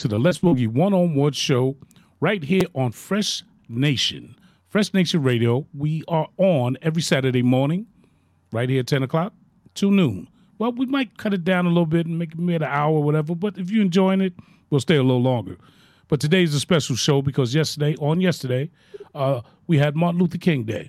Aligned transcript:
To 0.00 0.08
the 0.08 0.18
Let's 0.18 0.38
Boogie 0.38 0.66
One 0.66 0.94
on 0.94 1.14
One 1.14 1.32
show 1.32 1.76
right 2.20 2.42
here 2.42 2.62
on 2.74 2.90
Fresh 2.90 3.42
Nation. 3.68 4.34
Fresh 4.66 4.94
Nation 4.94 5.22
Radio. 5.22 5.66
We 5.74 6.04
are 6.08 6.26
on 6.38 6.78
every 6.80 7.02
Saturday 7.02 7.42
morning, 7.42 7.86
right 8.50 8.70
here 8.70 8.80
at 8.80 8.86
10 8.86 9.02
o'clock 9.02 9.34
to 9.74 9.90
noon. 9.90 10.26
Well, 10.56 10.72
we 10.72 10.86
might 10.86 11.18
cut 11.18 11.34
it 11.34 11.44
down 11.44 11.66
a 11.66 11.68
little 11.68 11.84
bit 11.84 12.06
and 12.06 12.18
make 12.18 12.32
it 12.32 12.38
maybe 12.38 12.54
an 12.54 12.62
hour 12.62 12.94
or 12.94 13.02
whatever, 13.02 13.34
but 13.34 13.58
if 13.58 13.70
you're 13.70 13.82
enjoying 13.82 14.22
it, 14.22 14.32
we'll 14.70 14.80
stay 14.80 14.96
a 14.96 15.02
little 15.02 15.20
longer. 15.20 15.58
But 16.08 16.18
today's 16.18 16.54
a 16.54 16.60
special 16.60 16.96
show 16.96 17.20
because 17.20 17.54
yesterday, 17.54 17.94
on 17.96 18.22
yesterday, 18.22 18.70
uh, 19.14 19.42
we 19.66 19.76
had 19.76 19.96
Martin 19.96 20.18
Luther 20.18 20.38
King 20.38 20.64
Day. 20.64 20.88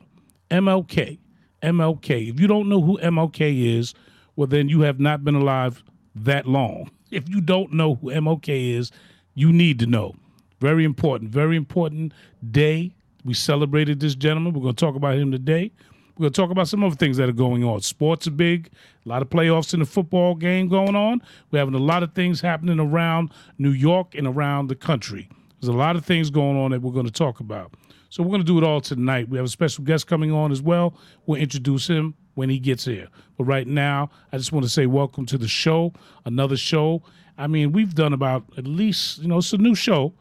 MLK. 0.51 1.19
MLK. 1.61 2.29
If 2.29 2.39
you 2.39 2.47
don't 2.47 2.69
know 2.69 2.81
who 2.81 2.97
MLK 3.00 3.77
is, 3.77 3.94
well, 4.38 4.47
then 4.47 4.69
you 4.69 4.79
have 4.81 5.01
not 5.01 5.25
been 5.25 5.35
alive 5.35 5.83
that 6.16 6.47
long. 6.47 6.89
If 7.11 7.27
you 7.27 7.41
don't 7.41 7.73
know 7.73 7.95
who 7.95 8.07
MLK 8.07 8.77
is, 8.77 8.89
you 9.35 9.51
need 9.51 9.79
to 9.79 9.85
know. 9.85 10.16
Very 10.61 10.85
important, 10.85 11.29
very 11.29 11.57
important 11.57 12.13
day. 12.51 12.95
We 13.25 13.33
celebrated 13.33 13.99
this 13.99 14.16
gentleman. 14.16 14.53
We're 14.53 14.61
going 14.61 14.75
to 14.75 14.85
talk 14.85 14.95
about 14.95 15.16
him 15.17 15.29
today. 15.29 15.73
We're 16.17 16.23
going 16.23 16.33
to 16.33 16.41
talk 16.41 16.51
about 16.51 16.69
some 16.69 16.85
other 16.85 16.95
things 16.95 17.17
that 17.17 17.27
are 17.27 17.33
going 17.33 17.66
on. 17.66 17.81
Sports 17.81 18.27
are 18.27 18.31
big, 18.31 18.69
a 19.05 19.09
lot 19.09 19.21
of 19.21 19.29
playoffs 19.29 19.73
in 19.73 19.81
the 19.81 19.85
football 19.85 20.35
game 20.35 20.69
going 20.69 20.95
on. 20.95 21.21
We're 21.51 21.59
having 21.59 21.73
a 21.73 21.79
lot 21.79 22.01
of 22.01 22.13
things 22.13 22.39
happening 22.39 22.79
around 22.79 23.31
New 23.57 23.71
York 23.71 24.16
and 24.16 24.25
around 24.25 24.67
the 24.67 24.75
country. 24.75 25.27
There's 25.59 25.67
a 25.67 25.77
lot 25.77 25.95
of 25.95 26.05
things 26.05 26.29
going 26.29 26.57
on 26.57 26.71
that 26.71 26.81
we're 26.81 26.94
going 26.94 27.07
to 27.07 27.11
talk 27.11 27.39
about. 27.39 27.73
So 28.09 28.23
we're 28.23 28.29
going 28.29 28.41
to 28.41 28.47
do 28.47 28.57
it 28.57 28.63
all 28.63 28.81
tonight. 28.81 29.29
We 29.29 29.38
have 29.38 29.45
a 29.45 29.50
special 29.50 29.83
guest 29.83 30.07
coming 30.07 30.31
on 30.31 30.51
as 30.51 30.61
well. 30.61 30.94
We'll 31.25 31.41
introduce 31.41 31.88
him 31.88 32.16
when 32.36 32.50
he 32.50 32.59
gets 32.59 32.86
here. 32.86 33.08
But 33.38 33.46
right 33.46 33.68
now, 33.68 34.09
I 34.31 34.38
just 34.38 34.52
want 34.52 34.66
to 34.66 34.69
say 34.69 34.86
welcome 34.86 35.25
to 35.28 35.38
the 35.38 35.47
show, 35.47 35.94
another 36.25 36.58
show. 36.58 37.03
I 37.38 37.47
mean, 37.47 37.72
we've 37.72 37.94
done 37.94 38.14
about 38.14 38.46
at 38.58 38.68
least, 38.68 39.19
you 39.19 39.28
know, 39.28 39.40
it's 39.40 39.53
a 39.53 39.58
new 39.58 39.75
show, 39.75 40.14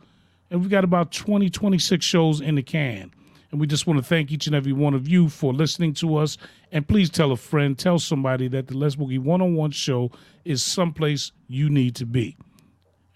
and 0.51 0.61
we've 0.61 0.71
got 0.71 0.85
about 0.85 1.13
20, 1.13 1.51
26 1.51 2.05
shows 2.05 2.41
in 2.41 2.55
the 2.57 2.63
can. 2.63 3.13
And 3.51 3.61
we 3.61 3.67
just 3.67 3.87
want 3.87 3.99
to 3.99 4.05
thank 4.05 4.31
each 4.31 4.47
and 4.47 4.55
every 4.55 4.73
one 4.73 4.95
of 4.95 5.09
you 5.09 5.29
for 5.29 5.53
listening 5.53 5.93
to 5.95 6.17
us. 6.17 6.39
And 6.71 6.87
please 6.87 7.11
tell 7.11 7.33
a 7.33 7.37
friend, 7.37 7.77
tell 7.77 7.99
somebody 7.99 8.47
that 8.49 8.69
the 8.69 8.77
Let's 8.77 8.95
Boogie 8.95 9.19
One 9.19 9.43
on 9.43 9.55
One 9.57 9.73
show 9.73 10.13
is 10.45 10.63
someplace 10.63 11.33
you 11.49 11.69
need 11.69 11.97
to 11.97 12.07
be. 12.07 12.37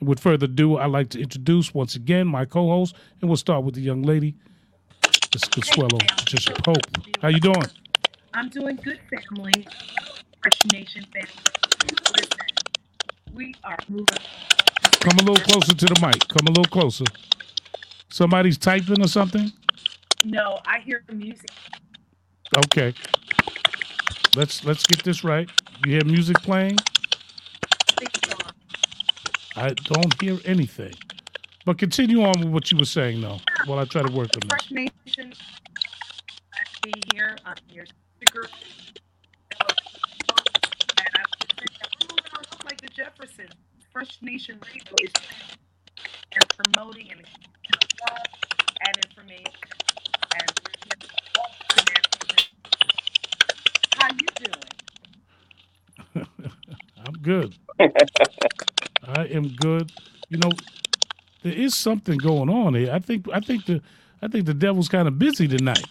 And 0.00 0.08
with 0.08 0.18
further 0.18 0.46
ado, 0.46 0.76
I'd 0.76 0.90
like 0.90 1.10
to 1.10 1.20
introduce 1.20 1.72
once 1.72 1.94
again 1.94 2.26
my 2.26 2.44
co-host, 2.44 2.96
and 3.20 3.30
we'll 3.30 3.36
start 3.36 3.62
with 3.62 3.76
the 3.76 3.80
young 3.80 4.02
lady, 4.02 4.34
Miss 5.32 5.44
Consuelo 5.44 5.98
Patricia 5.98 6.52
Pope. 6.64 6.82
How 7.22 7.28
you 7.28 7.40
doing? 7.40 7.62
I'm 8.36 8.48
doing 8.48 8.74
good, 8.82 8.98
family. 9.08 9.64
Fresh 10.42 10.64
Nation 10.72 11.06
family. 11.12 11.28
Listen, 12.16 12.46
we 13.32 13.54
are 13.62 13.78
moving. 13.88 14.06
Come 14.90 15.18
a 15.18 15.22
little 15.22 15.44
closer 15.44 15.72
to 15.72 15.86
the 15.86 16.00
mic. 16.04 16.26
Come 16.26 16.48
a 16.48 16.50
little 16.50 16.64
closer. 16.64 17.04
Somebody's 18.10 18.58
typing 18.58 19.00
or 19.00 19.06
something? 19.06 19.52
No, 20.24 20.58
I 20.66 20.80
hear 20.80 21.04
the 21.06 21.14
music. 21.14 21.48
Okay. 22.66 22.92
Let's 24.34 24.64
let's 24.64 24.84
get 24.84 25.04
this 25.04 25.22
right. 25.22 25.48
You 25.86 25.92
hear 25.92 26.04
music 26.04 26.36
playing? 26.42 26.76
I 29.54 29.68
don't 29.74 30.20
hear 30.20 30.40
anything. 30.44 30.94
But 31.64 31.78
continue 31.78 32.24
on 32.24 32.40
with 32.40 32.48
what 32.48 32.72
you 32.72 32.78
were 32.78 32.84
saying 32.84 33.20
though, 33.20 33.38
while 33.66 33.78
I 33.78 33.84
try 33.84 34.02
to 34.02 34.12
work 34.12 34.30
on 34.34 34.40
this. 34.40 34.48
Fresh 34.48 34.70
Nation. 34.72 35.32
I 36.52 36.62
see 36.84 36.92
here. 37.12 37.36
I'm 37.46 37.54
your 37.70 37.84
speaker. 38.24 38.48
I 39.60 39.64
would 39.68 39.76
say 41.58 41.66
that 41.80 41.88
we're 42.00 42.08
moving 42.08 42.32
on 42.36 42.42
just 42.44 42.64
like 42.64 42.80
the 42.80 42.88
Jeffersons. 42.88 43.50
Fresh 43.92 44.18
Nation 44.22 44.58
Radio 44.66 44.94
is 45.02 45.12
and 46.32 46.48
promoting 46.48 47.10
and 47.12 47.22
and 48.86 48.96
information. 49.04 49.52
And 50.36 50.52
we're 50.64 50.72
here 50.84 50.96
to 51.00 51.08
help 51.36 51.52
connect. 51.68 52.50
How 53.96 54.08
you 54.12 54.28
doing? 56.14 56.26
I'm 57.06 57.14
good. 57.22 57.54
I 59.04 59.24
am 59.26 59.48
good. 59.48 59.92
You 60.28 60.38
know, 60.38 60.50
there 61.42 61.52
is 61.52 61.74
something 61.74 62.18
going 62.18 62.48
on 62.48 62.74
here. 62.74 62.92
I 62.92 62.98
think 62.98 63.26
I 63.32 63.40
think 63.40 63.66
the 63.66 63.80
I 64.22 64.28
think 64.28 64.46
the 64.46 64.54
devil's 64.54 64.88
kind 64.88 65.06
of 65.06 65.18
busy 65.18 65.46
tonight. 65.46 65.84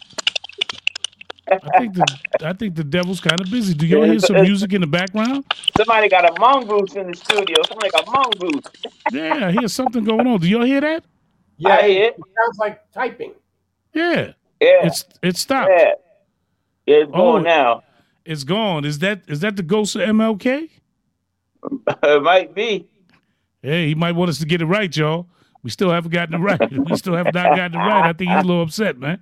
I 1.51 1.79
think 1.79 1.93
the 1.95 2.05
I 2.41 2.53
think 2.53 2.75
the 2.75 2.83
devil's 2.83 3.19
kind 3.19 3.39
of 3.41 3.49
busy. 3.51 3.73
Do 3.73 3.85
y'all 3.85 4.03
hear 4.05 4.19
some 4.19 4.41
music 4.41 4.73
in 4.73 4.81
the 4.81 4.87
background? 4.87 5.43
Somebody 5.77 6.07
got 6.09 6.29
a 6.29 6.39
mongoose 6.39 6.93
in 6.95 7.11
the 7.11 7.15
studio. 7.17 7.57
Somebody 7.67 7.89
got 7.91 8.07
a 8.07 8.11
mongoose. 8.11 8.63
Yeah, 9.11 9.47
I 9.47 9.51
hear 9.51 9.67
something 9.67 10.03
going 10.03 10.25
on. 10.25 10.39
Do 10.39 10.47
y'all 10.47 10.63
hear 10.63 10.81
that? 10.81 11.03
Yeah, 11.57 11.75
I 11.77 11.87
hear 11.89 12.05
it 12.05 12.15
sounds 12.17 12.57
like 12.57 12.91
typing. 12.93 13.33
Yeah, 13.93 14.31
Yeah, 14.61 14.85
it's 14.85 15.05
it 15.21 15.35
stopped. 15.37 15.71
yeah. 15.75 15.91
Yeah, 16.85 16.95
It's 16.97 17.11
Oh. 17.13 17.37
now. 17.39 17.83
It's 18.25 18.43
gone. 18.45 18.85
Is 18.85 18.99
that 18.99 19.21
is 19.27 19.41
that 19.41 19.57
the 19.57 19.63
ghost 19.63 19.95
of 19.97 20.01
MLK? 20.03 20.69
it 22.03 22.23
might 22.23 22.55
be. 22.55 22.87
Hey, 23.61 23.87
he 23.87 23.95
might 23.95 24.13
want 24.13 24.29
us 24.29 24.39
to 24.39 24.45
get 24.45 24.61
it 24.61 24.65
right, 24.65 24.95
y'all. 24.95 25.27
We 25.61 25.69
still 25.69 25.91
haven't 25.91 26.11
gotten 26.11 26.35
it 26.35 26.39
right. 26.39 26.59
We 26.89 26.95
still 26.97 27.15
have 27.15 27.33
not 27.33 27.55
gotten 27.55 27.75
it 27.79 27.83
right. 27.83 28.05
I 28.09 28.13
think 28.13 28.31
he's 28.31 28.39
a 28.43 28.47
little 28.47 28.63
upset, 28.63 28.97
man. 28.97 29.21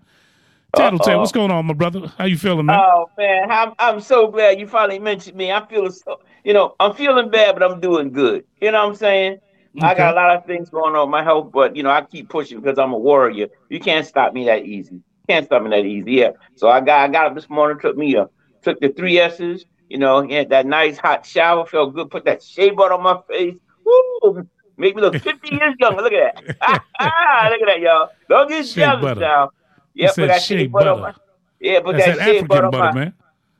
Tattletale, 0.75 1.19
what's 1.19 1.31
going 1.31 1.51
on, 1.51 1.65
my 1.65 1.73
brother? 1.73 2.11
How 2.17 2.25
you 2.25 2.37
feeling, 2.37 2.65
man? 2.65 2.79
Oh 2.79 3.09
man, 3.17 3.51
I'm 3.51 3.73
I'm 3.77 3.99
so 3.99 4.27
glad 4.27 4.59
you 4.59 4.67
finally 4.67 4.99
mentioned 4.99 5.35
me. 5.35 5.51
I'm 5.51 5.67
feeling 5.67 5.91
so 5.91 6.21
you 6.43 6.53
know, 6.53 6.75
I'm 6.79 6.95
feeling 6.95 7.29
bad, 7.29 7.55
but 7.55 7.63
I'm 7.63 7.79
doing 7.79 8.11
good. 8.11 8.45
You 8.61 8.71
know 8.71 8.81
what 8.83 8.89
I'm 8.89 8.95
saying? 8.95 9.39
I 9.81 9.93
got 9.95 10.13
a 10.13 10.15
lot 10.15 10.35
of 10.35 10.45
things 10.45 10.69
going 10.69 10.95
on 10.95 11.07
with 11.07 11.11
my 11.11 11.23
health, 11.23 11.51
but 11.51 11.75
you 11.75 11.83
know, 11.83 11.89
I 11.91 12.01
keep 12.01 12.29
pushing 12.29 12.59
because 12.59 12.77
I'm 12.77 12.93
a 12.93 12.97
warrior. 12.97 13.47
You 13.69 13.79
can't 13.79 14.05
stop 14.05 14.33
me 14.33 14.45
that 14.45 14.65
easy. 14.65 14.95
You 14.95 15.01
can't 15.27 15.45
stop 15.45 15.63
me 15.63 15.69
that 15.69 15.85
easy. 15.85 16.13
Yeah. 16.13 16.31
So 16.55 16.69
I 16.69 16.81
got 16.81 17.01
I 17.01 17.07
got 17.11 17.27
up 17.27 17.35
this 17.35 17.49
morning, 17.49 17.79
took 17.79 17.97
me 17.97 18.15
a 18.15 18.29
took 18.61 18.79
the 18.79 18.89
three 18.89 19.19
S's, 19.19 19.65
you 19.89 19.97
know, 19.97 20.27
had 20.27 20.49
that 20.49 20.65
nice 20.65 20.97
hot 20.97 21.25
shower, 21.25 21.65
felt 21.65 21.93
good, 21.95 22.09
put 22.09 22.25
that 22.25 22.43
shea 22.43 22.69
butter 22.69 22.93
on 22.93 23.03
my 23.03 23.19
face. 23.27 23.55
Woo! 23.85 24.47
Make 24.77 24.95
me 24.95 25.01
look 25.01 25.15
50 25.21 25.55
years 25.55 25.75
younger. 25.79 26.01
Look 26.01 26.13
at 26.13 26.35
that. 26.59 26.83
Ah, 26.99 27.49
look 27.51 27.61
at 27.61 27.67
that, 27.67 27.79
y'all. 27.81 28.09
Don't 28.29 28.47
get 28.49 28.65
Shea 28.65 28.81
jealous 28.81 29.01
butter. 29.01 29.19
now. 29.19 29.49
Said 29.97 30.15
put 30.15 30.27
that 30.27 30.41
shea 30.41 30.67
butter. 30.67 30.95
butter. 30.95 31.17
Yeah, 31.59 31.79
but 31.81 31.93
That's 31.93 32.05
that 32.05 32.17
that 32.17 32.25
shea 32.25 32.37
African 32.39 32.47
butter 32.71 32.93
man. 32.93 33.13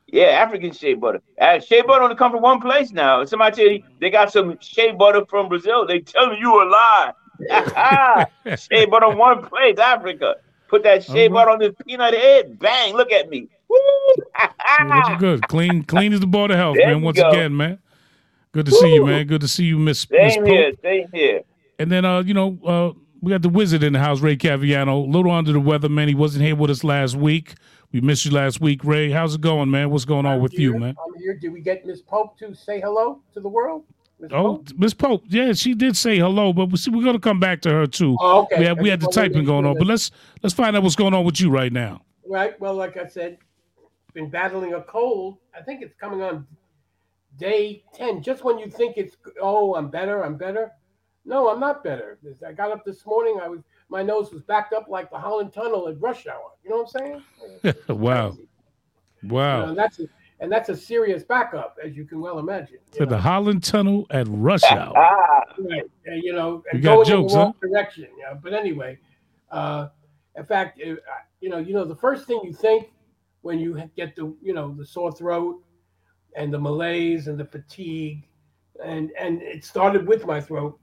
yeah, 0.08 0.24
African 0.26 0.72
shea 0.72 0.94
butter. 0.96 1.22
Uh, 1.40 1.60
shea 1.60 1.82
butter 1.82 2.04
only 2.04 2.16
come 2.16 2.32
from 2.32 2.42
one 2.42 2.60
place 2.62 2.92
now. 2.92 3.24
Somebody 3.26 3.56
tell 3.56 3.72
you 3.72 3.84
they 4.00 4.10
got 4.10 4.32
some 4.32 4.58
shea 4.62 4.92
butter 4.92 5.26
from 5.30 5.50
Brazil. 5.50 5.86
They 5.86 6.00
tell 6.00 6.34
you 6.36 6.64
a 6.64 6.66
lie. 6.66 7.12
shea 8.58 8.86
butter 8.86 9.06
on 9.08 9.18
one 9.18 9.44
place, 9.46 9.78
Africa. 9.78 10.36
Put 10.68 10.84
that 10.84 11.04
shea 11.04 11.28
Mhm. 11.30 11.34
butter 11.34 11.52
on 11.52 11.60
this 11.60 11.74
peanut 11.86 12.14
head. 12.14 12.58
Bang! 12.58 12.94
Look 12.96 13.12
at 13.12 13.30
me. 13.30 13.48
Woo! 13.70 13.78
Yeah, 14.80 15.18
good. 15.20 15.42
Clean, 15.48 15.84
clean 15.84 16.14
as 16.14 16.20
the 16.22 16.28
board 16.28 16.50
of 16.52 16.58
health, 16.58 16.78
There 16.78 16.88
man. 16.88 17.02
Once 17.02 17.18
go. 17.18 17.30
again, 17.30 17.56
man. 17.56 17.80
Good 18.54 18.66
to 18.66 18.72
see 18.72 18.94
you, 18.96 19.06
man. 19.06 19.28
Good 19.28 19.42
to 19.42 19.48
see 19.48 19.66
you, 19.66 19.78
Miss 19.78 20.08
same 20.12 20.46
here. 20.46 20.72
Same 20.82 21.08
here. 21.14 21.42
And 21.80 21.90
then, 21.92 22.04
uh, 22.06 22.20
you 22.22 22.34
know, 22.34 22.58
uh, 22.66 22.92
we 23.22 23.32
got 23.32 23.42
the 23.42 23.50
wizard 23.50 23.84
in 23.84 23.94
the 23.94 24.00
house, 24.00 24.20
Ray 24.22 24.36
Caviano. 24.36 25.04
A 25.04 25.10
little 25.10 25.32
under 25.32 25.54
the 25.54 25.60
weather, 25.60 25.90
man. 25.90 26.08
He 26.08 26.16
wasn't 26.16 26.44
here 26.44 26.56
with 26.56 26.72
us 26.72 26.84
last 26.84 27.16
week. 27.16 27.56
We 27.92 28.02
missed 28.02 28.26
you 28.26 28.32
last 28.32 28.62
week, 28.62 28.84
Ray. 28.84 29.12
How's 29.12 29.36
it 29.36 29.42
going, 29.42 29.70
man? 29.70 29.90
What's 29.90 30.06
going 30.06 30.26
on 30.26 30.42
with 30.42 30.54
you, 30.58 30.78
man? 30.78 30.96
I'm 31.06 31.14
here. 31.20 31.36
Did 31.36 31.52
we 31.52 31.62
get 31.62 31.86
Miss 31.86 32.02
Pope 32.02 32.38
to 32.40 32.54
say 32.56 32.80
hello 32.80 33.22
to 33.34 33.40
the 33.40 33.50
world? 33.50 33.84
Miss 34.20 34.32
Oh, 34.34 34.58
Pope? 34.58 34.68
Miss 34.78 34.94
Pope. 34.94 35.24
Yeah, 35.28 35.52
she 35.54 35.74
did 35.74 35.98
say 35.98 36.18
hello, 36.18 36.54
but 36.54 36.68
we 36.68 36.78
see, 36.78 36.90
we're 36.90 37.04
going 37.04 37.16
to 37.16 37.20
come 37.20 37.40
back 37.40 37.62
to 37.62 37.70
her 37.70 37.86
too. 37.86 38.16
Oh, 38.20 38.44
okay. 38.44 38.60
We 38.60 38.66
had 38.66 38.82
we 38.82 38.90
had 38.90 39.02
the 39.02 39.06
just 39.08 39.18
wanted 39.18 39.30
to 39.30 39.34
typing 39.36 39.46
going 39.46 39.66
on, 39.66 39.78
but 39.78 39.88
let's 39.88 40.12
let's 40.42 40.56
find 40.56 40.76
out 40.76 40.84
what's 40.84 40.96
going 40.96 41.14
on 41.14 41.26
with 41.26 41.42
you 41.42 41.50
right 41.50 41.72
now. 41.74 42.02
right. 42.28 42.60
Well, 42.62 42.76
like 42.76 42.98
I 42.98 43.08
said, 43.08 43.38
been 44.14 44.30
battling 44.30 44.74
a 44.74 44.82
cold. 44.82 45.38
I 45.58 45.62
think 45.62 45.82
it's 45.82 45.96
coming 46.00 46.22
on 46.22 46.48
day 47.38 47.84
ten. 47.94 48.24
Just 48.24 48.44
when 48.44 48.58
you 48.58 48.70
think 48.70 48.98
it's 48.98 49.18
oh, 49.42 49.76
I'm 49.76 49.90
better, 49.90 50.24
I'm 50.24 50.38
better. 50.38 50.72
No, 51.24 51.50
I'm 51.50 51.60
not 51.60 51.84
better. 51.84 52.18
I 52.46 52.52
got 52.52 52.72
up 52.72 52.84
this 52.84 53.06
morning. 53.06 53.40
I 53.42 53.48
was 53.48 53.62
my 53.90 54.02
nose 54.02 54.32
was 54.32 54.42
backed 54.42 54.74
up 54.74 54.88
like 54.88 55.12
the 55.12 55.18
Holland 55.18 55.54
Tunnel 55.54 55.88
at 55.88 56.00
rush 56.00 56.26
hour. 56.26 56.52
You 56.64 56.70
know 56.72 56.84
what 56.84 56.92
I'm 57.02 57.24
saying? 57.64 57.76
wow, 57.90 58.30
Crazy. 58.30 58.48
You 59.22 59.30
know, 59.30 59.36
wow. 59.36 59.66
and 59.66 59.78
that's 59.78 60.00
a, 60.00 60.08
and 60.42 60.52
that's 60.52 60.70
a 60.70 60.76
serious 60.76 61.24
backup, 61.24 61.78
as 61.84 61.96
you 61.96 62.04
can 62.04 62.20
well 62.20 62.40
imagine. 62.40 62.80
you 62.94 63.00
To 63.00 63.06
the. 63.06 63.18
Holland 63.18 63.64
Tunnel 63.64 64.08
at 64.10 64.28
rush 64.30 64.64
hour. 64.64 64.94
Ah, 64.98 65.44
Right. 65.60 65.84
Uh, 66.08 66.14
you 66.16 66.34
know, 66.34 66.64
and 66.72 66.80
You 66.80 66.84
got 66.84 66.96
going 66.96 67.08
jokes, 67.08 67.34
in 67.34 67.38
the 67.40 67.44
wrong 67.46 67.54
direction. 67.62 68.08
Yeah. 68.18 68.34
But 68.34 68.54
anyway, 68.54 68.98
uh, 69.52 69.90
in 70.36 70.46
fact, 70.46 70.82
uh, 70.82 70.96
you 71.42 71.50
know, 71.50 71.60
you 71.60 71.74
know, 71.74 71.86
the 71.86 71.96
first 71.96 72.26
thing 72.26 72.40
you 72.44 72.54
think 72.54 72.90
when 73.42 73.60
you 73.60 73.82
get 73.96 74.16
the, 74.16 74.34
you 74.42 74.54
know, 74.54 74.74
the 74.76 74.86
sore 74.86 75.12
throat 75.12 75.62
and 76.36 76.52
the 76.52 76.60
malaise 76.60 77.28
and 77.28 77.40
the 77.40 77.46
fatigue, 77.46 78.28
and 78.84 79.12
and 79.20 79.44
it 79.44 79.64
started 79.64 80.08
with 80.08 80.26
my 80.26 80.42
throat. 80.42 80.80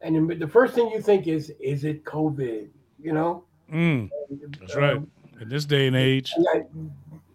And 0.00 0.40
the 0.40 0.48
first 0.48 0.74
thing 0.74 0.90
you 0.90 1.00
think 1.00 1.26
is, 1.26 1.52
is 1.60 1.84
it 1.84 2.04
COVID? 2.04 2.68
You 3.00 3.12
know. 3.12 3.44
Mm, 3.72 4.10
that's 4.60 4.76
right. 4.76 4.96
Um, 4.96 5.10
In 5.40 5.48
this 5.48 5.64
day 5.64 5.86
and 5.86 5.96
age, 5.96 6.32
and 6.36 6.46
I, 6.52 6.64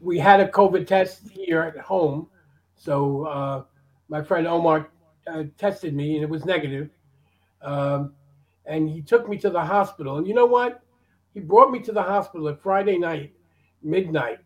we 0.01 0.17
had 0.17 0.39
a 0.39 0.47
COVID 0.47 0.87
test 0.87 1.29
here 1.29 1.61
at 1.61 1.77
home. 1.77 2.27
So 2.75 3.25
uh, 3.25 3.63
my 4.09 4.21
friend 4.21 4.47
Omar 4.47 4.89
uh, 5.27 5.43
tested 5.57 5.95
me 5.95 6.15
and 6.15 6.23
it 6.23 6.29
was 6.29 6.45
negative. 6.45 6.89
Um, 7.61 8.13
and 8.65 8.89
he 8.89 9.01
took 9.01 9.29
me 9.29 9.37
to 9.37 9.49
the 9.49 9.63
hospital. 9.63 10.17
And 10.17 10.27
you 10.27 10.33
know 10.33 10.45
what? 10.45 10.81
He 11.33 11.39
brought 11.39 11.71
me 11.71 11.79
to 11.79 11.91
the 11.91 12.03
hospital 12.03 12.47
at 12.49 12.61
Friday 12.61 12.97
night, 12.97 13.33
midnight, 13.81 14.39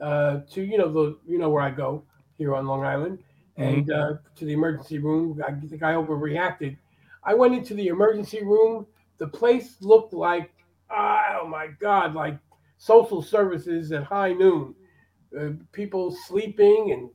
uh, 0.00 0.40
to 0.50 0.62
you 0.62 0.76
know 0.76 0.92
the 0.92 1.18
you 1.26 1.38
know 1.38 1.48
where 1.50 1.62
I 1.62 1.70
go 1.70 2.02
here 2.36 2.54
on 2.54 2.66
Long 2.66 2.84
Island, 2.84 3.20
and 3.56 3.90
uh, 3.92 4.14
to 4.36 4.44
the 4.44 4.52
emergency 4.52 4.98
room. 4.98 5.40
I 5.46 5.52
think 5.52 5.82
I 5.82 5.92
overreacted. 5.92 6.76
I 7.24 7.34
went 7.34 7.54
into 7.54 7.74
the 7.74 7.88
emergency 7.88 8.42
room. 8.44 8.86
The 9.18 9.28
place 9.28 9.76
looked 9.80 10.12
like 10.14 10.52
oh 10.90 11.46
my 11.48 11.68
god, 11.80 12.14
like 12.14 12.38
social 12.78 13.22
services 13.22 13.92
at 13.92 14.04
high 14.04 14.32
noon. 14.32 14.74
Uh, 15.38 15.50
people 15.72 16.10
sleeping 16.26 16.92
and 16.92 17.10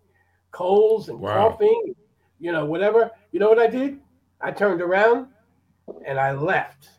colds 0.51 1.09
and 1.09 1.19
Wow. 1.21 1.50
coughing, 1.50 1.94
you 2.39 2.51
know, 2.51 2.65
whatever. 2.65 3.12
You 3.31 3.39
know 3.39 3.50
what 3.50 3.59
I 3.59 3.68
did? 3.68 4.00
I 4.42 4.51
turned 4.51 4.81
around 4.81 5.27
and 6.06 6.19
I 6.19 6.33
left. 6.33 6.89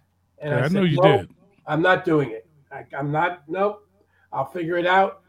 And 0.41 0.55
Yeah, 0.55 0.65
I 0.65 0.69
said, 0.69 0.83
know 0.83 0.85
you 0.85 0.99
"No, 0.99 1.19
did. 1.19 1.31
I'm 1.67 1.83
not 1.83 2.05
doing 2.05 2.31
it. 2.31 2.47
I, 2.71 2.85
I'm 2.97 3.11
not. 3.13 3.43
Nope. 3.49 3.85
I'll 4.33 4.51
figure 4.51 4.77
it 4.79 4.87
out 4.87 5.23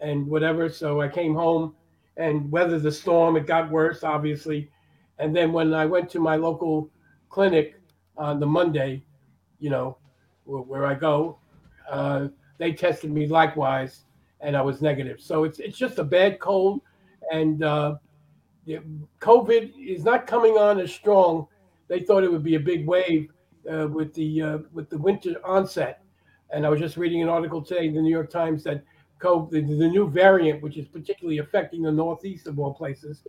and 0.00 0.26
whatever. 0.28 0.68
So 0.68 1.00
I 1.00 1.08
came 1.08 1.34
home 1.34 1.74
and 2.16 2.50
weathered 2.52 2.82
the 2.82 2.92
storm. 2.92 3.36
It 3.36 3.46
got 3.46 3.70
worse, 3.70 4.04
obviously. 4.04 4.70
And 5.18 5.34
then 5.34 5.52
when 5.52 5.74
I 5.74 5.86
went 5.86 6.10
to 6.10 6.20
my 6.20 6.36
local 6.36 6.91
clinic 7.32 7.80
on 8.16 8.38
the 8.38 8.46
Monday, 8.46 9.02
you 9.58 9.70
know, 9.70 9.96
where, 10.44 10.62
where 10.62 10.86
I 10.86 10.94
go, 10.94 11.38
uh, 11.90 12.28
they 12.58 12.72
tested 12.72 13.10
me 13.10 13.26
likewise, 13.26 14.04
and 14.40 14.56
I 14.56 14.62
was 14.62 14.80
negative. 14.82 15.20
So 15.20 15.44
it's 15.44 15.58
it's 15.58 15.78
just 15.78 15.98
a 15.98 16.04
bad 16.04 16.38
cold, 16.38 16.82
and 17.32 17.64
uh, 17.64 17.96
COVID 19.20 19.72
is 19.78 20.04
not 20.04 20.26
coming 20.26 20.56
on 20.58 20.78
as 20.78 20.92
strong. 20.92 21.48
They 21.88 22.00
thought 22.00 22.22
it 22.22 22.30
would 22.30 22.44
be 22.44 22.54
a 22.54 22.60
big 22.60 22.86
wave 22.86 23.30
uh, 23.70 23.88
with 23.88 24.14
the 24.14 24.42
uh, 24.42 24.58
with 24.72 24.88
the 24.90 24.98
winter 24.98 25.34
onset, 25.44 26.02
and 26.50 26.64
I 26.66 26.68
was 26.68 26.80
just 26.80 26.96
reading 26.96 27.22
an 27.22 27.28
article 27.28 27.62
today 27.62 27.86
in 27.88 27.94
the 27.94 28.02
New 28.02 28.10
York 28.10 28.30
Times 28.30 28.62
that 28.64 28.84
COVID, 29.20 29.50
the, 29.50 29.60
the 29.62 29.88
new 29.88 30.08
variant, 30.08 30.62
which 30.62 30.76
is 30.76 30.86
particularly 30.86 31.38
affecting 31.38 31.82
the 31.82 31.92
Northeast 31.92 32.46
of 32.46 32.58
all 32.58 32.74
places, 32.74 33.24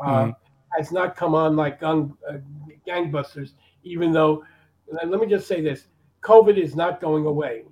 uh, 0.00 0.26
Mhm. 0.26 0.36
Has 0.76 0.92
not 0.92 1.16
come 1.16 1.34
on 1.34 1.56
like 1.56 1.80
gun, 1.80 2.14
uh, 2.28 2.38
gangbusters. 2.86 3.52
Even 3.84 4.12
though, 4.12 4.44
let 4.90 5.20
me 5.20 5.26
just 5.26 5.46
say 5.48 5.60
this: 5.60 5.86
COVID 6.22 6.56
is 6.56 6.74
not 6.76 7.00
going 7.00 7.26
away. 7.26 7.64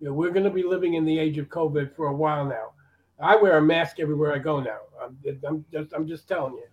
You 0.00 0.08
know, 0.08 0.12
we're 0.12 0.30
going 0.30 0.44
to 0.44 0.50
be 0.50 0.62
living 0.62 0.94
in 0.94 1.04
the 1.04 1.18
age 1.18 1.38
of 1.38 1.48
COVID 1.48 1.94
for 1.96 2.08
a 2.08 2.14
while 2.14 2.44
now. 2.44 2.72
I 3.18 3.34
wear 3.36 3.56
a 3.56 3.62
mask 3.62 3.98
everywhere 3.98 4.34
I 4.34 4.38
go 4.38 4.60
now. 4.60 4.78
I'm, 5.02 5.16
I'm 5.48 5.64
just, 5.72 5.94
I'm 5.94 6.06
just 6.06 6.28
telling 6.28 6.54
you. 6.54 6.66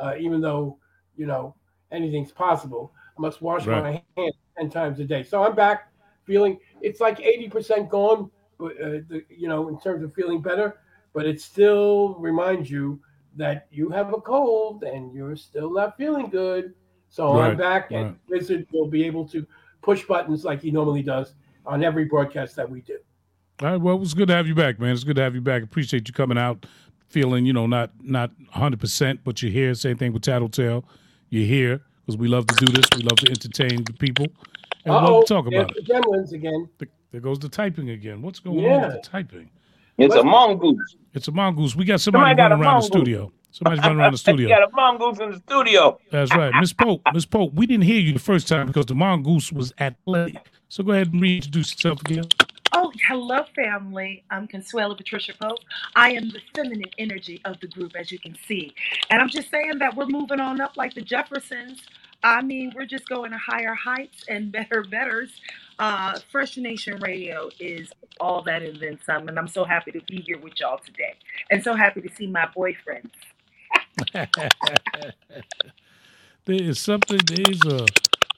Uh, 0.00 0.14
even 0.18 0.40
though, 0.40 0.78
you 1.16 1.26
know, 1.26 1.54
anything's 1.90 2.32
possible, 2.32 2.92
I 3.18 3.20
must 3.20 3.42
wash 3.42 3.66
Right. 3.66 3.82
my 3.82 4.02
hands 4.22 4.34
ten 4.56 4.70
times 4.70 5.00
a 5.00 5.04
day. 5.04 5.22
So 5.22 5.44
I'm 5.44 5.54
back 5.54 5.92
feeling. 6.24 6.58
It's 6.80 7.00
like 7.00 7.20
eighty 7.20 7.48
percent 7.48 7.90
gone, 7.90 8.30
but 8.58 8.72
uh, 8.80 9.04
the, 9.08 9.24
you 9.28 9.48
know, 9.48 9.68
in 9.68 9.78
terms 9.78 10.02
of 10.02 10.14
feeling 10.14 10.40
better. 10.40 10.78
But 11.12 11.26
it 11.26 11.42
still 11.42 12.14
reminds 12.18 12.70
you 12.70 12.98
that 13.36 13.66
you 13.70 13.88
have 13.90 14.12
a 14.12 14.20
cold 14.20 14.84
and 14.84 15.12
you're 15.14 15.36
still 15.36 15.72
not 15.72 15.96
feeling 15.96 16.28
good. 16.28 16.74
So 17.08 17.36
Right, 17.38 17.50
I'm 17.50 17.56
back, 17.56 17.90
and 17.90 18.06
right. 18.06 18.16
Wizard 18.28 18.66
will 18.72 18.88
be 18.88 19.04
able 19.04 19.26
to 19.28 19.46
push 19.82 20.04
buttons 20.04 20.44
like 20.44 20.60
he 20.62 20.70
normally 20.70 21.02
does 21.02 21.34
on 21.66 21.84
every 21.84 22.04
broadcast 22.06 22.56
that 22.56 22.68
we 22.68 22.80
do. 22.80 22.98
All 23.60 23.68
right. 23.68 23.76
Well, 23.76 24.00
it's 24.02 24.14
good 24.14 24.28
to 24.28 24.34
have 24.34 24.46
you 24.46 24.54
back, 24.54 24.80
man. 24.80 24.92
It's 24.94 25.04
good 25.04 25.16
to 25.16 25.22
have 25.22 25.34
you 25.34 25.40
back. 25.40 25.62
Appreciate 25.62 26.08
you 26.08 26.14
coming 26.14 26.38
out, 26.38 26.64
feeling 27.08 27.44
you 27.46 27.52
know 27.52 27.66
not 27.66 27.90
not 28.02 28.30
hundred 28.50 28.80
percent, 28.80 29.20
but 29.24 29.42
you're 29.42 29.52
here. 29.52 29.74
Same 29.74 29.96
thing 29.98 30.12
with 30.12 30.22
Tattletale. 30.22 30.84
You're 31.28 31.46
here 31.46 31.82
because 32.00 32.16
we 32.16 32.28
love 32.28 32.46
to 32.46 32.54
do 32.64 32.72
this. 32.72 32.86
We 32.96 33.02
love 33.02 33.18
to 33.18 33.30
entertain 33.30 33.84
the 33.84 33.92
people, 33.92 34.26
and 34.84 34.86
we 34.86 34.90
Uh-oh, 34.92 35.14
love 35.18 35.24
to 35.26 35.34
talk 35.34 35.46
about 35.46 35.70
it. 35.76 35.86
the 35.86 35.92
Gremlins 35.92 36.32
again. 36.32 36.68
There 37.12 37.20
goes 37.20 37.38
the 37.38 37.48
typing 37.48 37.90
again. 37.90 38.22
What's 38.22 38.38
going 38.40 38.64
on 38.64 38.82
with 38.88 39.02
the 39.02 39.08
typing? 39.08 39.50
It's 40.04 40.14
a 40.14 40.22
mongoose. 40.24 40.96
It's 41.14 41.28
a 41.28 41.32
mongoose. 41.32 41.76
We 41.76 41.84
got 41.84 42.00
somebody, 42.00 42.30
Somebody 42.30 42.42
running 42.42 42.58
a 42.58 42.62
around 42.68 42.80
the 42.82 42.86
studio. 42.86 43.32
Somebody's 43.50 43.82
running 43.82 43.98
around 43.98 44.12
the 44.12 44.16
You 44.16 44.18
studio. 44.18 44.48
got 44.48 44.62
a 44.62 44.70
mongoose 44.74 45.20
in 45.20 45.30
the 45.30 45.38
studio. 45.38 45.98
That's 46.10 46.34
right, 46.34 46.52
Miss 46.58 46.72
Pope. 46.72 47.02
Miss 47.14 47.26
Pope, 47.26 47.52
we 47.54 47.66
didn't 47.66 47.84
hear 47.84 48.00
you 48.00 48.12
the 48.12 48.18
first 48.18 48.48
time 48.48 48.66
because 48.66 48.86
the 48.86 48.94
mongoose 48.94 49.52
was 49.52 49.72
athletic. 49.78 50.36
So 50.68 50.82
go 50.82 50.92
ahead 50.92 51.12
and 51.12 51.20
reintroduce 51.20 51.72
yourself 51.74 52.00
again. 52.00 52.24
Oh, 52.74 52.90
hello, 53.06 53.44
family. 53.54 54.24
I'm 54.30 54.48
Consuelo 54.48 54.94
Patricia 54.94 55.34
Pope. 55.38 55.58
I 55.94 56.12
am 56.12 56.30
the 56.30 56.40
feminine 56.54 56.90
energy 56.96 57.42
of 57.44 57.60
the 57.60 57.66
group, 57.68 57.92
as 57.94 58.10
you 58.10 58.18
can 58.18 58.34
see. 58.48 58.72
And 59.10 59.20
I'm 59.20 59.28
just 59.28 59.50
saying 59.50 59.78
that 59.80 59.94
we're 59.94 60.06
moving 60.06 60.40
on 60.40 60.58
up 60.62 60.78
like 60.78 60.94
the 60.94 61.02
Jeffersons. 61.02 61.82
I 62.22 62.42
mean, 62.42 62.72
we're 62.74 62.86
just 62.86 63.08
going 63.08 63.32
to 63.32 63.38
higher 63.38 63.74
heights 63.74 64.24
and 64.28 64.52
better 64.52 64.84
betters. 64.84 65.30
Uh, 65.78 66.18
Fresh 66.30 66.56
Nation 66.56 67.00
Radio 67.00 67.50
is 67.58 67.90
all 68.20 68.42
that 68.42 68.62
and 68.62 68.78
then 68.78 68.98
some. 69.04 69.28
And 69.28 69.38
I'm 69.38 69.48
so 69.48 69.64
happy 69.64 69.90
to 69.92 70.00
be 70.06 70.20
here 70.20 70.38
with 70.38 70.60
y'all 70.60 70.78
today. 70.78 71.14
And 71.50 71.62
so 71.64 71.74
happy 71.74 72.00
to 72.02 72.08
see 72.14 72.26
my 72.28 72.46
boyfriends. 72.56 73.10
there 76.44 76.62
is 76.62 76.78
something, 76.78 77.18
there 77.26 77.44
is 77.50 77.60
a, 77.66 77.86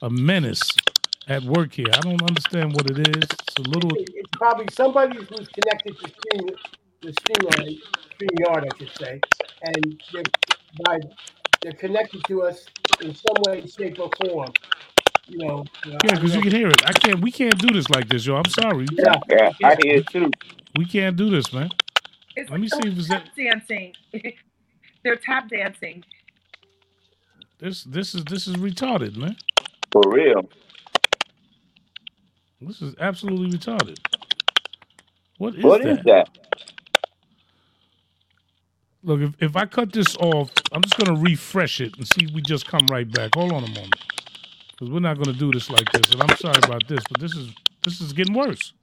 a 0.03 0.11
menace 0.11 0.71
at 1.29 1.43
work 1.43 1.75
here. 1.75 1.87
I 1.93 2.01
don't 2.01 2.23
understand 2.23 2.73
what 2.73 2.91
it 2.91 3.09
is. 3.17 3.25
It's 3.25 3.57
a 3.59 3.63
little, 3.63 3.91
It's 3.95 4.31
probably 4.33 4.67
somebody 4.73 5.17
who's 5.17 5.49
connected 5.49 5.99
to 5.99 6.09
stream, 6.09 6.57
the 7.03 7.13
stream, 7.13 7.81
stream 8.15 8.31
yard, 8.41 8.67
I 8.73 8.79
should 8.79 8.97
say, 8.97 9.21
and 9.63 10.03
they're, 10.13 10.23
by, 10.85 11.01
they're 11.63 11.73
connected 11.73 12.23
to 12.29 12.43
us 12.43 12.67
in 13.03 13.15
some 13.15 13.37
way, 13.47 13.67
shape, 13.67 13.99
or 14.01 14.11
form. 14.25 14.53
You 15.29 15.39
know. 15.39 15.65
yeah, 15.87 15.97
because 16.03 16.35
you 16.35 16.43
can 16.43 16.53
hear 16.53 16.69
it. 16.69 16.85
I 16.87 16.93
can't, 16.93 17.21
we 17.21 17.33
can't 17.33 17.59
do 17.59 17.69
this 17.73 17.89
like 17.91 18.09
this, 18.09 18.27
yo. 18.27 18.37
I'm 18.37 18.45
sorry. 18.47 18.87
Yeah. 18.93 19.15
Yeah, 19.31 19.51
I 19.63 19.77
hear 19.83 19.97
it 19.97 20.07
too. 20.09 20.31
We 20.77 20.87
can't 20.87 21.17
do 21.17 21.31
this, 21.31 21.53
man. 21.53 21.71
It's 22.37 22.51
Let 22.51 22.61
me 22.61 22.69
see 22.69 22.81
if 22.89 22.99
it's 22.99 23.09
tap 23.09 23.25
dancing. 23.37 23.95
They're 25.05 25.17
tap 25.17 25.49
dancing. 25.49 26.05
This, 27.59 27.85
this 27.85 28.15
is, 28.15 28.25
this 28.25 28.47
is 28.47 28.57
retarded, 28.57 29.17
man. 29.17 29.37
For 29.93 30.03
real. 30.07 30.49
This 32.61 32.83
is 32.83 32.95
absolutely 32.99 33.57
retarded. 33.57 33.99
What 35.39 35.55
is 35.57 35.65
What 35.65 35.83
that? 35.83 35.91
is 35.91 35.99
that? 36.05 36.29
Look, 39.05 39.21
if, 39.23 39.35
if 39.43 39.57
I 39.57 39.67
cut 39.67 39.93
this 39.93 40.17
off, 40.19 40.51
I'm 40.73 40.83
just 40.83 40.99
gonna 40.99 41.21
refresh 41.21 41.81
it 41.81 41.97
and 41.99 42.09
see 42.09 42.27
if 42.27 42.33
we 42.35 42.43
just 42.43 42.69
come 42.69 42.87
right 42.91 43.11
back. 43.11 43.33
Hold 43.37 43.53
on 43.53 43.65
a 43.65 43.69
moment, 43.69 43.97
because 44.73 44.91
we're 44.91 45.01
not 45.01 45.19
gonna 45.19 45.39
do 45.39 45.53
this 45.53 45.71
like 45.71 45.93
this. 45.93 46.13
And 46.13 46.23
I'm 46.23 46.35
sorry 46.35 46.61
about 46.65 46.89
this, 46.89 47.01
but 47.11 47.21
this 47.21 47.37
is 47.37 47.55
this 47.85 48.01
is 48.01 48.15
getting 48.15 48.35
worse. 48.35 48.75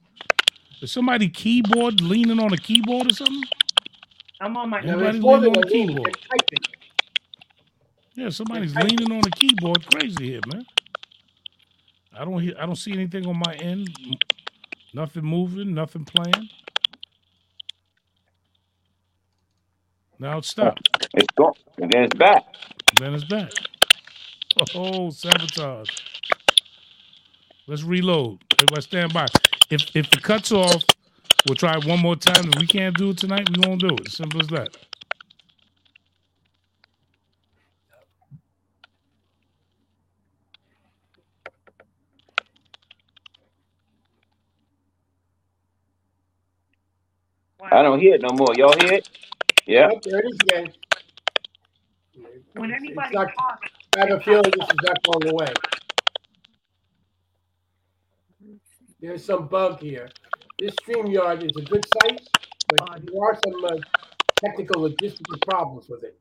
Is 0.82 0.92
somebody 0.92 1.28
keyboard 1.28 2.00
leaning 2.00 2.40
on 2.40 2.52
a 2.52 2.58
keyboard 2.58 3.10
or 3.10 3.14
something? 3.14 3.44
I'm 4.40 4.56
on 4.56 4.70
my 4.70 4.80
Everybody 4.80 5.20
leaning 5.20 5.56
on 5.56 5.64
a 5.64 5.66
keyboard. 5.66 6.16
Yeah, 8.16 8.30
somebody's 8.30 8.76
leaning 8.76 9.12
on 9.12 9.22
a 9.26 9.30
keyboard. 9.32 9.86
Crazy 9.86 10.26
here, 10.32 10.40
man. 10.46 10.66
I 12.14 12.24
don't 12.24 12.40
hear. 12.42 12.54
I 12.58 12.66
don't 12.66 12.76
see 12.76 12.92
anything 12.92 13.26
on 13.26 13.38
my 13.38 13.54
end. 13.54 13.88
Nothing 14.94 15.24
moving. 15.24 15.74
Nothing 15.74 16.04
playing. 16.04 16.50
Now 20.22 20.38
it 20.38 20.44
stopped. 20.44 20.88
It's 21.14 21.26
gone. 21.36 21.54
And 21.78 21.92
then 21.92 22.04
it's 22.04 22.14
back. 22.16 22.44
Then 23.00 23.14
it's 23.14 23.24
back. 23.24 23.50
Oh, 24.74 25.10
sabotage. 25.10 25.88
Let's 27.66 27.82
reload. 27.82 28.38
Everybody 28.54 28.82
stand 28.82 29.12
by. 29.12 29.26
If 29.70 29.96
if 29.96 30.06
it 30.12 30.22
cuts 30.22 30.52
off, 30.52 30.84
we'll 31.48 31.56
try 31.56 31.76
it 31.76 31.86
one 31.86 31.98
more 32.00 32.14
time. 32.14 32.50
If 32.54 32.60
we 32.60 32.68
can't 32.68 32.96
do 32.96 33.10
it 33.10 33.18
tonight, 33.18 33.48
we 33.50 33.68
won't 33.68 33.80
do 33.80 33.88
it. 33.96 34.12
Simple 34.12 34.40
as 34.42 34.46
that. 34.48 34.76
I 47.72 47.82
don't 47.82 48.00
hear 48.00 48.14
it 48.14 48.22
no 48.22 48.30
more. 48.34 48.54
Y'all 48.56 48.74
hear 48.80 48.94
it? 48.94 49.08
Yeah. 49.66 49.90
Yep, 49.90 50.02
there 50.04 50.20
it 50.20 50.26
is 50.26 50.38
again. 50.42 50.72
When 52.54 52.72
anybody 52.72 53.14
not- 53.14 53.28
talks, 53.38 53.68
I 53.96 54.00
have 54.00 54.10
a 54.10 54.20
feeling 54.20 54.52
this 54.58 54.68
is 54.68 54.76
not 54.84 55.02
going 55.04 55.28
away. 55.34 55.52
There's 59.00 59.24
some 59.24 59.48
bug 59.48 59.80
here. 59.80 60.10
This 60.58 60.74
StreamYard 60.86 61.44
is 61.44 61.56
a 61.56 61.62
good 61.62 61.84
site, 62.02 62.20
but 62.68 63.02
there 63.04 63.22
are 63.22 63.38
some 63.44 63.64
uh, 63.64 63.78
technical 64.44 64.82
logistical 64.88 65.40
problems 65.48 65.88
with 65.88 66.04
it. 66.04 66.18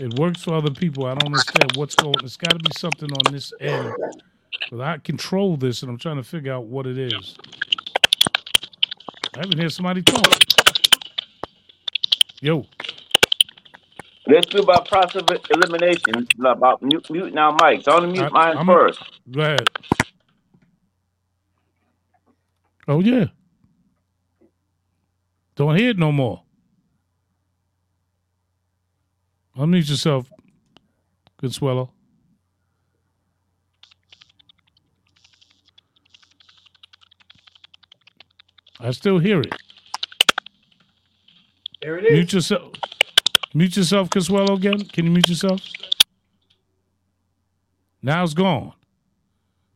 It 0.00 0.18
works 0.18 0.42
for 0.42 0.54
other 0.54 0.72
people. 0.72 1.06
I 1.06 1.14
don't 1.14 1.26
understand 1.26 1.76
what's 1.76 1.96
going. 1.96 2.14
There's 2.20 2.36
got 2.36 2.52
to 2.52 2.60
be 2.60 2.72
something 2.72 3.10
on 3.12 3.32
this 3.32 3.52
end. 3.60 3.96
But 4.70 4.80
I 4.82 4.98
control 4.98 5.56
this, 5.56 5.82
and 5.82 5.90
I'm 5.90 5.98
trying 5.98 6.16
to 6.16 6.24
figure 6.24 6.52
out 6.52 6.66
what 6.66 6.86
it 6.86 6.98
is. 6.98 7.36
I 9.34 9.38
haven't 9.40 9.58
heard 9.58 9.72
somebody 9.72 10.02
talk. 10.02 10.26
Yo. 12.40 12.66
Let's 14.26 14.46
do 14.46 14.58
about 14.58 14.86
process 14.88 15.22
of 15.22 15.28
elimination. 15.50 16.26
About 16.44 16.82
mute, 16.82 17.10
muting 17.10 17.36
our 17.38 17.54
mics. 17.56 17.86
I 17.88 17.94
want 17.94 18.02
to 18.04 18.08
mute 18.12 18.22
I- 18.22 18.28
mine 18.28 18.56
I'm- 18.56 18.66
first. 18.66 19.00
Go 19.30 19.40
ahead. 19.40 19.68
Oh 22.86 23.00
yeah. 23.00 23.26
Don't 25.56 25.76
hear 25.76 25.90
it 25.90 25.98
no 25.98 26.12
more. 26.12 26.42
Unmute 29.56 29.88
yourself, 29.88 30.28
good 31.36 31.54
I 38.84 38.90
still 38.90 39.18
hear 39.18 39.40
it. 39.40 39.54
There 41.80 41.96
it 41.98 42.04
is. 42.04 42.12
Mute 42.12 42.32
yourself. 42.34 42.72
Mute 43.54 43.76
yourself, 43.78 44.10
Consuelo, 44.10 44.54
again. 44.56 44.84
Can 44.84 45.06
you 45.06 45.10
mute 45.10 45.28
yourself? 45.28 45.62
Now 48.02 48.22
it's 48.22 48.34
gone. 48.34 48.74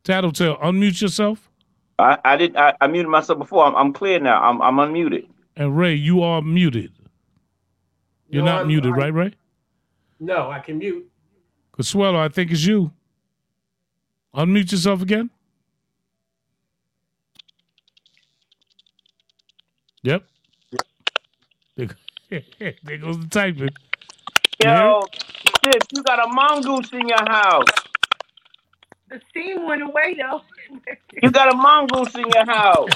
Tattletale, 0.03 0.57
unmute 0.57 1.01
yourself. 1.01 1.49
I, 1.97 2.17
I 2.23 2.37
did. 2.37 2.55
I, 2.55 2.75
I 2.79 2.87
muted 2.87 3.09
myself 3.09 3.39
before. 3.39 3.65
I'm, 3.65 3.75
I'm 3.75 3.93
clear 3.93 4.19
now. 4.19 4.41
I'm, 4.43 4.61
I'm 4.61 4.75
unmuted. 4.75 5.27
And 5.55 5.75
Ray, 5.77 5.95
you 5.95 6.21
are 6.21 6.41
muted. 6.43 6.91
You're 8.29 8.43
No, 8.43 8.51
not 8.51 8.57
I'm- 8.59 8.67
muted, 8.67 8.93
I- 8.93 8.97
right, 8.97 9.13
Ray? 9.13 9.33
No, 10.19 10.51
I 10.51 10.59
can 10.59 10.77
mute. 10.77 11.09
Consuelo, 11.71 12.19
I 12.19 12.27
think 12.29 12.51
it's 12.51 12.63
you. 12.65 12.91
Unmute 14.35 14.71
yourself 14.71 15.01
again. 15.01 15.29
Yep. 20.03 20.23
There, 22.29 22.43
there 22.83 22.97
goes 22.97 23.17
the 23.17 23.27
typing. 23.27 23.69
Yo, 24.63 25.01
sis, 25.63 25.81
you 25.93 26.03
got 26.03 26.23
a 26.23 26.27
mongoose 26.27 26.91
in 26.91 27.07
your 27.07 27.27
house. 27.27 27.63
The 29.09 29.19
steam 29.29 29.65
went 29.65 29.81
away 29.81 30.15
though. 30.19 30.41
You 31.23 31.31
got 31.31 31.51
a 31.51 31.57
mongoose 31.57 32.13
in 32.15 32.25
your 32.33 32.45
house. 32.45 32.91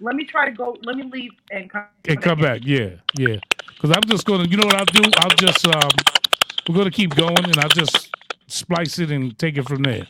let 0.00 0.14
me 0.16 0.24
try 0.24 0.46
to 0.46 0.52
go. 0.52 0.76
Let 0.82 0.96
me 0.96 1.04
leave 1.12 1.32
and 1.50 1.68
come. 1.68 1.84
And 2.08 2.22
come 2.22 2.40
back, 2.40 2.62
yeah, 2.64 2.92
yeah. 3.18 3.36
Because 3.74 3.90
I'm 3.90 4.02
just 4.06 4.24
gonna, 4.24 4.44
you 4.48 4.56
know 4.56 4.66
what 4.66 4.76
I'll 4.76 4.86
do? 4.86 5.02
I'll 5.18 5.30
just, 5.30 5.66
um, 5.66 5.90
we're 6.68 6.76
gonna 6.76 6.90
keep 6.90 7.14
going, 7.14 7.44
and 7.44 7.58
I'll 7.58 7.68
just 7.68 8.08
splice 8.46 8.98
it 8.98 9.10
and 9.10 9.38
take 9.38 9.58
it 9.58 9.68
from 9.68 9.82
there. 9.82 10.06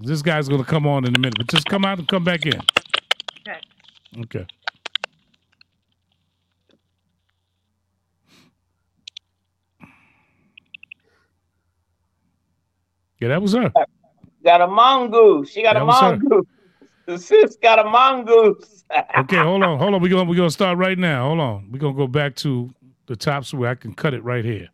This 0.00 0.20
guy's 0.20 0.48
gonna 0.48 0.64
come 0.64 0.86
on 0.86 1.06
in 1.06 1.14
a 1.16 1.18
minute, 1.18 1.34
but 1.38 1.46
just 1.46 1.66
come 1.66 1.84
out 1.86 1.98
and 1.98 2.06
come 2.06 2.24
back 2.24 2.44
in. 2.44 2.60
Okay. 4.20 4.46
Yeah, 13.20 13.28
that 13.28 13.40
was 13.40 13.52
her. 13.52 13.72
Got 14.44 14.60
a 14.60 14.66
mongoose. 14.66 15.50
She 15.50 15.62
got 15.62 15.74
That 15.74 15.82
a 15.82 15.86
mongoose. 15.86 16.46
The 17.06 17.18
sis 17.18 17.56
got 17.62 17.78
a 17.78 17.84
mongoose. 17.84 18.84
Okay, 19.18 19.38
hold 19.38 19.62
on, 19.62 19.78
hold 19.78 19.94
on. 19.94 20.02
We're 20.02 20.10
gonna 20.10 20.28
we're 20.28 20.36
gonna 20.36 20.50
start 20.50 20.76
right 20.76 20.98
now. 20.98 21.28
Hold 21.28 21.40
on. 21.40 21.70
We're 21.72 21.78
gonna 21.78 21.96
go 21.96 22.06
back 22.06 22.34
to 22.36 22.70
the 23.06 23.16
tops 23.16 23.54
where 23.54 23.70
I 23.70 23.74
can 23.74 23.94
cut 23.94 24.12
it 24.12 24.22
right 24.22 24.44
here. 24.44 24.68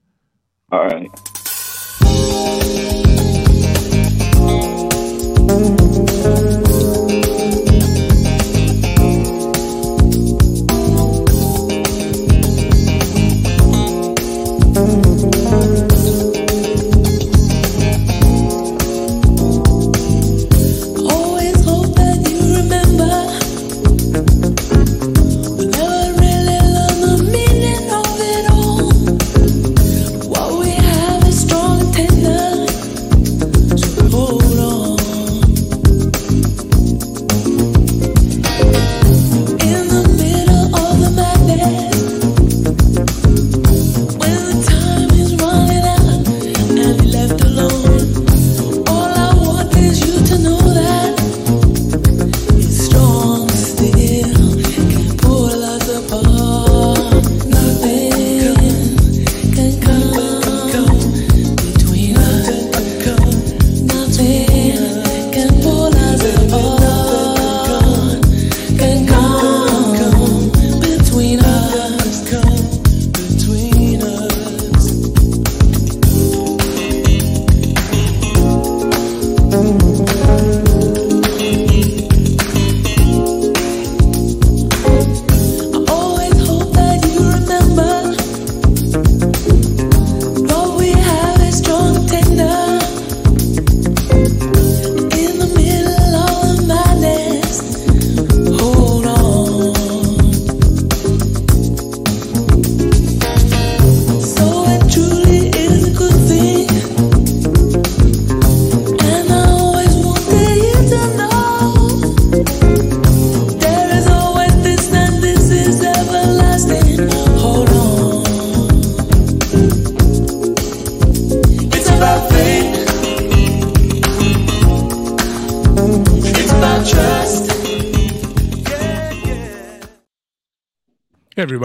All 0.72 0.84
right. 0.86 1.08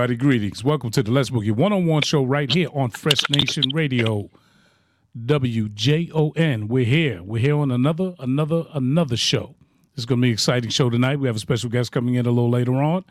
Everybody, 0.04 0.20
greetings. 0.20 0.66
Welcome 0.66 0.92
to 0.92 1.02
the 1.02 1.12
Let's 1.12 1.30
Boogie 1.30 1.56
One 1.56 1.72
on 1.72 1.86
One 1.86 2.02
show 2.02 2.26
right 2.26 2.52
here 2.52 2.68
on 2.74 2.90
Fresh 2.90 3.30
Nation 3.30 3.64
Radio. 3.74 4.30
WJON. 5.18 6.68
We're 6.68 6.84
here. 6.84 7.24
We're 7.24 7.40
here 7.40 7.56
on 7.56 7.72
another, 7.72 8.14
another, 8.20 8.66
another 8.74 9.16
show. 9.16 9.56
Is 9.96 10.06
going 10.06 10.20
to 10.20 10.24
be 10.24 10.28
an 10.28 10.34
exciting 10.34 10.72
show 10.72 10.90
tonight. 10.90 11.22
We 11.22 11.28
have 11.28 11.38
a 11.38 11.40
special 11.40 11.70
guest 11.70 11.94
coming 11.94 12.16
in 12.16 12.26
a 12.26 12.32
little 12.32 12.50
later 12.50 12.84
on. 12.84 13.06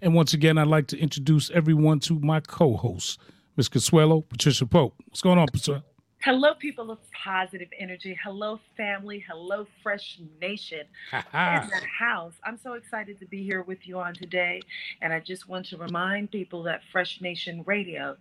And 0.00 0.16
once 0.16 0.34
again, 0.34 0.58
I'd 0.58 0.66
like 0.66 0.88
to 0.88 0.98
introduce 0.98 1.48
everyone 1.52 2.00
to 2.00 2.18
my 2.18 2.40
co 2.40 2.76
host, 2.76 3.20
Ms. 3.56 3.68
Consuelo 3.68 4.22
Patricia 4.22 4.66
Pope. 4.66 4.96
What's 5.06 5.22
going 5.22 5.38
on, 5.38 5.46
Patricia? 5.46 5.84
Hello, 6.24 6.54
people 6.54 6.92
of 6.92 6.98
positive 7.10 7.66
energy. 7.80 8.16
Hello, 8.22 8.60
family. 8.76 9.24
Hello, 9.28 9.66
Fresh 9.82 10.20
Nation. 10.40 10.86
in 11.12 11.20
the 11.32 11.80
house. 11.98 12.34
I'm 12.44 12.56
so 12.56 12.74
excited 12.74 13.18
to 13.18 13.26
be 13.26 13.42
here 13.42 13.62
with 13.62 13.88
you 13.88 13.98
on 13.98 14.14
today. 14.14 14.62
And 15.00 15.12
I 15.12 15.18
just 15.18 15.48
want 15.48 15.66
to 15.66 15.76
remind 15.76 16.30
people 16.30 16.62
that 16.62 16.82
Fresh 16.92 17.20
Nation 17.22 17.64
Radio 17.66 18.16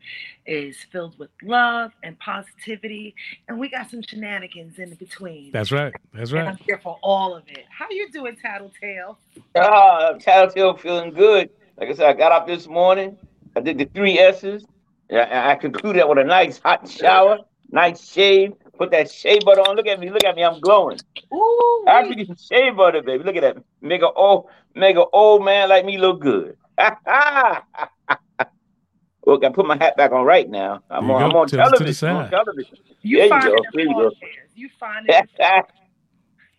is 0.47 0.77
filled 0.91 1.19
with 1.19 1.29
love 1.43 1.91
and 2.01 2.17
positivity. 2.17 3.13
And 3.47 3.59
we 3.59 3.69
got 3.69 3.91
some 3.91 4.01
shenanigans 4.01 4.79
in 4.79 4.95
between. 4.95 5.51
That's 5.51 5.71
right. 5.71 5.93
That's 6.11 6.31
right. 6.31 6.39
and 6.39 6.47
right. 6.47 6.57
I'm 6.59 6.65
here 6.65 6.79
for 6.81 6.97
all 7.03 7.35
of 7.35 7.43
it. 7.49 7.65
How 7.69 7.85
you 7.91 8.09
doing, 8.11 8.35
Tattletale? 8.35 9.19
Ah, 9.55 10.13
Tattletale 10.19 10.75
feeling 10.75 11.13
good. 11.13 11.51
Like 11.77 11.89
I 11.89 11.93
said, 11.93 12.07
I 12.07 12.13
got 12.13 12.31
up 12.31 12.47
this 12.47 12.67
morning. 12.67 13.15
I 13.55 13.59
did 13.59 13.77
the 13.77 13.85
three 13.85 14.17
S's. 14.17 14.65
Yeah, 15.11 15.23
and 15.23 15.49
I 15.49 15.55
concluded 15.55 16.05
with 16.07 16.17
a 16.19 16.23
nice 16.23 16.57
hot 16.57 16.89
shower, 16.89 17.39
nice 17.71 18.11
shave. 18.11 18.53
Put 18.77 18.91
that 18.91 19.11
shea 19.11 19.39
butter 19.39 19.61
on. 19.61 19.75
Look 19.75 19.87
at 19.87 19.99
me. 19.99 20.09
Look 20.09 20.23
at 20.25 20.35
me. 20.35 20.43
I'm 20.43 20.59
glowing. 20.59 20.99
Ooh, 21.33 21.85
African 21.87 22.35
shea 22.35 22.71
butter, 22.71 23.01
baby. 23.01 23.23
Look 23.23 23.35
at 23.35 23.41
that. 23.41 23.63
Make 23.81 24.01
a 24.01 24.11
old, 24.11 24.47
make 24.75 24.95
a 24.97 25.05
old 25.13 25.43
man 25.45 25.69
like 25.69 25.85
me 25.85 25.97
look 25.97 26.21
good. 26.21 26.57
Look, 29.25 29.43
I 29.45 29.49
put 29.49 29.67
my 29.67 29.77
hat 29.77 29.95
back 29.97 30.11
on 30.11 30.25
right 30.25 30.49
now. 30.49 30.81
I'm 30.89 31.07
There 31.07 31.09
you 31.11 31.15
on, 31.15 31.31
I'm 31.31 31.35
on 31.37 31.47
to 31.47 31.57
the 31.57 31.63
television. 31.63 32.09
I'm 32.09 32.15
on 32.17 32.29
television. 32.29 32.77
You 33.01 33.17
There 33.17 33.25
you 33.25 33.29
find 33.29 33.47
go. 33.47 33.55
it 33.55 33.67
There 33.73 33.85
you 33.85 33.95
go. 33.95 34.11
You 34.55 34.69
find 34.79 35.05
it. 35.09 35.65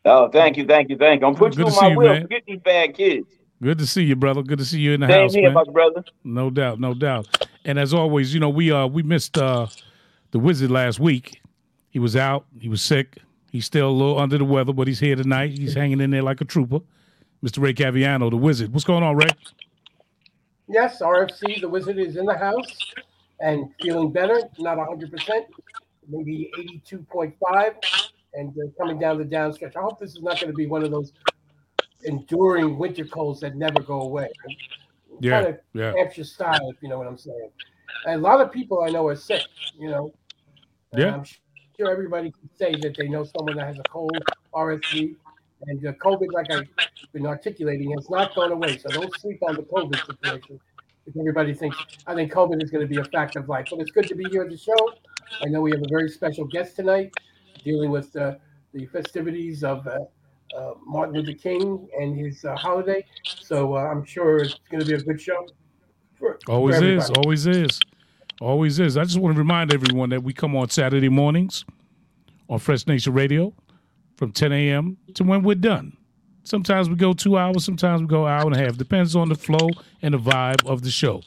oh, 0.05 0.29
thank 0.31 0.57
you, 0.57 0.65
thank 0.67 0.89
you, 0.89 0.97
thank 0.97 1.21
you. 1.21 1.27
I'm 1.27 1.35
putting 1.35 1.57
Good 1.57 1.67
you 1.67 1.67
to 1.67 1.73
on 1.73 1.77
see 1.79 1.85
my 1.85 1.91
you, 1.91 1.97
wheel. 1.99 2.13
man. 2.13 2.23
Forget 2.23 2.43
these 2.47 2.61
bad 2.61 2.95
kids. 2.95 3.27
Good 3.63 3.79
to 3.79 3.87
see 3.87 4.03
you, 4.05 4.17
brother. 4.17 4.43
Good 4.43 4.59
to 4.59 4.65
see 4.65 4.81
you 4.81 4.93
in 4.93 5.01
the 5.01 5.07
Same 5.09 5.23
house, 5.25 5.35
here, 5.35 5.45
man. 5.45 5.55
my 5.55 5.65
brother. 5.65 6.05
No 6.25 6.51
doubt, 6.51 6.81
no 6.81 6.95
doubt. 6.95 7.29
And 7.65 7.79
as 7.79 7.93
always, 7.95 8.33
you 8.35 8.41
know, 8.41 8.49
we 8.49 8.71
uh 8.73 8.87
we 8.87 9.03
missed 9.03 9.39
uh 9.39 9.67
the 10.33 10.39
wizard 10.39 10.71
last 10.71 10.99
week. 10.99 11.41
He 11.91 11.99
was 11.99 12.17
out, 12.17 12.47
he 12.59 12.69
was 12.69 12.83
sick. 12.83 13.19
He's 13.53 13.67
still 13.67 13.89
a 13.89 13.93
little 13.93 14.19
under 14.19 14.39
the 14.39 14.47
weather, 14.47 14.73
but 14.73 14.89
he's 14.89 14.99
here 14.99 15.15
tonight. 15.15 15.59
He's 15.59 15.75
hanging 15.75 16.01
in 16.01 16.11
there 16.11 16.23
like 16.23 16.41
a 16.41 16.45
trooper. 16.45 16.81
Mr. 17.45 17.63
Ray 17.63 17.75
Caviano, 17.75 18.31
the 18.31 18.37
wizard. 18.37 18.73
What's 18.73 18.85
going 18.85 19.03
on, 19.03 19.15
Ray? 19.15 19.29
Yes, 20.69 21.03
RFC, 21.03 21.61
the 21.61 21.69
wizard 21.69 21.99
is 21.99 22.17
in 22.17 22.25
the 22.25 22.37
house 22.37 22.95
and 23.41 23.69
feeling 23.81 24.11
better, 24.11 24.41
not 24.59 24.79
100%, 24.79 25.11
maybe 26.09 26.51
82.5, 26.87 27.75
and 28.35 28.51
uh, 28.51 28.71
coming 28.79 28.99
down 28.99 29.19
the 29.19 29.25
downstretch. 29.25 29.77
I 29.77 29.81
hope 29.81 29.99
this 29.99 30.13
is 30.13 30.23
not 30.23 30.41
going 30.41 30.51
to 30.51 30.57
be 30.57 30.67
one 30.67 30.83
of 30.83 30.91
those 30.91 31.13
enduring 32.05 32.79
winter 32.79 33.05
colds 33.05 33.41
that 33.41 33.57
never 33.57 33.81
go 33.81 34.03
away. 34.03 34.31
Yeah, 35.21 35.43
Kind 35.43 35.55
of 35.55 35.61
yeah. 35.75 35.93
Hampshire 35.97 36.25
style, 36.25 36.71
if 36.71 36.77
you 36.81 36.89
know 36.89 36.97
what 36.97 37.07
I'm 37.07 37.19
saying. 37.19 37.51
And 38.07 38.21
a 38.21 38.23
lot 38.23 38.41
of 38.41 38.51
people 38.51 38.83
I 38.83 38.91
know 38.91 39.07
are 39.09 39.17
sick, 39.17 39.43
you 39.79 39.91
know. 39.91 40.13
Yeah. 40.95 41.15
I'm 41.15 41.25
sure 41.77 41.91
everybody 41.91 42.31
can 42.31 42.51
say 42.57 42.75
that 42.81 42.97
they 42.97 43.09
know 43.09 43.25
someone 43.25 43.57
that 43.57 43.67
has 43.67 43.79
a 43.79 43.83
cold, 43.85 44.17
RSV, 44.55 45.17
and 45.67 45.87
uh, 45.87 45.93
COVID, 45.93 46.33
like 46.33 46.51
I've 46.51 46.69
been 47.13 47.27
articulating, 47.27 47.93
has 47.93 48.11
not 48.11 48.35
gone 48.35 48.53
away. 48.53 48.79
So 48.79 48.89
don't 48.91 49.15
sleep 49.21 49.39
on 49.43 49.57
the 49.57 49.63
COVID 49.63 50.07
situation. 50.07 50.61
If 51.07 51.17
everybody 51.17 51.55
thinks, 51.55 51.77
I 52.07 52.15
think 52.15 52.33
COVID 52.33 52.63
is 52.63 52.71
going 52.71 52.87
to 52.87 52.89
be 52.89 53.01
a 53.01 53.05
fact 53.05 53.37
of 53.37 53.49
life. 53.49 53.69
But 53.71 53.81
it's 53.81 53.91
good 53.91 54.07
to 54.09 54.15
be 54.15 54.25
here 54.31 54.43
at 54.43 54.51
the 54.51 54.57
show. 54.57 54.77
I 55.43 55.47
know 55.47 55.61
we 55.61 55.71
have 55.73 55.81
a 55.81 55.89
very 55.89 56.09
special 56.09 56.45
guest 56.45 56.77
tonight 56.77 57.13
dealing 57.65 57.91
with 57.91 58.15
uh, 58.17 58.35
the 58.73 58.87
festivities 58.87 59.65
of 59.65 59.87
uh, 59.87 59.99
uh, 60.57 60.75
Martin 60.85 61.15
Luther 61.15 61.33
King 61.33 61.89
and 61.99 62.17
his 62.17 62.45
uh, 62.45 62.55
holiday. 62.55 63.05
So 63.25 63.77
uh, 63.77 63.81
I'm 63.81 64.05
sure 64.05 64.39
it's 64.39 64.59
going 64.71 64.83
to 64.83 64.87
be 64.87 64.95
a 64.95 65.01
good 65.01 65.21
show. 65.21 65.47
For, 66.19 66.39
for 66.45 66.53
Always 66.53 66.81
is, 66.81 67.11
always 67.11 67.47
is. 67.47 67.81
Always 68.43 68.81
is. 68.81 68.97
I 68.97 69.05
just 69.05 69.21
want 69.21 69.37
to 69.37 69.39
remind 69.39 69.73
everyone 69.73 70.11
that 70.11 70.25
we 70.25 70.33
come 70.33 70.57
on 70.57 70.69
Saturday 70.69 71.09
mornings 71.09 71.65
on 72.49 72.59
Fresh 72.59 72.89
Nation 72.89 73.13
Radio 73.13 73.55
from 74.17 74.33
10 74.33 74.53
a.m. 74.53 74.97
to 75.15 75.23
when 75.23 75.45
we're 75.45 75.55
done. 75.55 75.97
Sometimes 76.43 76.89
we 76.89 76.97
go 76.97 77.13
two 77.13 77.39
hours, 77.39 77.65
sometimes 77.65 78.01
we 78.01 78.09
go 78.09 78.27
hour 78.27 78.45
and 78.45 78.57
a 78.57 78.59
half. 78.59 78.77
Depends 78.77 79.15
on 79.15 79.29
the 79.29 79.37
flow 79.37 79.69
and 80.03 80.13
the 80.13 80.19
vibe 80.19 80.67
of 80.67 80.83
the 80.83 80.91
show. 80.91 81.23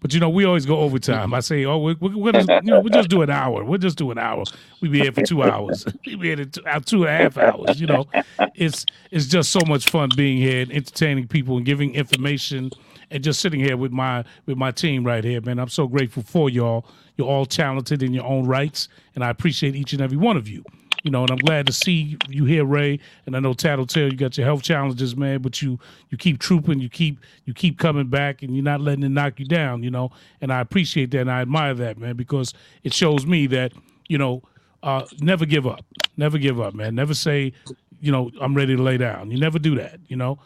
But 0.00 0.14
you 0.14 0.20
know, 0.20 0.30
we 0.30 0.46
always 0.46 0.64
go 0.64 0.78
overtime. 0.78 1.34
I 1.34 1.40
say, 1.40 1.66
oh, 1.66 1.76
we're, 1.76 1.96
we're, 2.00 2.32
just, 2.32 2.48
you 2.48 2.70
know, 2.70 2.80
we'll 2.80 2.88
just 2.88 3.10
do 3.10 3.20
an 3.20 3.28
hour. 3.28 3.62
We'll 3.62 3.78
just 3.78 3.98
do 3.98 4.10
an 4.10 4.18
hour. 4.18 4.44
We 4.80 4.88
be 4.88 5.00
here 5.00 5.12
for 5.12 5.22
two 5.22 5.42
hours. 5.42 5.84
we 6.06 6.16
be 6.16 6.28
here 6.34 6.44
two, 6.46 6.64
uh, 6.64 6.80
two 6.80 7.06
and 7.06 7.12
a 7.12 7.16
half 7.24 7.36
hours. 7.36 7.78
You 7.78 7.86
know, 7.86 8.06
it's 8.54 8.86
it's 9.10 9.26
just 9.26 9.50
so 9.50 9.60
much 9.66 9.90
fun 9.90 10.08
being 10.16 10.38
here 10.38 10.62
and 10.62 10.72
entertaining 10.72 11.28
people 11.28 11.58
and 11.58 11.66
giving 11.66 11.94
information 11.94 12.70
and 13.10 13.22
just 13.22 13.40
sitting 13.40 13.60
here 13.60 13.76
with 13.76 13.92
my 13.92 14.24
with 14.46 14.56
my 14.56 14.70
team 14.70 15.04
right 15.04 15.24
here, 15.24 15.40
man. 15.40 15.58
I'm 15.58 15.68
so 15.68 15.86
grateful 15.86 16.22
for 16.22 16.50
y'all. 16.50 16.86
You're 17.16 17.28
all 17.28 17.46
talented 17.46 18.02
in 18.02 18.12
your 18.12 18.24
own 18.24 18.46
rights, 18.46 18.88
and 19.14 19.24
I 19.24 19.30
appreciate 19.30 19.74
each 19.74 19.92
and 19.92 20.02
every 20.02 20.16
one 20.16 20.36
of 20.36 20.48
you. 20.48 20.64
You 21.04 21.12
know, 21.12 21.22
and 21.22 21.30
I'm 21.30 21.38
glad 21.38 21.68
to 21.68 21.72
see 21.72 22.18
you 22.28 22.46
here, 22.46 22.64
Ray. 22.64 22.98
And 23.26 23.36
I 23.36 23.40
know 23.40 23.54
Tattletale, 23.54 24.10
you 24.10 24.16
got 24.16 24.36
your 24.36 24.44
health 24.44 24.62
challenges, 24.62 25.16
man, 25.16 25.40
but 25.40 25.62
you 25.62 25.78
you 26.10 26.18
keep 26.18 26.40
trooping, 26.40 26.80
you 26.80 26.88
keep 26.88 27.20
you 27.44 27.54
keep 27.54 27.78
coming 27.78 28.08
back, 28.08 28.42
and 28.42 28.54
you're 28.54 28.64
not 28.64 28.80
letting 28.80 29.04
it 29.04 29.10
knock 29.10 29.38
you 29.38 29.46
down. 29.46 29.82
You 29.82 29.90
know, 29.90 30.10
and 30.40 30.52
I 30.52 30.60
appreciate 30.60 31.12
that, 31.12 31.20
and 31.20 31.30
I 31.30 31.42
admire 31.42 31.74
that, 31.74 31.98
man, 31.98 32.16
because 32.16 32.54
it 32.82 32.92
shows 32.92 33.24
me 33.24 33.46
that 33.48 33.72
you 34.08 34.18
know, 34.18 34.42
uh, 34.82 35.04
never 35.20 35.46
give 35.46 35.66
up, 35.66 35.84
never 36.16 36.38
give 36.38 36.60
up, 36.60 36.74
man. 36.74 36.94
Never 36.94 37.14
say, 37.14 37.52
you 38.00 38.12
know, 38.12 38.30
I'm 38.40 38.54
ready 38.54 38.76
to 38.76 38.82
lay 38.82 38.98
down. 38.98 39.30
You 39.30 39.38
never 39.38 39.58
do 39.58 39.74
that, 39.76 39.98
you 40.08 40.16
know. 40.16 40.38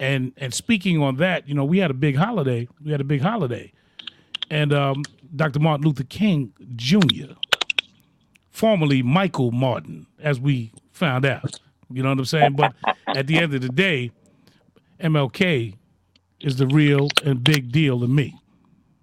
And 0.00 0.32
and 0.36 0.54
speaking 0.54 1.02
on 1.02 1.16
that, 1.16 1.48
you 1.48 1.54
know, 1.54 1.64
we 1.64 1.78
had 1.78 1.90
a 1.90 1.94
big 1.94 2.16
holiday. 2.16 2.68
We 2.84 2.92
had 2.92 3.00
a 3.00 3.04
big 3.04 3.20
holiday, 3.20 3.72
and 4.50 4.72
um, 4.72 5.02
Dr. 5.34 5.58
Martin 5.58 5.86
Luther 5.86 6.04
King 6.04 6.52
Jr 6.76 7.32
formerly 8.58 9.04
Michael 9.04 9.52
Martin, 9.52 10.04
as 10.18 10.40
we 10.40 10.72
found 10.90 11.24
out. 11.24 11.60
You 11.92 12.02
know 12.02 12.08
what 12.08 12.18
I'm 12.18 12.24
saying? 12.24 12.56
But 12.56 12.74
at 13.06 13.28
the 13.28 13.38
end 13.38 13.54
of 13.54 13.60
the 13.62 13.68
day, 13.68 14.10
MLK 15.00 15.76
is 16.40 16.56
the 16.56 16.66
real 16.66 17.08
and 17.24 17.42
big 17.44 17.70
deal 17.70 18.00
to 18.00 18.08
me. 18.08 18.36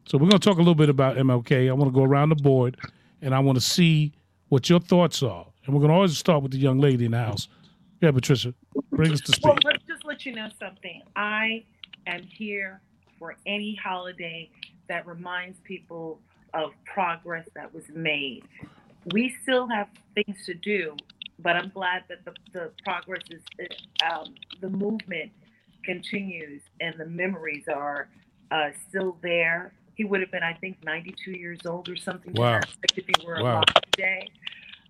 So 0.07 0.17
we're 0.17 0.29
going 0.29 0.41
to 0.41 0.45
talk 0.45 0.57
a 0.57 0.61
little 0.61 0.75
bit 0.75 0.89
about 0.89 1.15
MLK. 1.15 1.69
I 1.69 1.71
want 1.71 1.91
to 1.91 1.97
go 1.97 2.03
around 2.03 2.29
the 2.29 2.35
board, 2.35 2.77
and 3.21 3.33
I 3.33 3.39
want 3.39 3.55
to 3.57 3.63
see 3.63 4.11
what 4.49 4.69
your 4.69 4.81
thoughts 4.81 5.23
are. 5.23 5.47
And 5.65 5.73
we're 5.73 5.79
going 5.79 5.89
to 5.89 5.95
always 5.95 6.17
start 6.17 6.43
with 6.43 6.51
the 6.51 6.57
young 6.59 6.79
lady 6.79 7.05
in 7.05 7.11
the 7.11 7.17
house. 7.17 7.47
Yeah, 8.01 8.11
Patricia, 8.11 8.53
bring 8.91 9.13
us 9.13 9.21
to 9.21 9.39
Well, 9.41 9.55
speak. 9.55 9.81
Let 10.15 10.25
you 10.25 10.33
know 10.33 10.47
something. 10.57 11.01
I 11.17 11.65
am 12.07 12.23
here 12.23 12.79
for 13.19 13.35
any 13.45 13.75
holiday 13.75 14.49
that 14.87 15.05
reminds 15.05 15.59
people 15.65 16.21
of 16.53 16.71
progress 16.85 17.45
that 17.53 17.73
was 17.73 17.83
made. 17.93 18.43
We 19.11 19.35
still 19.43 19.67
have 19.67 19.89
things 20.13 20.37
to 20.45 20.53
do, 20.53 20.95
but 21.39 21.57
I'm 21.57 21.67
glad 21.67 22.03
that 22.07 22.23
the, 22.23 22.31
the 22.53 22.71
progress 22.85 23.23
is, 23.29 23.41
um, 24.09 24.35
the 24.61 24.69
movement 24.69 25.33
continues 25.83 26.61
and 26.79 26.95
the 26.97 27.07
memories 27.07 27.65
are 27.67 28.07
uh, 28.51 28.69
still 28.87 29.17
there. 29.21 29.73
He 29.95 30.05
would 30.05 30.21
have 30.21 30.31
been, 30.31 30.43
I 30.43 30.53
think, 30.53 30.77
92 30.85 31.31
years 31.31 31.65
old 31.65 31.89
or 31.89 31.97
something 31.97 32.31
Wow. 32.35 32.61
if 32.95 33.05
he 33.05 33.25
were 33.25 33.43
Wow. 33.43 33.55
alive 33.55 33.65
today. 33.91 34.29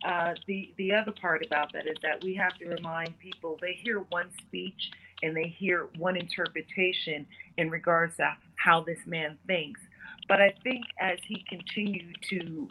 Uh, 0.06 0.36
the 0.46 0.72
the 0.78 0.94
other 0.94 1.12
part 1.12 1.44
about 1.44 1.74
that 1.74 1.88
is 1.88 1.98
that 2.04 2.24
we 2.24 2.36
have 2.36 2.56
to 2.60 2.68
remind 2.70 3.18
people 3.18 3.58
they 3.60 3.74
hear 3.74 4.02
one 4.12 4.30
speech 4.40 4.92
and 5.24 5.36
they 5.36 5.48
hear 5.48 5.88
one 5.98 6.18
interpretation 6.18 7.26
in 7.58 7.70
regards 7.70 8.18
to 8.18 8.36
how 8.56 8.82
this 8.82 9.00
man 9.06 9.38
thinks. 9.48 9.80
But 10.28 10.42
I 10.42 10.54
think 10.64 10.86
as 11.00 11.20
he 11.26 11.46
continued 11.48 12.18
to 12.30 12.68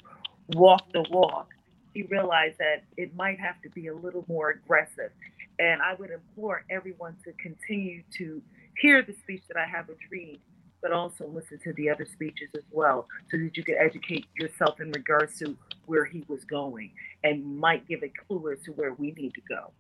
walk 0.54 0.92
the 0.92 1.04
walk, 1.11 1.50
he 1.94 2.02
realized 2.02 2.59
that 2.59 2.83
it 2.96 3.14
might 3.14 3.38
have 3.38 3.62
to 3.62 3.70
be 3.70 3.87
a 3.87 3.94
little 3.94 4.24
more 4.28 4.50
aggressive. 4.50 5.11
And 5.59 5.80
I 5.80 5.94
would 5.94 6.11
implore 6.11 6.64
everyone 6.68 7.16
to 7.24 7.33
continue 7.35 8.02
to 8.18 8.42
hear 8.80 9.02
the 9.02 9.14
speech 9.22 9.42
that 9.48 9.57
I 9.57 9.66
have 9.66 9.88
read, 10.11 10.40
but 10.83 10.90
also 10.90 11.28
listen 11.28 11.61
to 11.62 11.72
the 11.74 11.88
other 11.88 12.07
speeches 12.12 12.48
as 12.57 12.64
well, 12.72 13.07
so 13.30 13.37
that 13.38 13.57
you 13.57 13.62
can 13.62 13.76
educate 13.78 14.26
yourself 14.37 14.80
in 14.80 14.90
regards 14.90 15.38
to 15.38 15.57
where 15.87 16.04
he 16.04 16.24
was 16.26 16.44
going 16.44 16.90
and 17.22 17.59
might 17.59 17.87
give 17.87 18.02
a 18.02 18.09
clue 18.26 18.52
as 18.52 18.59
to 18.64 18.72
where 18.72 18.94
we 18.94 19.12
need 19.12 19.33
to 19.35 19.40
go. 19.48 19.70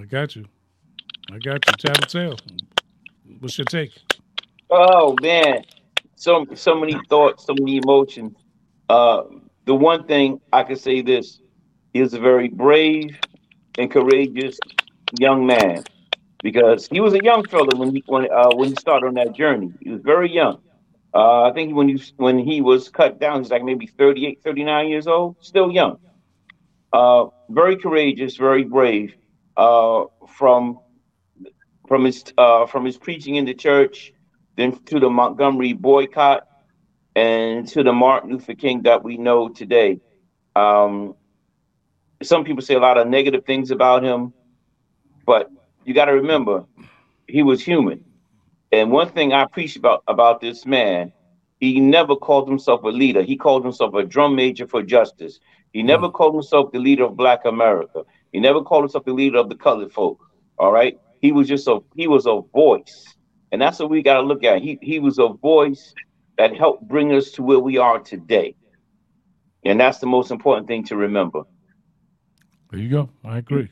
I 0.00 0.04
got 0.04 0.36
you. 0.36 0.46
I 1.32 1.38
got 1.38 1.66
you. 1.66 1.72
Tattletale. 1.78 2.38
What's 3.38 3.58
your 3.58 3.64
take? 3.66 3.92
Oh 4.70 5.16
man, 5.20 5.64
so 6.16 6.46
so 6.54 6.74
many 6.74 6.96
thoughts, 7.08 7.46
so 7.46 7.54
many 7.54 7.78
emotions. 7.78 8.36
Uh, 8.88 9.22
the 9.64 9.74
one 9.74 10.06
thing 10.06 10.40
I 10.52 10.62
can 10.62 10.76
say 10.76 11.00
this 11.02 11.40
he 11.92 12.00
was 12.00 12.14
a 12.14 12.20
very 12.20 12.48
brave 12.48 13.18
and 13.78 13.90
courageous 13.90 14.58
young 15.18 15.46
man 15.46 15.84
because 16.42 16.86
he 16.86 17.00
was 17.00 17.14
a 17.14 17.22
young 17.22 17.44
fella 17.44 17.76
when 17.76 17.94
he 17.94 18.02
when 18.06 18.30
uh, 18.30 18.50
when 18.54 18.70
he 18.70 18.76
started 18.76 19.06
on 19.06 19.14
that 19.14 19.34
journey. 19.34 19.72
He 19.80 19.90
was 19.90 20.00
very 20.02 20.30
young. 20.32 20.60
Uh, 21.12 21.42
I 21.42 21.52
think 21.52 21.74
when 21.74 21.88
he 21.88 22.02
when 22.16 22.38
he 22.38 22.60
was 22.60 22.88
cut 22.88 23.18
down, 23.20 23.42
he's 23.42 23.50
like 23.50 23.64
maybe 23.64 23.86
38, 23.86 24.42
39 24.44 24.88
years 24.88 25.06
old, 25.06 25.36
still 25.40 25.70
young. 25.70 25.98
Uh, 26.92 27.26
very 27.48 27.76
courageous, 27.76 28.36
very 28.36 28.64
brave. 28.64 29.14
Uh, 29.56 30.04
from 30.28 30.78
from 31.90 32.04
his 32.04 32.22
uh, 32.38 32.66
from 32.66 32.84
his 32.84 32.96
preaching 32.96 33.34
in 33.34 33.44
the 33.44 33.52
church, 33.52 34.12
then 34.56 34.78
to 34.86 35.00
the 35.00 35.10
Montgomery 35.10 35.72
boycott, 35.72 36.44
and 37.16 37.66
to 37.66 37.82
the 37.82 37.92
Martin 37.92 38.30
Luther 38.30 38.54
King 38.54 38.82
that 38.82 39.02
we 39.02 39.16
know 39.16 39.48
today. 39.48 39.98
Um, 40.54 41.16
some 42.22 42.44
people 42.44 42.62
say 42.62 42.74
a 42.74 42.78
lot 42.78 42.96
of 42.96 43.08
negative 43.08 43.44
things 43.44 43.72
about 43.72 44.04
him, 44.04 44.32
but 45.26 45.50
you 45.84 45.92
got 45.92 46.04
to 46.04 46.12
remember, 46.12 46.64
he 47.26 47.42
was 47.42 47.60
human. 47.60 48.04
And 48.70 48.92
one 48.92 49.08
thing 49.08 49.32
I 49.32 49.46
preach 49.46 49.74
about 49.74 50.04
about 50.06 50.40
this 50.40 50.64
man, 50.64 51.12
he 51.58 51.80
never 51.80 52.14
called 52.14 52.48
himself 52.48 52.84
a 52.84 52.88
leader. 52.88 53.22
He 53.22 53.36
called 53.36 53.64
himself 53.64 53.94
a 53.94 54.04
drum 54.04 54.36
major 54.36 54.68
for 54.68 54.80
justice. 54.84 55.40
He 55.72 55.82
never 55.82 56.08
called 56.08 56.34
himself 56.34 56.70
the 56.70 56.78
leader 56.78 57.02
of 57.06 57.16
Black 57.16 57.44
America. 57.46 58.04
He 58.30 58.38
never 58.38 58.62
called 58.62 58.84
himself 58.84 59.04
the 59.06 59.12
leader 59.12 59.38
of 59.38 59.48
the 59.48 59.56
colored 59.56 59.92
folk. 59.92 60.20
All 60.56 60.70
right. 60.70 60.96
He 61.20 61.32
was 61.32 61.48
just 61.48 61.68
a 61.68 61.80
he 61.94 62.08
was 62.08 62.26
a 62.26 62.40
voice. 62.52 63.06
And 63.52 63.60
that's 63.60 63.78
what 63.78 63.90
we 63.90 64.02
got 64.02 64.14
to 64.14 64.22
look 64.22 64.44
at. 64.44 64.62
He 64.62 64.78
he 64.80 64.98
was 64.98 65.18
a 65.18 65.28
voice 65.28 65.94
that 66.38 66.56
helped 66.56 66.88
bring 66.88 67.12
us 67.12 67.30
to 67.32 67.42
where 67.42 67.58
we 67.58 67.78
are 67.78 67.98
today. 67.98 68.54
And 69.64 69.78
that's 69.78 69.98
the 69.98 70.06
most 70.06 70.30
important 70.30 70.66
thing 70.66 70.84
to 70.84 70.96
remember. 70.96 71.42
There 72.70 72.80
you 72.80 72.88
go. 72.88 73.10
I 73.24 73.38
agree. 73.38 73.68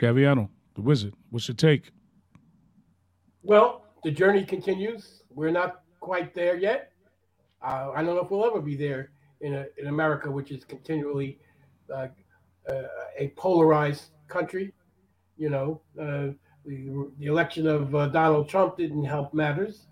Caviano, 0.00 0.48
the 0.74 0.80
wizard. 0.80 1.14
What's 1.30 1.46
your 1.46 1.54
take? 1.54 1.90
Well, 3.42 3.84
the 4.02 4.10
journey 4.10 4.44
continues. 4.44 5.22
We're 5.30 5.50
not 5.50 5.82
quite 6.00 6.34
there 6.34 6.56
yet. 6.56 6.92
Uh, 7.62 7.90
I 7.94 8.02
don't 8.02 8.16
know 8.16 8.22
if 8.22 8.30
we'll 8.30 8.46
ever 8.46 8.60
be 8.60 8.76
there 8.76 9.10
in 9.40 9.54
a, 9.54 9.66
in 9.76 9.88
America, 9.88 10.30
which 10.30 10.50
is 10.50 10.64
continually 10.64 11.38
uh, 11.94 12.08
uh, 12.68 12.82
a 13.16 13.28
polarized 13.36 14.10
country. 14.28 14.72
You 15.36 15.50
know, 15.50 15.80
uh, 16.00 16.32
the, 16.68 17.10
the 17.18 17.26
election 17.26 17.66
of 17.66 17.94
uh, 17.94 18.08
Donald 18.08 18.48
Trump 18.48 18.76
didn't 18.76 19.04
help 19.04 19.32
matters. 19.32 19.86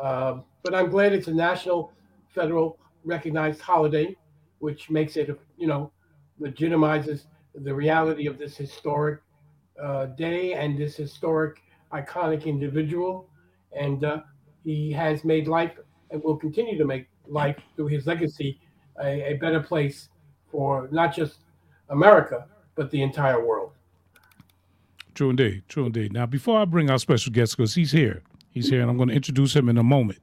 Um, 0.00 0.44
but 0.62 0.74
I'm 0.74 0.88
glad 0.90 1.12
it's 1.12 1.28
a 1.28 1.34
national, 1.34 1.92
federal 2.34 2.78
recognized 3.04 3.60
holiday, 3.60 4.16
which 4.58 4.88
makes 4.88 5.16
it, 5.16 5.38
you 5.58 5.66
know, 5.66 5.92
legitimizes 6.40 7.24
the 7.54 7.74
reality 7.74 8.26
of 8.26 8.38
this 8.38 8.56
historic 8.56 9.20
uh, 9.82 10.06
day 10.06 10.54
and 10.54 10.78
this 10.78 10.96
historic, 10.96 11.60
iconic 11.92 12.46
individual. 12.46 13.28
And 13.78 14.02
uh, 14.02 14.22
he 14.64 14.90
has 14.92 15.24
made 15.24 15.46
life 15.46 15.72
and 16.10 16.22
will 16.22 16.36
continue 16.36 16.78
to 16.78 16.86
make 16.86 17.08
life 17.26 17.58
through 17.76 17.88
his 17.88 18.06
legacy 18.06 18.60
a, 19.02 19.32
a 19.32 19.34
better 19.34 19.60
place 19.60 20.08
for 20.50 20.88
not 20.90 21.14
just 21.14 21.40
America, 21.90 22.46
but 22.76 22.90
the 22.90 23.02
entire 23.02 23.44
world. 23.44 23.72
True 25.18 25.30
indeed. 25.30 25.64
True 25.68 25.86
indeed. 25.86 26.12
Now, 26.12 26.26
before 26.26 26.60
I 26.60 26.64
bring 26.64 26.90
our 26.90 26.98
special 27.00 27.32
guest, 27.32 27.56
because 27.56 27.74
he's 27.74 27.90
here, 27.90 28.22
he's 28.50 28.70
here, 28.70 28.82
and 28.82 28.88
I'm 28.88 28.96
going 28.96 29.08
to 29.08 29.16
introduce 29.16 29.56
him 29.56 29.68
in 29.68 29.76
a 29.76 29.82
moment. 29.82 30.20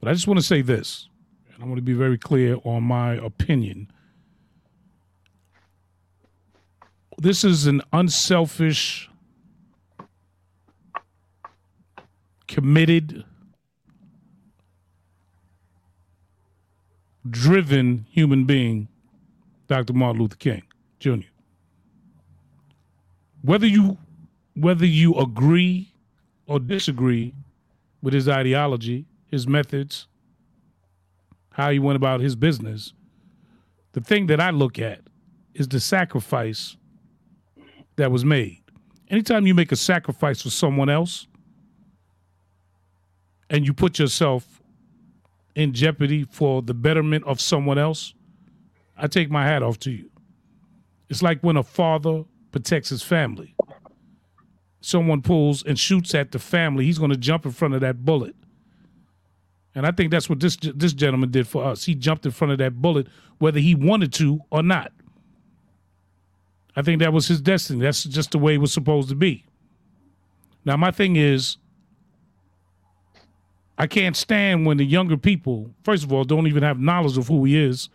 But 0.00 0.08
I 0.08 0.12
just 0.12 0.26
want 0.26 0.40
to 0.40 0.44
say 0.44 0.60
this, 0.60 1.08
and 1.54 1.62
I 1.62 1.66
want 1.66 1.76
to 1.76 1.82
be 1.82 1.92
very 1.92 2.18
clear 2.18 2.56
on 2.64 2.82
my 2.82 3.12
opinion. 3.12 3.92
This 7.16 7.44
is 7.44 7.68
an 7.68 7.80
unselfish, 7.92 9.08
committed, 12.48 13.24
driven 17.30 18.04
human 18.10 18.46
being, 18.46 18.88
Dr. 19.68 19.92
Martin 19.92 20.22
Luther 20.22 20.34
King 20.34 20.62
Jr. 20.98 21.31
Whether 23.42 23.66
you 23.66 23.98
whether 24.54 24.86
you 24.86 25.14
agree 25.14 25.92
or 26.46 26.60
disagree 26.60 27.34
with 28.02 28.14
his 28.14 28.28
ideology, 28.28 29.06
his 29.28 29.48
methods, 29.48 30.06
how 31.52 31.70
he 31.70 31.78
went 31.78 31.96
about 31.96 32.20
his 32.20 32.36
business, 32.36 32.92
the 33.92 34.00
thing 34.00 34.26
that 34.26 34.40
I 34.40 34.50
look 34.50 34.78
at 34.78 35.00
is 35.54 35.68
the 35.68 35.80
sacrifice 35.80 36.76
that 37.96 38.10
was 38.10 38.24
made. 38.24 38.62
Anytime 39.08 39.46
you 39.46 39.54
make 39.54 39.72
a 39.72 39.76
sacrifice 39.76 40.42
for 40.42 40.50
someone 40.50 40.88
else 40.88 41.26
and 43.50 43.66
you 43.66 43.74
put 43.74 43.98
yourself 43.98 44.62
in 45.54 45.72
jeopardy 45.72 46.24
for 46.24 46.62
the 46.62 46.74
betterment 46.74 47.24
of 47.24 47.40
someone 47.40 47.78
else, 47.78 48.14
I 48.96 49.06
take 49.06 49.30
my 49.30 49.44
hat 49.44 49.62
off 49.62 49.78
to 49.80 49.90
you. 49.90 50.10
It's 51.10 51.22
like 51.22 51.40
when 51.42 51.56
a 51.58 51.62
father 51.62 52.24
protects 52.52 52.90
his 52.90 53.02
family. 53.02 53.54
Someone 54.80 55.22
pulls 55.22 55.64
and 55.64 55.78
shoots 55.78 56.14
at 56.14 56.32
the 56.32 56.38
family, 56.38 56.84
he's 56.84 56.98
going 56.98 57.10
to 57.10 57.16
jump 57.16 57.44
in 57.46 57.52
front 57.52 57.74
of 57.74 57.80
that 57.80 58.04
bullet. 58.04 58.34
And 59.74 59.86
I 59.86 59.90
think 59.90 60.10
that's 60.10 60.28
what 60.28 60.38
this 60.38 60.56
this 60.56 60.92
gentleman 60.92 61.30
did 61.30 61.48
for 61.48 61.64
us. 61.64 61.84
He 61.84 61.94
jumped 61.94 62.26
in 62.26 62.32
front 62.32 62.52
of 62.52 62.58
that 62.58 62.82
bullet, 62.82 63.06
whether 63.38 63.58
he 63.58 63.74
wanted 63.74 64.12
to 64.14 64.40
or 64.50 64.62
not. 64.62 64.92
I 66.76 66.82
think 66.82 67.00
that 67.00 67.12
was 67.12 67.28
his 67.28 67.40
destiny. 67.40 67.80
That's 67.80 68.04
just 68.04 68.32
the 68.32 68.38
way 68.38 68.54
it 68.54 68.58
was 68.58 68.72
supposed 68.72 69.08
to 69.08 69.14
be. 69.14 69.44
Now, 70.64 70.76
my 70.76 70.90
thing 70.90 71.16
is, 71.16 71.56
I 73.78 73.86
can't 73.86 74.16
stand 74.16 74.66
when 74.66 74.76
the 74.76 74.84
younger 74.84 75.16
people, 75.16 75.70
first 75.82 76.04
of 76.04 76.12
all, 76.12 76.24
don't 76.24 76.46
even 76.46 76.62
have 76.62 76.78
knowledge 76.78 77.18
of 77.18 77.28
who 77.28 77.44
he 77.44 77.62
is, 77.62 77.88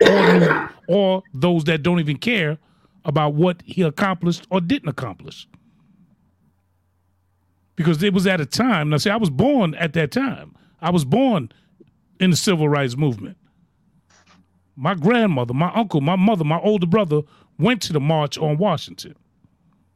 or, 0.00 0.70
or 0.88 1.22
those 1.32 1.64
that 1.64 1.82
don't 1.82 2.00
even 2.00 2.16
care 2.16 2.58
about 3.04 3.34
what 3.34 3.62
he 3.64 3.82
accomplished 3.82 4.46
or 4.50 4.60
didn't 4.60 4.88
accomplish. 4.88 5.46
Because 7.76 8.02
it 8.02 8.14
was 8.14 8.26
at 8.26 8.40
a 8.40 8.46
time, 8.46 8.88
now 8.90 8.98
see, 8.98 9.10
I 9.10 9.16
was 9.16 9.30
born 9.30 9.74
at 9.74 9.92
that 9.94 10.12
time. 10.12 10.54
I 10.80 10.90
was 10.90 11.04
born 11.04 11.50
in 12.20 12.30
the 12.30 12.36
civil 12.36 12.68
rights 12.68 12.96
movement. 12.96 13.36
My 14.76 14.94
grandmother, 14.94 15.54
my 15.54 15.72
uncle, 15.74 16.00
my 16.00 16.16
mother, 16.16 16.44
my 16.44 16.58
older 16.60 16.86
brother 16.86 17.22
went 17.58 17.82
to 17.82 17.92
the 17.92 18.00
March 18.00 18.38
on 18.38 18.58
Washington. 18.58 19.14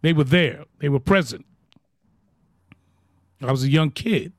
They 0.02 0.12
were 0.12 0.24
there, 0.24 0.64
they 0.80 0.88
were 0.88 1.00
present. 1.00 1.44
I 3.42 3.50
was 3.50 3.64
a 3.64 3.70
young 3.70 3.90
kid. 3.90 4.32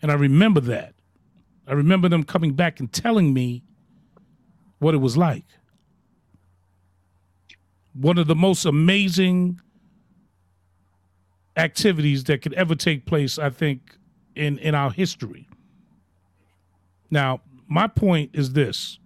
And 0.00 0.10
I 0.10 0.14
remember 0.14 0.60
that. 0.60 0.94
I 1.66 1.74
remember 1.74 2.08
them 2.08 2.24
coming 2.24 2.54
back 2.54 2.80
and 2.80 2.92
telling 2.92 3.32
me 3.32 3.62
what 4.78 4.94
it 4.94 4.98
was 4.98 5.16
like. 5.16 5.44
One 7.94 8.18
of 8.18 8.26
the 8.26 8.34
most 8.34 8.64
amazing 8.64 9.60
activities 11.56 12.24
that 12.24 12.42
could 12.42 12.54
ever 12.54 12.74
take 12.74 13.06
place, 13.06 13.38
I 13.38 13.50
think, 13.50 13.96
in, 14.34 14.58
in 14.58 14.74
our 14.74 14.90
history. 14.90 15.48
Now, 17.10 17.42
my 17.68 17.86
point 17.86 18.30
is 18.32 18.52
this 18.52 18.98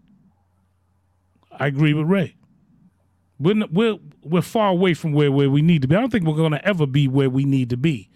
I 1.58 1.66
agree 1.66 1.94
with 1.94 2.06
Ray. 2.06 2.36
We're, 3.38 3.66
we're, 3.70 3.96
we're 4.22 4.42
far 4.42 4.70
away 4.70 4.94
from 4.94 5.12
where, 5.12 5.30
where 5.30 5.50
we 5.50 5.62
need 5.62 5.82
to 5.82 5.88
be. 5.88 5.96
I 5.96 6.00
don't 6.00 6.10
think 6.10 6.26
we're 6.26 6.36
going 6.36 6.52
to 6.52 6.64
ever 6.66 6.86
be 6.86 7.08
where 7.08 7.28
we 7.28 7.44
need 7.44 7.70
to 7.70 7.76
be. 7.76 8.10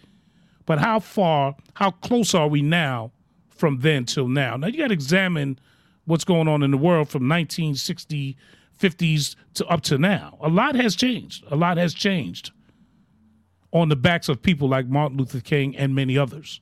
But 0.67 0.79
how 0.79 1.01
far, 1.01 1.57
how 1.75 1.91
close 1.91 2.35
are 2.35 2.49
we 2.49 2.63
now 2.63 3.13
from 3.49 3.81
then 3.81 4.05
till 4.05 4.29
now? 4.29 4.57
Now, 4.57 4.69
you 4.69 4.79
got 4.79 4.89
to 4.89 4.95
examine 4.95 5.59
what's 6.05 6.25
going 6.25 6.49
on 6.49 6.63
in 6.63 6.71
the 6.71 6.77
world 6.77 7.09
from 7.09 7.29
1960, 7.29 8.37
50s 8.81 9.37
to 9.55 9.67
up 9.67 9.83
to 9.83 9.99
now. 9.99 10.39
A 10.41 10.49
lot 10.49 10.75
has 10.75 10.97
changed. 10.97 11.45
A 11.51 11.57
lot 11.57 11.77
has 11.77 11.93
changed 11.95 12.51
on 13.73 13.89
the 13.89 13.97
backs 13.97 14.29
of 14.29 14.43
people 14.43 14.69
like 14.69 14.87
Martin 14.87 15.19
Luther 15.19 15.41
King 15.41 15.77
and 15.77 15.95
many 15.95 16.19
others. 16.19 16.61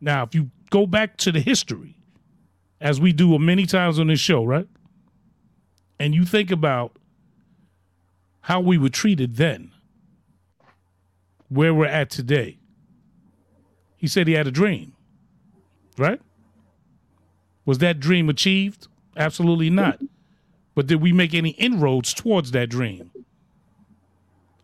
Now, 0.00 0.24
if 0.24 0.34
you 0.34 0.50
go 0.70 0.86
back 0.86 1.16
to 1.18 1.32
the 1.32 1.40
history, 1.40 1.96
as 2.80 3.00
we 3.00 3.12
do 3.12 3.38
many 3.38 3.66
times 3.66 3.98
on 3.98 4.08
this 4.08 4.20
show, 4.20 4.44
right? 4.44 4.68
And 5.98 6.14
you 6.14 6.24
think 6.24 6.50
about 6.50 6.96
how 8.40 8.60
we 8.60 8.76
were 8.76 8.88
treated 8.88 9.36
then, 9.36 9.70
where 11.48 11.72
we're 11.72 11.86
at 11.86 12.10
today. 12.10 12.58
He 13.96 14.08
said 14.08 14.26
he 14.26 14.34
had 14.34 14.48
a 14.48 14.50
dream, 14.50 14.94
right? 15.96 16.20
Was 17.64 17.78
that 17.78 18.00
dream 18.00 18.28
achieved? 18.28 18.88
Absolutely 19.16 19.70
not. 19.70 20.00
But 20.74 20.86
did 20.86 21.02
we 21.02 21.12
make 21.12 21.34
any 21.34 21.50
inroads 21.50 22.14
towards 22.14 22.50
that 22.52 22.70
dream? 22.70 23.10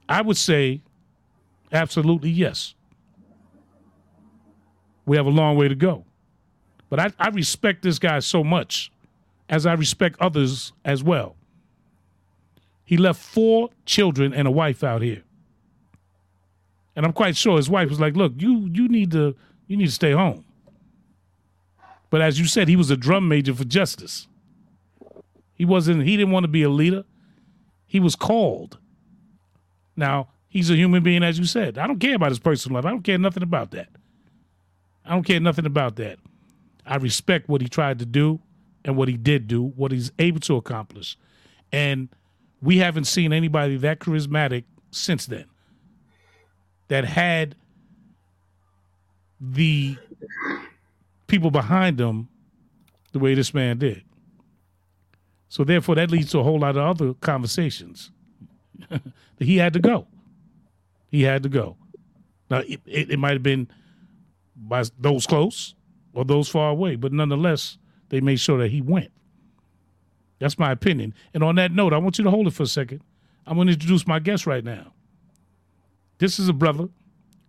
I 0.09 0.23
would 0.23 0.39
say 0.39 0.83
absolutely 1.73 2.31
yes. 2.31 2.75
We 5.05 5.17
have 5.17 5.27
a 5.27 5.31
long 5.31 5.57
way 5.57 5.69
to 5.69 5.75
go. 5.75 6.05
But 6.89 7.01
I, 7.01 7.13
I 7.19 7.29
respect 7.29 7.83
this 7.83 7.99
guy 7.99 8.19
so 8.21 8.43
much, 8.43 8.91
as 9.49 9.67
I 9.67 9.75
respect 9.75 10.17
others 10.21 10.73
as 10.85 11.03
well. 11.03 11.37
He 12.85 12.97
left 12.97 13.21
four 13.21 13.69
children 13.85 14.33
and 14.33 14.49
a 14.49 14.51
wife 14.51 14.83
out 14.83 15.03
here. 15.03 15.23
And 16.97 17.05
I'm 17.05 17.13
quite 17.13 17.37
sure 17.37 17.59
his 17.59 17.69
wife 17.69 17.91
was 17.91 18.01
like, 18.01 18.17
look, 18.17 18.33
you 18.37 18.69
you 18.73 18.89
need 18.89 19.11
to 19.13 19.37
you 19.67 19.77
need 19.77 19.87
to 19.87 19.93
stay 19.93 20.13
home. 20.13 20.45
But 22.11 22.23
as 22.23 22.41
you 22.41 22.47
said, 22.47 22.69
he 22.69 22.77
was 22.77 22.91
a 22.91 22.97
drum 22.97 23.29
major 23.29 23.55
for 23.55 23.65
justice. 23.65 24.27
He 25.59 25.65
wasn't 25.65 26.05
he 26.05 26.17
didn't 26.17 26.33
want 26.33 26.45
to 26.45 26.49
be 26.49 26.63
a 26.63 26.71
leader. 26.71 27.05
He 27.87 28.01
was 28.01 28.15
called. 28.15 28.79
Now, 29.97 30.29
he's 30.49 30.71
a 30.71 30.77
human 30.77 31.03
being, 31.03 31.25
as 31.25 31.39
you 31.39 31.45
said. 31.45 31.77
I 31.77 31.87
don't 31.87 31.99
care 31.99 32.15
about 32.15 32.31
his 32.31 32.39
personal 32.39 32.77
life. 32.77 32.87
I 32.87 32.91
don't 32.91 33.03
care 33.03 33.19
nothing 33.19 33.43
about 33.43 33.73
that. 33.73 33.89
I 35.05 35.11
don't 35.11 35.25
care 35.25 35.41
nothing 35.41 35.67
about 35.67 35.97
that. 35.97 36.19
I 36.87 36.97
respect 36.97 37.49
what 37.49 37.61
he 37.61 37.69
tried 37.69 37.99
to 37.99 38.07
do 38.07 38.41
and 38.85 38.97
what 38.97 39.09
he 39.09 39.17
did 39.17 39.49
do, 39.49 39.65
what 39.65 39.91
he's 39.91 40.13
able 40.19 40.41
to 40.41 40.57
accomplish. 40.57 41.17
And 41.73 42.09
we 42.63 42.79
haven't 42.79 43.05
seen 43.05 43.33
anybody 43.33 43.77
that 43.79 43.99
charismatic 43.99 44.65
since 44.91 45.27
then 45.27 45.47
that 46.89 47.05
had 47.05 47.57
the 49.41 49.97
people 51.27 51.51
behind 51.51 52.01
him 52.01 52.29
the 53.13 53.19
way 53.19 53.35
this 53.35 53.53
man 53.53 53.79
did. 53.79 54.03
So 55.49 55.65
therefore 55.65 55.95
that 55.97 56.11
leads 56.11 56.31
to 56.33 56.41
a 56.41 56.43
whole 56.43 56.61
lot 56.61 56.77
of 56.77 56.85
other 56.85 57.15
conversations. 57.15 58.11
he 59.39 59.57
had 59.57 59.73
to 59.73 59.81
go. 59.81 60.07
He 61.11 61.23
had 61.23 61.43
to 61.43 61.49
go. 61.49 61.77
Now 62.51 62.59
it, 62.59 62.81
it, 62.87 63.11
it 63.13 63.19
might 63.19 63.33
have 63.33 63.43
been 63.43 63.69
by 64.57 64.85
those 64.99 65.27
close 65.27 65.75
or 66.13 66.25
those 66.25 66.49
far 66.49 66.71
away, 66.71 66.97
but 66.97 67.13
nonetheless, 67.13 67.79
they 68.09 68.21
made 68.21 68.41
sure 68.41 68.59
that 68.59 68.71
he 68.71 68.81
went. 68.81 69.11
That's 70.39 70.59
my 70.59 70.71
opinion. 70.71 71.15
And 71.35 71.43
on 71.43 71.57
that 71.57 71.73
note, 71.73 71.93
I 71.93 71.99
want 71.99 72.19
you 72.19 72.25
to 72.25 72.31
hold 72.31 72.47
it 72.47 72.53
for 72.53 72.63
a 72.63 72.67
second. 72.67 73.03
I'm 73.47 73.57
going 73.57 73.67
to 73.67 73.73
introduce 73.73 74.07
my 74.07 74.19
guest 74.19 74.47
right 74.47 74.65
now. 74.65 74.93
This 76.19 76.39
is 76.39 76.49
a 76.49 76.53
brother. 76.53 76.89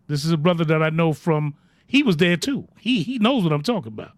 This 0.07 0.25
is 0.25 0.31
a 0.31 0.37
brother 0.37 0.63
that 0.65 0.81
I 0.81 0.89
know 0.89 1.13
from 1.13 1.55
he 1.85 2.03
was 2.03 2.17
there 2.17 2.37
too. 2.37 2.67
He 2.79 3.03
he 3.03 3.19
knows 3.19 3.43
what 3.43 3.53
I'm 3.53 3.63
talking 3.63 3.91
about. 3.91 4.11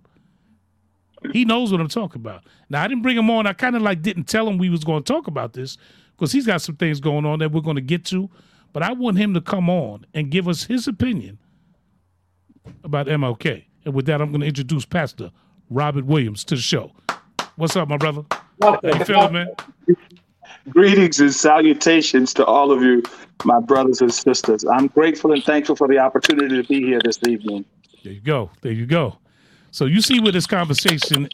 He 1.31 1.45
knows 1.45 1.71
what 1.71 1.79
I'm 1.79 1.87
talking 1.87 2.21
about. 2.21 2.43
Now 2.69 2.83
I 2.83 2.87
didn't 2.87 3.03
bring 3.03 3.17
him 3.17 3.29
on. 3.29 3.45
I 3.45 3.53
kind 3.53 3.75
of 3.75 3.81
like 3.81 4.01
didn't 4.01 4.25
tell 4.25 4.47
him 4.47 4.57
we 4.57 4.69
was 4.69 4.83
going 4.83 5.03
to 5.03 5.13
talk 5.13 5.27
about 5.27 5.53
this 5.53 5.77
because 6.15 6.31
he's 6.31 6.45
got 6.45 6.61
some 6.61 6.75
things 6.75 6.99
going 6.99 7.25
on 7.25 7.39
that 7.39 7.51
we're 7.51 7.61
going 7.61 7.75
to 7.75 7.81
get 7.81 8.05
to. 8.05 8.29
But 8.73 8.83
I 8.83 8.93
want 8.93 9.17
him 9.17 9.33
to 9.33 9.41
come 9.41 9.69
on 9.69 10.05
and 10.13 10.31
give 10.31 10.47
us 10.47 10.63
his 10.63 10.87
opinion 10.87 11.37
about 12.83 13.07
MLK. 13.07 13.65
And 13.85 13.93
with 13.93 14.05
that, 14.05 14.21
I'm 14.21 14.29
going 14.29 14.41
to 14.41 14.47
introduce 14.47 14.85
Pastor 14.85 15.31
Robert 15.69 16.05
Williams 16.05 16.43
to 16.45 16.55
the 16.55 16.61
show. 16.61 16.91
What's 17.55 17.75
up, 17.75 17.89
my 17.89 17.97
brother? 17.97 18.23
How 18.61 18.79
you 18.83 19.05
feeling, 19.05 19.33
man? 19.33 19.47
Greetings 20.69 21.19
and 21.19 21.33
salutations 21.33 22.33
to 22.35 22.45
all 22.45 22.71
of 22.71 22.81
you, 22.81 23.03
my 23.43 23.59
brothers 23.59 24.01
and 24.01 24.13
sisters. 24.13 24.63
I'm 24.65 24.87
grateful 24.87 25.31
and 25.31 25.43
thankful 25.43 25.75
for 25.75 25.87
the 25.87 25.97
opportunity 25.97 26.61
to 26.61 26.67
be 26.67 26.81
here 26.81 26.99
this 27.03 27.19
evening. 27.27 27.65
There 28.03 28.13
you 28.13 28.21
go. 28.21 28.51
There 28.61 28.71
you 28.71 28.85
go. 28.85 29.17
So 29.71 29.85
you 29.85 30.01
see 30.01 30.19
where 30.19 30.31
this 30.31 30.45
conversation 30.45 31.29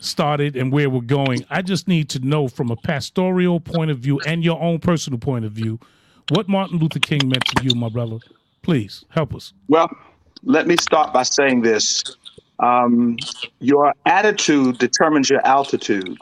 started 0.00 0.56
and 0.56 0.72
where 0.72 0.90
we're 0.90 1.00
going. 1.00 1.44
I 1.50 1.62
just 1.62 1.86
need 1.86 2.08
to 2.10 2.18
know 2.18 2.48
from 2.48 2.70
a 2.70 2.76
pastoral 2.76 3.60
point 3.60 3.90
of 3.90 3.98
view 3.98 4.20
and 4.26 4.42
your 4.42 4.60
own 4.60 4.78
personal 4.78 5.18
point 5.18 5.44
of 5.44 5.52
view 5.52 5.78
what 6.30 6.48
Martin 6.48 6.78
Luther 6.78 6.98
King 6.98 7.28
meant 7.28 7.44
to 7.44 7.64
you, 7.64 7.74
my 7.74 7.88
brother. 7.88 8.18
Please 8.62 9.04
help 9.10 9.34
us. 9.34 9.52
Well, 9.68 9.90
let 10.42 10.66
me 10.66 10.76
start 10.76 11.12
by 11.12 11.22
saying 11.22 11.62
this. 11.62 12.02
Um, 12.60 13.16
your 13.60 13.92
attitude 14.06 14.78
determines 14.78 15.28
your 15.28 15.46
altitude. 15.46 16.16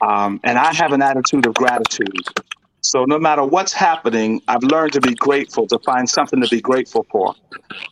Um, 0.00 0.40
and 0.44 0.58
I 0.58 0.72
have 0.72 0.92
an 0.92 1.02
attitude 1.02 1.46
of 1.46 1.54
gratitude. 1.54 2.26
So 2.82 3.04
no 3.04 3.18
matter 3.18 3.44
what's 3.44 3.72
happening, 3.72 4.42
I've 4.48 4.64
learned 4.64 4.92
to 4.94 5.00
be 5.00 5.14
grateful, 5.14 5.68
to 5.68 5.78
find 5.80 6.08
something 6.08 6.40
to 6.40 6.48
be 6.48 6.60
grateful 6.60 7.06
for. 7.10 7.34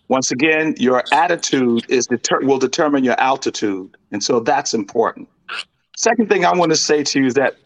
Once 0.09 0.33
again, 0.33 0.75
your 0.79 1.05
attitude 1.13 1.87
is 1.89 2.07
deter- 2.07 2.41
will 2.43 2.59
determine 2.59 3.05
your 3.05 3.19
altitude, 3.21 3.97
and 4.11 4.23
so 4.23 4.41
that's 4.41 4.75
important. 4.75 5.29
Second 5.97 6.29
thing 6.29 6.45
I 6.45 6.57
want 6.57 6.73
to 6.73 6.77
say 6.77 7.05
to 7.05 7.21
you 7.21 7.27
is 7.27 7.35
that 7.35 7.57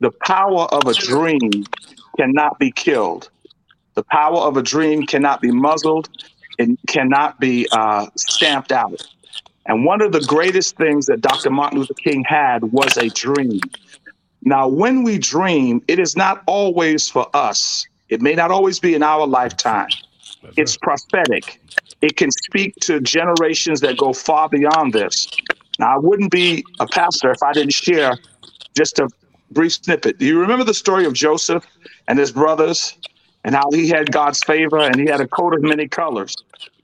the 0.00 0.10
power 0.26 0.64
of 0.72 0.88
a 0.88 0.94
dream 0.94 1.64
cannot 2.18 2.58
be 2.58 2.72
killed. 2.72 3.30
The 3.94 4.02
power 4.02 4.38
of 4.38 4.56
a 4.56 4.62
dream 4.62 5.06
cannot 5.06 5.40
be 5.40 5.52
muzzled. 5.52 6.08
It 6.58 6.78
cannot 6.88 7.38
be 7.38 7.68
uh, 7.70 8.06
stamped 8.16 8.72
out. 8.72 9.06
And 9.66 9.84
one 9.84 10.02
of 10.02 10.10
the 10.10 10.20
greatest 10.20 10.76
things 10.76 11.06
that 11.06 11.20
Dr. 11.20 11.50
Martin 11.50 11.78
Luther 11.78 11.94
King 11.94 12.24
had 12.26 12.64
was 12.64 12.96
a 12.96 13.08
dream. 13.10 13.60
Now, 14.44 14.66
when 14.66 15.04
we 15.04 15.18
dream, 15.18 15.82
it 15.88 15.98
is 15.98 16.16
not 16.16 16.42
always 16.46 17.08
for 17.08 17.28
us. 17.34 17.86
It 18.08 18.20
may 18.20 18.34
not 18.34 18.50
always 18.50 18.80
be 18.80 18.94
in 18.94 19.02
our 19.02 19.26
lifetime. 19.26 19.88
It's 20.56 20.76
prophetic. 20.76 21.60
It 22.00 22.16
can 22.16 22.30
speak 22.30 22.74
to 22.80 23.00
generations 23.00 23.80
that 23.80 23.96
go 23.96 24.12
far 24.12 24.48
beyond 24.48 24.92
this. 24.92 25.28
Now, 25.78 25.94
I 25.94 25.98
wouldn't 25.98 26.32
be 26.32 26.64
a 26.80 26.86
pastor 26.86 27.30
if 27.30 27.42
I 27.42 27.52
didn't 27.52 27.72
share 27.72 28.16
just 28.76 28.98
a 28.98 29.08
brief 29.52 29.72
snippet. 29.74 30.18
Do 30.18 30.26
you 30.26 30.40
remember 30.40 30.64
the 30.64 30.74
story 30.74 31.04
of 31.04 31.12
Joseph 31.12 31.64
and 32.08 32.18
his 32.18 32.32
brothers 32.32 32.96
and 33.44 33.54
how 33.54 33.70
he 33.70 33.88
had 33.88 34.10
God's 34.10 34.42
favor 34.42 34.78
and 34.78 34.96
he 34.96 35.06
had 35.06 35.20
a 35.20 35.28
coat 35.28 35.54
of 35.54 35.62
many 35.62 35.86
colors? 35.86 36.34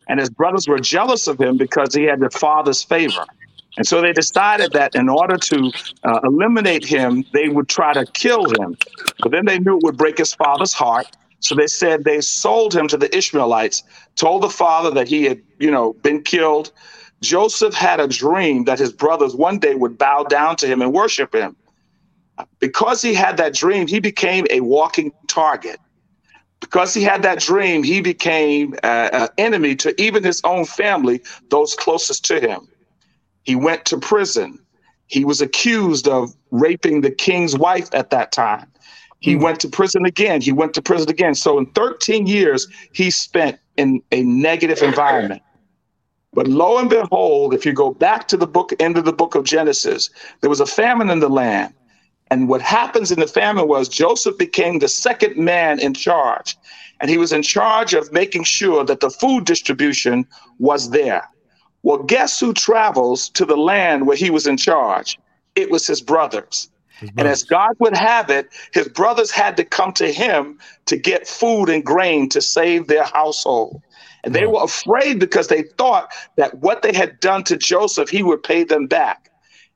And 0.08 0.20
his 0.20 0.30
brothers 0.30 0.66
were 0.68 0.78
jealous 0.78 1.26
of 1.26 1.40
him 1.40 1.56
because 1.56 1.94
he 1.94 2.04
had 2.04 2.20
the 2.20 2.30
father's 2.30 2.82
favor. 2.82 3.26
And 3.76 3.86
so 3.86 4.00
they 4.00 4.12
decided 4.12 4.72
that 4.72 4.94
in 4.94 5.08
order 5.08 5.36
to 5.36 5.72
uh, 6.02 6.20
eliminate 6.24 6.84
him, 6.84 7.24
they 7.32 7.48
would 7.48 7.68
try 7.68 7.92
to 7.92 8.04
kill 8.06 8.48
him. 8.60 8.76
But 9.20 9.30
then 9.30 9.44
they 9.44 9.58
knew 9.58 9.76
it 9.76 9.84
would 9.84 9.96
break 9.96 10.18
his 10.18 10.34
father's 10.34 10.72
heart. 10.72 11.06
So 11.40 11.54
they 11.54 11.68
said 11.68 12.04
they 12.04 12.20
sold 12.20 12.74
him 12.74 12.88
to 12.88 12.96
the 12.96 13.14
Ishmaelites, 13.16 13.84
told 14.16 14.42
the 14.42 14.50
father 14.50 14.90
that 14.90 15.06
he 15.06 15.24
had, 15.24 15.40
you 15.60 15.70
know, 15.70 15.92
been 15.92 16.22
killed. 16.22 16.72
Joseph 17.20 17.74
had 17.74 18.00
a 18.00 18.08
dream 18.08 18.64
that 18.64 18.78
his 18.78 18.92
brothers 18.92 19.36
one 19.36 19.58
day 19.58 19.74
would 19.74 19.98
bow 19.98 20.24
down 20.24 20.56
to 20.56 20.66
him 20.66 20.82
and 20.82 20.92
worship 20.92 21.34
him. 21.34 21.56
Because 22.58 23.02
he 23.02 23.14
had 23.14 23.36
that 23.36 23.54
dream, 23.54 23.86
he 23.86 24.00
became 24.00 24.46
a 24.50 24.60
walking 24.60 25.12
target. 25.28 25.78
Because 26.60 26.92
he 26.94 27.02
had 27.02 27.22
that 27.22 27.38
dream, 27.38 27.82
he 27.84 28.00
became 28.00 28.74
an 28.82 29.28
enemy 29.38 29.76
to 29.76 30.00
even 30.00 30.24
his 30.24 30.40
own 30.42 30.64
family, 30.64 31.20
those 31.50 31.74
closest 31.74 32.24
to 32.26 32.40
him. 32.40 32.68
He 33.48 33.56
went 33.56 33.86
to 33.86 33.96
prison. 33.96 34.58
He 35.06 35.24
was 35.24 35.40
accused 35.40 36.06
of 36.06 36.34
raping 36.50 37.00
the 37.00 37.10
king's 37.10 37.56
wife 37.56 37.88
at 37.94 38.10
that 38.10 38.30
time. 38.30 38.70
He 39.20 39.32
Hmm. 39.32 39.40
went 39.40 39.60
to 39.60 39.68
prison 39.68 40.04
again. 40.04 40.42
He 40.42 40.52
went 40.52 40.74
to 40.74 40.82
prison 40.82 41.08
again. 41.08 41.34
So 41.34 41.56
in 41.56 41.64
13 41.72 42.26
years, 42.26 42.68
he 42.92 43.10
spent 43.10 43.58
in 43.78 44.02
a 44.12 44.22
negative 44.22 44.82
environment. 44.82 45.40
But 46.34 46.46
lo 46.46 46.76
and 46.76 46.90
behold, 46.90 47.54
if 47.54 47.64
you 47.64 47.72
go 47.72 47.90
back 47.90 48.28
to 48.28 48.36
the 48.36 48.46
book, 48.46 48.74
end 48.78 48.98
of 48.98 49.06
the 49.06 49.14
book 49.14 49.34
of 49.34 49.44
Genesis, 49.44 50.10
there 50.42 50.50
was 50.50 50.60
a 50.60 50.66
famine 50.66 51.08
in 51.08 51.20
the 51.20 51.30
land. 51.30 51.72
And 52.30 52.50
what 52.50 52.60
happens 52.60 53.10
in 53.10 53.18
the 53.18 53.26
famine 53.26 53.66
was 53.66 53.88
Joseph 53.88 54.36
became 54.36 54.78
the 54.78 54.88
second 54.88 55.38
man 55.38 55.80
in 55.80 55.94
charge. 55.94 56.54
And 57.00 57.10
he 57.10 57.16
was 57.16 57.32
in 57.32 57.40
charge 57.40 57.94
of 57.94 58.12
making 58.12 58.44
sure 58.44 58.84
that 58.84 59.00
the 59.00 59.08
food 59.08 59.46
distribution 59.46 60.26
was 60.58 60.90
there. 60.90 61.26
Well, 61.88 62.04
guess 62.04 62.40
who 62.40 62.54
travels 62.54 63.30
to 63.30 63.46
the 63.46 63.56
land 63.56 64.06
where 64.06 64.18
he 64.18 64.30
was 64.30 64.46
in 64.46 64.58
charge? 64.58 65.18
It 65.56 65.72
was 65.72 65.88
his 65.88 66.02
brothers. 66.02 66.70
His 67.00 67.10
And 67.18 67.28
as 67.28 67.44
God 67.44 67.72
would 67.80 67.96
have 67.96 68.30
it, 68.30 68.48
his 68.74 68.88
brothers 68.90 69.32
had 69.32 69.56
to 69.58 69.64
come 69.64 69.94
to 69.94 70.12
him 70.12 70.60
to 70.86 70.98
get 70.98 71.28
food 71.28 71.70
and 71.70 71.84
grain 71.84 72.28
to 72.30 72.42
save 72.42 72.88
their 72.88 73.04
household. 73.06 73.82
And 74.24 74.34
they 74.36 74.46
Wow. 74.46 74.52
were 74.52 74.64
afraid 74.64 75.20
because 75.20 75.48
they 75.48 75.64
thought 75.78 76.12
that 76.36 76.58
what 76.60 76.82
they 76.82 76.92
had 76.94 77.20
done 77.20 77.44
to 77.46 77.56
Joseph, 77.58 78.10
he 78.10 78.22
would 78.22 78.44
pay 78.44 78.64
them 78.64 78.86
back. 78.88 79.30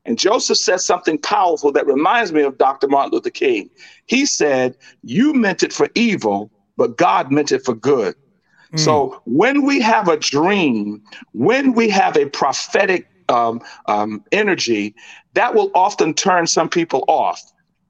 And 0.05 0.19
Joseph 0.19 0.59
said 0.59 0.81
something 0.81 1.19
powerful 1.19 1.73
that 1.73 1.87
reminds 1.87 2.33
me 2.33 2.43
of 2.43 2.59
Dr. 2.59 2.89
Martin 2.89 3.13
Luther 3.13 3.31
King. 3.31 3.71
He 4.07 4.27
said, 4.27 4.77
You 5.03 5.33
meant 5.33 5.63
it 5.63 5.73
for 5.73 5.89
evil, 5.95 6.51
but 6.77 6.97
God 6.97 7.33
meant 7.33 7.51
it 7.53 7.65
for 7.65 7.75
good. 7.75 8.15
So 8.75 9.21
when 9.25 9.65
we 9.65 9.81
have 9.81 10.07
a 10.07 10.17
dream, 10.17 11.01
when 11.33 11.73
we 11.73 11.89
have 11.89 12.17
a 12.17 12.25
prophetic 12.25 13.07
um, 13.29 13.61
um, 13.87 14.23
energy, 14.31 14.95
that 15.33 15.53
will 15.53 15.71
often 15.75 16.13
turn 16.13 16.47
some 16.47 16.69
people 16.69 17.03
off. 17.07 17.41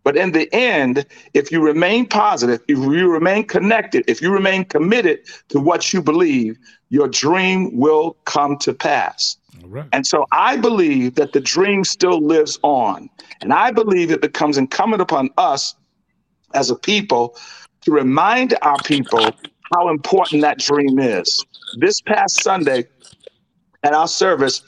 But 0.04 0.18
in 0.18 0.34
the 0.34 0.54
end, 0.54 1.06
if 1.34 1.52
you 1.52 1.62
remain 1.62 2.06
positive, 2.06 2.60
if 2.68 2.78
you 2.78 3.10
remain 3.10 3.46
connected, 3.46 4.04
if 4.08 4.22
you 4.22 4.32
remain 4.32 4.66
committed 4.66 5.20
to 5.50 5.60
what 5.60 5.94
you 5.94 6.02
believe, 6.02 6.58
your 6.90 7.08
dream 7.08 7.78
will 7.78 8.18
come 8.26 8.58
to 8.58 8.74
pass. 8.74 9.38
All 9.64 9.70
right. 9.70 9.86
And 9.94 10.06
so 10.06 10.26
I 10.34 10.58
believe 10.58 11.16
that 11.16 11.32
the 11.32 11.40
dream 11.40 11.86
still 11.86 12.20
lives 12.20 12.60
on. 12.64 13.10
And 13.42 13.54
I 13.54 13.72
believe 13.72 14.12
it 14.12 14.22
becomes 14.22 14.58
incumbent 14.58 15.02
upon 15.02 15.30
us 15.38 15.76
as 16.54 16.70
a 16.70 16.76
people 16.76 17.38
to 17.82 17.92
remind 17.92 18.58
our 18.62 18.78
people 18.84 19.34
how 19.74 19.90
important 19.90 20.42
that 20.42 20.60
dream 20.60 21.00
is. 21.00 21.44
This 21.78 22.02
past 22.02 22.44
Sunday 22.44 22.86
at 23.84 23.94
our 23.94 24.08
service, 24.08 24.62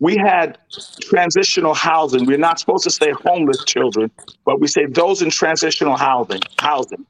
we 0.00 0.16
had 0.16 0.58
transitional 1.00 1.74
housing. 1.74 2.26
We're 2.26 2.38
not 2.38 2.60
supposed 2.60 2.84
to 2.84 2.90
say 2.90 3.10
homeless 3.10 3.64
children, 3.64 4.10
but 4.44 4.60
we 4.60 4.66
say 4.66 4.86
those 4.86 5.22
in 5.22 5.30
transitional 5.30 5.96
housing. 5.96 6.40
Housing. 6.58 7.04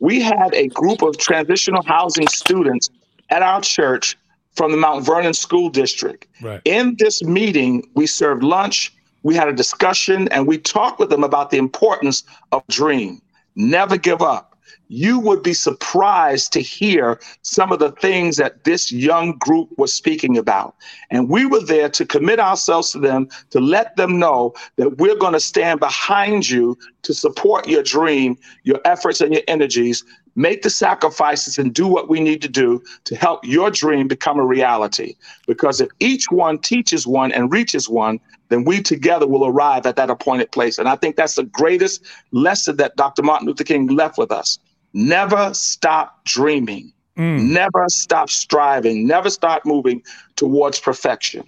We 0.00 0.20
had 0.20 0.52
a 0.54 0.68
group 0.68 1.02
of 1.02 1.16
transitional 1.18 1.82
housing 1.84 2.26
students 2.28 2.90
at 3.30 3.42
our 3.42 3.60
church 3.60 4.16
from 4.54 4.70
the 4.70 4.76
Mount 4.76 5.04
Vernon 5.04 5.34
School 5.34 5.68
District. 5.68 6.26
Right. 6.42 6.60
In 6.64 6.96
this 6.98 7.22
meeting, 7.22 7.88
we 7.94 8.06
served 8.06 8.42
lunch, 8.42 8.92
we 9.22 9.34
had 9.34 9.48
a 9.48 9.52
discussion, 9.52 10.28
and 10.28 10.46
we 10.46 10.58
talked 10.58 11.00
with 11.00 11.10
them 11.10 11.24
about 11.24 11.50
the 11.50 11.56
importance 11.56 12.24
of 12.52 12.62
dream. 12.68 13.22
Never 13.56 13.96
give 13.96 14.20
up. 14.20 14.53
You 14.88 15.18
would 15.20 15.42
be 15.42 15.54
surprised 15.54 16.52
to 16.52 16.60
hear 16.60 17.18
some 17.42 17.72
of 17.72 17.78
the 17.78 17.92
things 17.92 18.36
that 18.36 18.64
this 18.64 18.92
young 18.92 19.38
group 19.38 19.70
was 19.78 19.94
speaking 19.94 20.36
about. 20.36 20.76
And 21.10 21.28
we 21.28 21.46
were 21.46 21.64
there 21.64 21.88
to 21.88 22.04
commit 22.04 22.38
ourselves 22.38 22.92
to 22.92 22.98
them, 22.98 23.28
to 23.50 23.60
let 23.60 23.96
them 23.96 24.18
know 24.18 24.54
that 24.76 24.98
we're 24.98 25.16
going 25.16 25.32
to 25.32 25.40
stand 25.40 25.80
behind 25.80 26.48
you 26.50 26.76
to 27.02 27.14
support 27.14 27.66
your 27.66 27.82
dream, 27.82 28.36
your 28.64 28.80
efforts, 28.84 29.20
and 29.20 29.32
your 29.32 29.42
energies. 29.48 30.04
Make 30.36 30.62
the 30.62 30.70
sacrifices 30.70 31.58
and 31.58 31.72
do 31.72 31.86
what 31.86 32.08
we 32.08 32.20
need 32.20 32.42
to 32.42 32.48
do 32.48 32.82
to 33.04 33.16
help 33.16 33.44
your 33.44 33.70
dream 33.70 34.08
become 34.08 34.38
a 34.38 34.44
reality. 34.44 35.14
Because 35.46 35.80
if 35.80 35.88
each 36.00 36.30
one 36.30 36.58
teaches 36.58 37.06
one 37.06 37.30
and 37.32 37.52
reaches 37.52 37.88
one, 37.88 38.18
then 38.48 38.64
we 38.64 38.82
together 38.82 39.26
will 39.26 39.46
arrive 39.46 39.86
at 39.86 39.96
that 39.96 40.10
appointed 40.10 40.50
place. 40.52 40.78
And 40.78 40.88
I 40.88 40.96
think 40.96 41.16
that's 41.16 41.36
the 41.36 41.44
greatest 41.44 42.04
lesson 42.32 42.76
that 42.76 42.96
Dr. 42.96 43.22
Martin 43.22 43.46
Luther 43.46 43.64
King 43.64 43.86
left 43.86 44.18
with 44.18 44.30
us. 44.32 44.58
Never 44.94 45.52
stop 45.52 46.24
dreaming. 46.24 46.92
Mm, 47.18 47.50
Never 47.50 47.84
stop 47.88 48.30
striving. 48.30 49.06
Never 49.06 49.28
stop 49.30 49.64
moving 49.66 50.02
towards 50.36 50.80
perfection. 50.80 51.44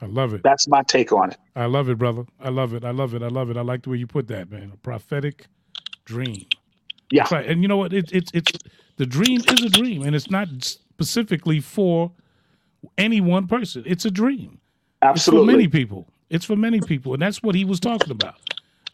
I 0.00 0.06
love 0.06 0.34
it. 0.34 0.42
That's 0.42 0.66
my 0.68 0.82
take 0.82 1.12
on 1.12 1.30
it. 1.30 1.38
I 1.56 1.66
love 1.66 1.88
it, 1.88 1.96
brother. 1.98 2.24
I 2.40 2.48
love 2.50 2.74
it. 2.74 2.84
I 2.84 2.90
love 2.90 3.14
it. 3.14 3.22
I 3.22 3.28
love 3.28 3.50
it. 3.50 3.56
I 3.56 3.60
like 3.62 3.82
the 3.82 3.90
way 3.90 3.96
you 3.96 4.06
put 4.06 4.28
that, 4.28 4.50
man. 4.50 4.70
A 4.74 4.76
prophetic 4.78 5.46
dream. 6.04 6.44
Yeah. 7.10 7.26
Like- 7.30 7.46
and 7.48 7.62
you 7.62 7.68
know 7.68 7.76
what? 7.76 7.92
It's 7.92 8.10
it's 8.12 8.30
it's 8.34 8.52
the 8.96 9.06
dream 9.06 9.40
is 9.48 9.62
a 9.64 9.68
dream, 9.68 10.02
and 10.02 10.14
it's 10.14 10.30
not 10.30 10.48
specifically 10.62 11.60
for 11.60 12.10
any 12.98 13.20
one 13.20 13.46
person. 13.46 13.82
It's 13.86 14.04
a 14.04 14.10
dream. 14.10 14.58
Absolutely. 15.02 15.42
It's 15.42 15.52
for 15.52 15.56
many 15.56 15.68
people. 15.68 16.08
It's 16.30 16.44
for 16.44 16.56
many 16.56 16.80
people, 16.80 17.12
and 17.12 17.22
that's 17.22 17.42
what 17.42 17.54
he 17.54 17.64
was 17.64 17.78
talking 17.80 18.10
about. 18.10 18.36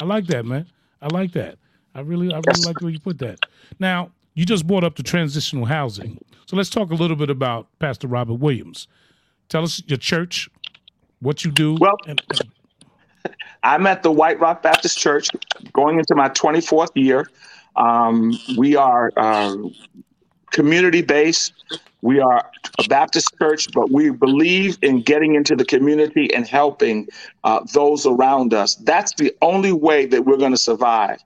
I 0.00 0.04
like 0.04 0.26
that, 0.26 0.44
man. 0.44 0.66
I 1.00 1.08
like 1.08 1.32
that. 1.32 1.58
I 1.98 2.02
really, 2.02 2.32
I 2.32 2.36
really 2.36 2.42
Yes. 2.46 2.64
like 2.66 2.78
the 2.78 2.86
way 2.86 2.92
you 2.92 3.00
put 3.00 3.18
that. 3.18 3.40
Now, 3.80 4.10
you 4.34 4.44
just 4.46 4.66
brought 4.68 4.84
up 4.84 4.94
the 4.94 5.02
transitional 5.02 5.64
housing, 5.64 6.18
so 6.46 6.56
let's 6.56 6.70
talk 6.70 6.90
a 6.92 6.94
little 6.94 7.16
bit 7.16 7.28
about 7.28 7.66
Pastor 7.80 8.06
Robert 8.06 8.34
Williams. 8.34 8.86
Tell 9.48 9.64
us 9.64 9.82
your 9.86 9.98
church, 9.98 10.48
what 11.20 11.44
you 11.44 11.50
do. 11.50 11.76
Well- 11.80 11.96
and, 12.06 12.22
and- 12.30 13.34
I'm 13.64 13.86
at 13.88 14.04
the 14.04 14.12
White 14.12 14.38
Rock 14.38 14.62
Baptist 14.62 14.96
Church, 14.98 15.26
going 15.72 15.98
into 15.98 16.14
my 16.14 16.28
24th 16.28 16.90
year. 16.94 17.28
Um, 17.74 18.38
we 18.56 18.76
are 18.76 19.10
uh, 19.16 19.56
community 20.50 21.02
based. 21.02 21.52
We 22.00 22.20
are 22.20 22.48
a 22.78 22.88
Baptist 22.88 23.36
church, 23.38 23.72
but 23.72 23.90
we 23.90 24.10
believe 24.10 24.78
in 24.82 25.02
getting 25.02 25.34
into 25.34 25.56
the 25.56 25.64
community 25.64 26.32
and 26.32 26.46
helping 26.46 27.08
uh, 27.42 27.60
those 27.72 28.06
around 28.06 28.54
us. 28.54 28.76
That's 28.76 29.12
the 29.14 29.34
only 29.42 29.72
way 29.72 30.06
that 30.06 30.24
we're 30.24 30.36
going 30.36 30.52
to 30.52 30.58
survive. 30.58 31.18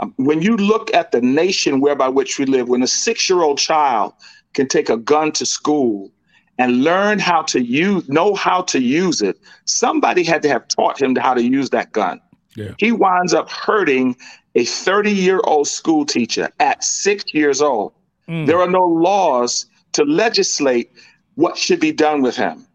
Um, 0.00 0.12
when 0.16 0.42
you 0.42 0.56
look 0.56 0.92
at 0.92 1.12
the 1.12 1.20
nation 1.20 1.80
whereby 1.80 2.08
which 2.08 2.38
we 2.38 2.44
live, 2.44 2.68
when 2.68 2.82
a 2.82 2.88
six 2.88 3.30
year 3.30 3.42
old 3.42 3.58
child 3.58 4.14
can 4.54 4.66
take 4.66 4.88
a 4.88 4.96
gun 4.96 5.30
to 5.32 5.46
school 5.46 6.10
and 6.58 6.82
learn 6.82 7.18
how 7.18 7.42
to 7.42 7.62
use, 7.62 8.08
know 8.08 8.34
how 8.34 8.62
to 8.62 8.80
use 8.80 9.22
it, 9.22 9.38
somebody 9.64 10.24
had 10.24 10.42
to 10.42 10.48
have 10.48 10.66
taught 10.68 11.00
him 11.00 11.14
how 11.14 11.34
to 11.34 11.42
use 11.42 11.70
that 11.70 11.92
gun. 11.92 12.20
Yeah. 12.56 12.72
He 12.78 12.90
winds 12.90 13.34
up 13.34 13.50
hurting 13.50 14.16
a 14.54 14.64
30 14.64 15.12
year 15.12 15.40
old 15.44 15.68
school 15.68 16.04
teacher 16.04 16.50
at 16.58 16.82
six 16.82 17.24
years 17.32 17.60
old. 17.60 17.92
Mm. 18.28 18.46
There 18.46 18.60
are 18.60 18.70
no 18.70 18.84
laws 18.84 19.66
to 19.92 20.04
legislate 20.04 20.90
what 21.34 21.56
should 21.56 21.80
be 21.80 21.92
done 21.92 22.22
with 22.22 22.36
him. 22.36 22.66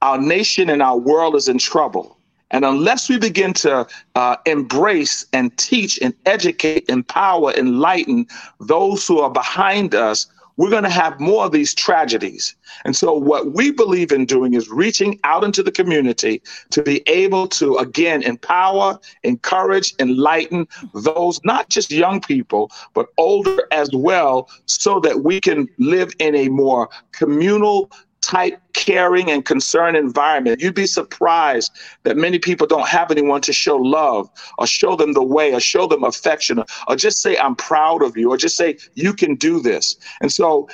Our 0.00 0.18
nation 0.18 0.68
and 0.68 0.82
our 0.82 0.98
world 0.98 1.34
is 1.36 1.48
in 1.48 1.58
trouble. 1.58 2.16
And 2.50 2.64
unless 2.66 3.08
we 3.08 3.18
begin 3.18 3.54
to 3.54 3.86
uh, 4.14 4.36
embrace 4.44 5.24
and 5.32 5.56
teach 5.56 5.98
and 6.02 6.12
educate, 6.26 6.84
empower, 6.88 7.52
enlighten 7.52 8.26
those 8.60 9.06
who 9.06 9.20
are 9.20 9.30
behind 9.30 9.94
us, 9.94 10.26
we're 10.56 10.70
going 10.70 10.82
to 10.82 10.90
have 10.90 11.18
more 11.20 11.44
of 11.44 11.52
these 11.52 11.74
tragedies. 11.74 12.54
And 12.84 12.96
so, 12.96 13.12
what 13.12 13.52
we 13.52 13.70
believe 13.70 14.12
in 14.12 14.26
doing 14.26 14.54
is 14.54 14.68
reaching 14.68 15.18
out 15.24 15.44
into 15.44 15.62
the 15.62 15.72
community 15.72 16.42
to 16.70 16.82
be 16.82 17.02
able 17.06 17.48
to, 17.48 17.76
again, 17.76 18.22
empower, 18.22 18.98
encourage, 19.22 19.94
enlighten 19.98 20.66
those, 20.94 21.42
not 21.44 21.68
just 21.68 21.90
young 21.90 22.20
people, 22.20 22.70
but 22.94 23.06
older 23.18 23.66
as 23.70 23.90
well, 23.92 24.48
so 24.66 25.00
that 25.00 25.22
we 25.22 25.40
can 25.40 25.68
live 25.78 26.12
in 26.18 26.34
a 26.34 26.48
more 26.48 26.88
communal 27.12 27.90
type 28.22 28.58
caring 28.72 29.30
and 29.30 29.44
concerned 29.44 29.96
environment. 29.96 30.60
You'd 30.60 30.74
be 30.74 30.86
surprised 30.86 31.72
that 32.04 32.16
many 32.16 32.38
people 32.38 32.66
don't 32.66 32.88
have 32.88 33.10
anyone 33.10 33.40
to 33.42 33.52
show 33.52 33.76
love 33.76 34.30
or 34.58 34.66
show 34.66 34.96
them 34.96 35.12
the 35.12 35.22
way 35.22 35.52
or 35.52 35.60
show 35.60 35.86
them 35.86 36.04
affection 36.04 36.60
or, 36.60 36.64
or 36.88 36.96
just 36.96 37.20
say, 37.20 37.36
I'm 37.36 37.56
proud 37.56 38.02
of 38.02 38.16
you 38.16 38.30
or 38.30 38.36
just 38.36 38.56
say, 38.56 38.78
you 38.94 39.12
can 39.12 39.34
do 39.34 39.60
this. 39.60 39.96
And 40.20 40.32
so 40.32 40.68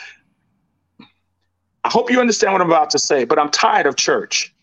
I 1.85 1.89
hope 1.89 2.11
you 2.11 2.21
understand 2.21 2.53
what 2.53 2.61
I'm 2.61 2.69
about 2.69 2.91
to 2.91 2.99
say, 2.99 3.25
but 3.25 3.39
I'm 3.39 3.51
tired 3.51 3.87
of 3.87 3.97
church. 3.97 4.55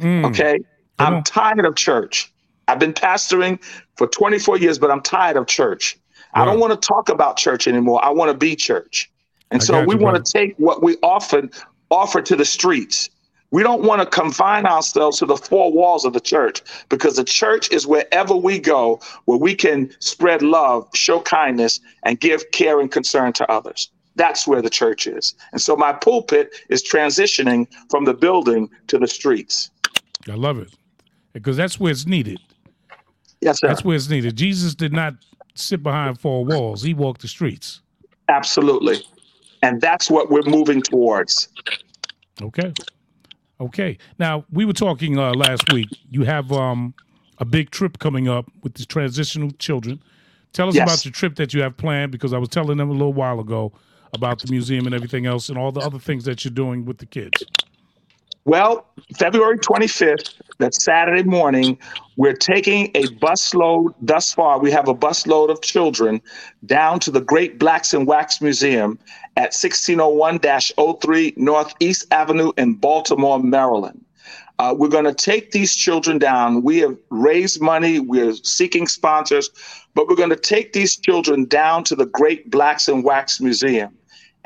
Mm. 0.00 0.26
Okay. 0.30 0.58
I'm 1.00 1.22
tired 1.22 1.64
of 1.64 1.76
church. 1.76 2.32
I've 2.66 2.78
been 2.78 2.92
pastoring 2.92 3.62
for 3.96 4.06
24 4.06 4.58
years, 4.58 4.78
but 4.78 4.90
I'm 4.90 5.00
tired 5.00 5.36
of 5.36 5.46
church. 5.46 5.98
I 6.34 6.44
don't 6.44 6.60
want 6.60 6.80
to 6.80 6.86
talk 6.86 7.08
about 7.08 7.36
church 7.36 7.66
anymore. 7.66 8.04
I 8.04 8.10
want 8.10 8.30
to 8.30 8.36
be 8.36 8.54
church. 8.54 9.10
And 9.50 9.62
I 9.62 9.64
so 9.64 9.84
we 9.84 9.96
want 9.96 10.24
to 10.24 10.32
take 10.32 10.54
what 10.58 10.82
we 10.82 10.96
often 11.02 11.50
offer 11.90 12.22
to 12.22 12.36
the 12.36 12.44
streets. 12.44 13.10
We 13.50 13.62
don't 13.62 13.82
want 13.82 14.02
to 14.02 14.06
confine 14.06 14.66
ourselves 14.66 15.18
to 15.18 15.26
the 15.26 15.36
four 15.36 15.72
walls 15.72 16.04
of 16.04 16.12
the 16.12 16.20
church 16.20 16.62
because 16.90 17.16
the 17.16 17.24
church 17.24 17.70
is 17.72 17.86
wherever 17.86 18.36
we 18.36 18.58
go 18.58 19.00
where 19.24 19.38
we 19.38 19.54
can 19.54 19.90
spread 20.00 20.42
love, 20.42 20.86
show 20.94 21.20
kindness, 21.20 21.80
and 22.02 22.20
give 22.20 22.50
care 22.50 22.78
and 22.78 22.92
concern 22.92 23.32
to 23.34 23.50
others. 23.50 23.90
That's 24.16 24.46
where 24.46 24.60
the 24.60 24.68
church 24.68 25.06
is. 25.06 25.34
And 25.52 25.62
so 25.62 25.76
my 25.76 25.92
pulpit 25.92 26.54
is 26.68 26.82
transitioning 26.82 27.68
from 27.88 28.04
the 28.04 28.12
building 28.12 28.68
to 28.88 28.98
the 28.98 29.06
streets. 29.06 29.70
I 30.28 30.34
love 30.34 30.58
it 30.58 30.74
because 31.32 31.56
that's 31.56 31.80
where 31.80 31.92
it's 31.92 32.06
needed. 32.06 32.38
Yes, 33.40 33.60
sir. 33.60 33.68
That's 33.68 33.84
where 33.84 33.96
it's 33.96 34.10
needed. 34.10 34.36
Jesus 34.36 34.74
did 34.74 34.92
not 34.92 35.14
sit 35.54 35.82
behind 35.82 36.20
four 36.20 36.44
walls; 36.44 36.82
he 36.82 36.92
walked 36.92 37.22
the 37.22 37.28
streets. 37.28 37.80
Absolutely. 38.28 38.98
And 39.62 39.80
that's 39.80 40.10
what 40.10 40.30
we're 40.30 40.42
moving 40.42 40.82
towards. 40.82 41.48
Okay. 42.40 42.72
Okay. 43.60 43.98
Now 44.18 44.44
we 44.52 44.64
were 44.64 44.72
talking 44.72 45.18
uh, 45.18 45.34
last 45.34 45.72
week. 45.72 45.88
You 46.10 46.22
have 46.24 46.52
um, 46.52 46.94
a 47.38 47.44
big 47.44 47.70
trip 47.70 47.98
coming 47.98 48.28
up 48.28 48.46
with 48.62 48.74
the 48.74 48.84
transitional 48.84 49.50
children. 49.52 50.00
Tell 50.52 50.68
us 50.68 50.74
Yes. 50.74 50.88
about 50.88 51.04
your 51.04 51.12
trip 51.12 51.34
that 51.36 51.52
you 51.52 51.62
have 51.62 51.76
planned 51.76 52.12
because 52.12 52.32
I 52.32 52.38
was 52.38 52.48
telling 52.48 52.78
them 52.78 52.88
a 52.88 52.92
little 52.92 53.12
while 53.12 53.40
ago 53.40 53.72
about 54.14 54.38
the 54.40 54.50
museum 54.50 54.86
and 54.86 54.94
everything 54.94 55.26
else 55.26 55.48
and 55.48 55.58
all 55.58 55.70
the 55.72 55.80
other 55.80 55.98
things 55.98 56.24
that 56.24 56.44
you're 56.44 56.52
doing 56.54 56.84
with 56.84 56.98
the 56.98 57.06
kids. 57.06 57.44
Well, 58.48 58.86
February 59.18 59.58
25th, 59.58 60.32
that's 60.56 60.82
Saturday 60.82 61.22
morning, 61.22 61.76
we're 62.16 62.32
taking 62.32 62.86
a 62.94 63.02
busload. 63.20 63.92
Thus 64.00 64.32
far, 64.32 64.58
we 64.58 64.70
have 64.70 64.88
a 64.88 64.94
busload 64.94 65.50
of 65.50 65.60
children 65.60 66.22
down 66.64 66.98
to 67.00 67.10
the 67.10 67.20
Great 67.20 67.58
Blacks 67.58 67.92
in 67.92 68.06
Wax 68.06 68.40
Museum 68.40 68.98
at 69.36 69.52
1601 69.52 70.40
03 70.98 71.34
Northeast 71.36 72.06
Avenue 72.10 72.52
in 72.56 72.72
Baltimore, 72.72 73.38
Maryland. 73.38 74.02
Uh, 74.58 74.74
we're 74.74 74.88
going 74.88 75.04
to 75.04 75.12
take 75.12 75.50
these 75.50 75.76
children 75.76 76.16
down. 76.16 76.62
We 76.62 76.78
have 76.78 76.96
raised 77.10 77.60
money, 77.60 78.00
we're 78.00 78.32
seeking 78.32 78.88
sponsors, 78.88 79.50
but 79.92 80.08
we're 80.08 80.16
going 80.16 80.30
to 80.30 80.36
take 80.36 80.72
these 80.72 80.96
children 80.96 81.44
down 81.44 81.84
to 81.84 81.94
the 81.94 82.06
Great 82.06 82.50
Blacks 82.50 82.88
in 82.88 83.02
Wax 83.02 83.42
Museum 83.42 83.94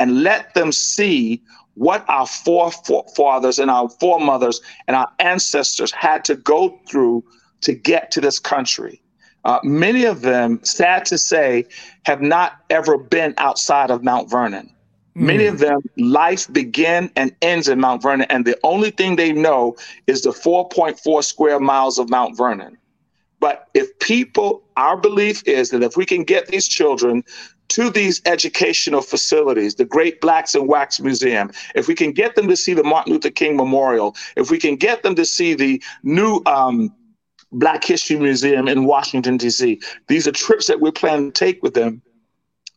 and 0.00 0.24
let 0.24 0.55
them 0.55 0.72
see 0.72 1.40
what 1.74 2.04
our 2.08 2.26
forefathers 2.26 3.58
and 3.58 3.70
our 3.70 3.88
foremothers 3.88 4.60
and 4.86 4.96
our 4.96 5.10
ancestors 5.18 5.90
had 5.92 6.24
to 6.24 6.36
go 6.36 6.78
through 6.88 7.24
to 7.62 7.72
get 7.72 8.10
to 8.10 8.20
this 8.20 8.38
country. 8.38 9.00
Uh, 9.44 9.58
many 9.64 10.04
of 10.04 10.20
them, 10.20 10.60
sad 10.62 11.04
to 11.06 11.18
say, 11.18 11.64
have 12.04 12.20
not 12.20 12.58
ever 12.70 12.96
been 12.96 13.34
outside 13.38 13.90
of 13.90 14.04
Mount 14.04 14.30
Vernon. 14.30 14.72
Many 15.14 15.44
of 15.44 15.58
them, 15.58 15.82
life 15.98 16.50
begins 16.50 17.10
and 17.16 17.34
ends 17.42 17.68
in 17.68 17.78
Mount 17.78 18.02
Vernon, 18.02 18.26
and 18.30 18.46
the 18.46 18.58
only 18.62 18.90
thing 18.90 19.16
they 19.16 19.32
know 19.32 19.76
is 20.06 20.22
the 20.22 20.30
4.4 20.30 21.22
square 21.22 21.60
miles 21.60 21.98
of 21.98 22.08
Mount 22.08 22.36
Vernon. 22.36 22.78
But 23.38 23.68
if 23.74 23.98
people, 23.98 24.62
our 24.76 24.96
belief 24.96 25.42
is 25.46 25.70
that 25.70 25.82
if 25.82 25.96
we 25.96 26.06
can 26.06 26.22
get 26.22 26.46
these 26.46 26.66
children 26.66 27.24
to 27.72 27.90
these 27.90 28.20
educational 28.26 29.00
facilities, 29.00 29.76
the 29.76 29.84
Great 29.84 30.20
Blacks 30.20 30.54
in 30.54 30.66
Wax 30.66 31.00
Museum, 31.00 31.50
if 31.74 31.88
we 31.88 31.94
can 31.94 32.12
get 32.12 32.34
them 32.34 32.46
to 32.48 32.56
see 32.56 32.74
the 32.74 32.84
Martin 32.84 33.14
Luther 33.14 33.30
King 33.30 33.56
Memorial, 33.56 34.14
if 34.36 34.50
we 34.50 34.58
can 34.58 34.76
get 34.76 35.02
them 35.02 35.14
to 35.14 35.24
see 35.24 35.54
the 35.54 35.82
new 36.02 36.42
um, 36.44 36.94
Black 37.50 37.82
History 37.82 38.16
Museum 38.16 38.68
in 38.68 38.84
Washington, 38.84 39.38
D.C., 39.38 39.80
these 40.06 40.28
are 40.28 40.32
trips 40.32 40.66
that 40.66 40.80
we 40.80 40.90
plan 40.90 41.26
to 41.26 41.30
take 41.30 41.62
with 41.62 41.72
them. 41.72 42.02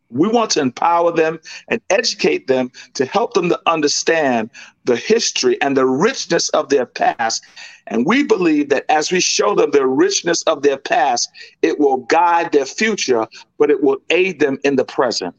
We 0.10 0.28
want 0.28 0.52
to 0.52 0.62
empower 0.62 1.12
them 1.12 1.40
and 1.68 1.82
educate 1.90 2.48
them 2.48 2.72
to 2.94 3.06
help 3.06 3.34
them 3.34 3.50
to 3.50 3.60
understand 3.66 4.50
the 4.86 4.96
history 4.96 5.60
and 5.62 5.76
the 5.76 5.86
richness 5.86 6.50
of 6.50 6.70
their 6.70 6.86
past. 6.86 7.44
And 7.88 8.06
we 8.06 8.24
believe 8.24 8.70
that 8.70 8.86
as 8.90 9.12
we 9.12 9.20
show 9.20 9.56
them 9.56 9.72
the 9.72 9.86
richness 9.86 10.44
of 10.44 10.62
their 10.62 10.78
past, 10.78 11.30
it 11.62 11.80
will 11.80 11.98
guide 11.98 12.52
their 12.52 12.66
future, 12.66 13.28
but 13.58 13.70
it 13.70 13.82
will 13.82 13.98
aid 14.10 14.40
them 14.40 14.60
in 14.64 14.76
the 14.76 14.86
present. 14.86 15.36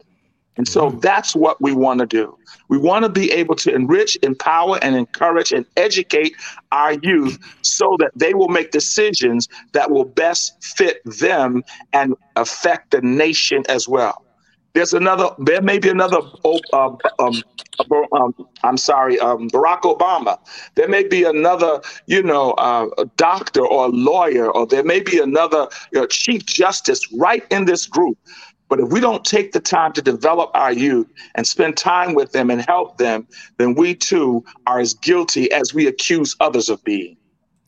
And 0.57 0.67
so 0.67 0.89
mm-hmm. 0.89 1.01
that's 1.01 1.37
what 1.37 1.61
we 1.61 1.73
want 1.73 2.01
to 2.01 2.07
do. 2.07 2.37
We 2.69 2.79
want 2.79 3.05
to 3.05 3.09
be 3.09 3.31
able 3.33 3.55
to 3.57 3.75
enrich, 3.75 4.19
empower, 4.23 4.79
and 4.83 4.97
encourage 4.97 5.53
and 5.53 5.67
educate 5.77 6.35
our 6.73 6.95
youth 6.95 7.39
so 7.63 7.97
that 8.01 8.13
they 8.17 8.35
will 8.35 8.49
make 8.49 8.71
decisions 8.71 9.49
that 9.73 9.91
will 9.91 10.05
best 10.05 10.63
fit 10.65 11.03
them 11.05 11.63
and 11.93 12.15
affect 12.37 12.91
the 12.91 13.03
nation 13.03 13.65
as 13.69 13.87
well. 13.87 14.26
There's 14.77 14.93
another, 14.93 15.31
there 15.39 15.63
may 15.63 15.79
be 15.79 15.89
another, 15.89 16.19
oh, 16.45 16.61
um, 16.75 16.99
um, 17.19 17.43
um, 18.13 18.35
I'm 18.63 18.77
sorry, 18.77 19.19
um, 19.21 19.49
Barack 19.49 19.81
Obama. 19.85 20.39
There 20.75 20.87
may 20.87 21.03
be 21.03 21.25
another, 21.25 21.81
you 22.05 22.23
know, 22.23 22.51
uh, 22.53 23.07
doctor 23.17 23.67
or 23.67 23.87
a 23.87 23.89
lawyer, 23.89 24.51
or 24.51 24.67
there 24.67 24.85
may 24.85 25.01
be 25.01 25.19
another 25.19 25.67
you 25.93 26.01
know, 26.01 26.07
chief 26.09 26.45
justice 26.45 27.11
right 27.15 27.43
in 27.51 27.65
this 27.65 27.87
group. 27.87 28.19
But 28.69 28.81
if 28.81 28.91
we 28.91 29.01
don't 29.01 29.25
take 29.25 29.53
the 29.53 29.61
time 29.61 29.95
to 29.95 30.03
develop 30.03 30.51
our 30.53 30.75
youth 30.75 31.11
and 31.37 31.47
spend 31.47 31.79
time 31.79 32.13
with 32.13 32.33
them 32.33 32.51
and 32.51 32.61
help 32.61 32.99
them, 32.99 33.27
then 33.57 33.77
we 33.77 33.95
too 33.95 34.45
are 34.67 34.79
as 34.79 34.93
guilty 34.93 35.51
as 35.53 35.73
we 35.73 35.87
accuse 35.87 36.37
others 36.39 36.69
of 36.69 36.85
being. 36.85 37.17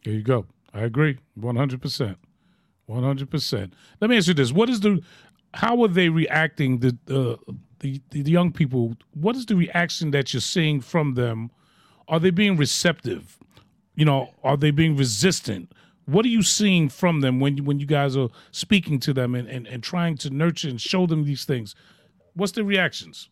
There 0.04 0.12
you 0.12 0.22
go. 0.22 0.44
I 0.74 0.80
agree, 0.80 1.16
one 1.36 1.56
hundred 1.56 1.80
percent, 1.80 2.18
one 2.84 3.02
hundred 3.02 3.30
percent. 3.30 3.72
Let 3.98 4.10
me 4.10 4.18
ask 4.18 4.28
you 4.28 4.34
this: 4.34 4.52
What 4.52 4.68
is 4.68 4.80
the? 4.80 5.02
How 5.58 5.82
are 5.82 5.88
they 5.88 6.08
reacting? 6.08 6.78
The 6.78 6.96
uh, 7.10 7.52
the 7.80 8.00
the 8.10 8.30
young 8.30 8.52
people. 8.52 8.94
What 9.14 9.34
is 9.34 9.44
the 9.44 9.56
reaction 9.56 10.12
that 10.12 10.32
you're 10.32 10.40
seeing 10.40 10.80
from 10.80 11.14
them 11.14 11.50
are 12.08 12.20
they 12.20 12.30
being 12.30 12.56
receptive? 12.56 13.38
You 13.94 14.04
know, 14.04 14.30
are 14.42 14.56
they 14.56 14.70
being 14.70 14.96
resistant? 14.96 15.72
What 16.06 16.24
are 16.24 16.28
you 16.28 16.42
seeing 16.42 16.88
from 16.88 17.20
them 17.20 17.40
when 17.40 17.56
you, 17.56 17.64
when 17.64 17.80
you 17.80 17.86
guys 17.86 18.16
are 18.16 18.28
speaking 18.50 18.98
to 19.00 19.12
them 19.12 19.34
and, 19.34 19.48
and, 19.48 19.66
and 19.66 19.82
trying 19.82 20.16
to 20.18 20.30
nurture 20.30 20.68
and 20.68 20.80
show 20.80 21.06
them 21.06 21.24
these 21.24 21.44
things? 21.44 21.74
What's 22.34 22.52
the 22.52 22.64
reactions? 22.64 23.28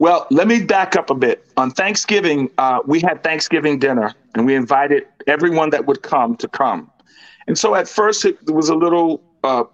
Well, 0.00 0.26
let 0.30 0.48
me 0.48 0.62
back 0.64 0.96
up 0.96 1.08
a 1.08 1.14
bit. 1.14 1.46
On 1.56 1.70
Thanksgiving, 1.70 2.50
uh, 2.58 2.80
we 2.84 3.00
had 3.00 3.22
Thanksgiving 3.22 3.78
dinner, 3.78 4.12
and 4.34 4.44
we 4.44 4.56
invited 4.56 5.06
everyone 5.28 5.70
that 5.70 5.86
would 5.86 6.02
come 6.02 6.36
to 6.38 6.48
come. 6.48 6.90
And 7.46 7.56
so 7.56 7.74
at 7.76 7.88
first, 7.88 8.24
it 8.24 8.36
was 8.50 8.68
a 8.68 8.74
little 8.74 9.22
uh, 9.44 9.64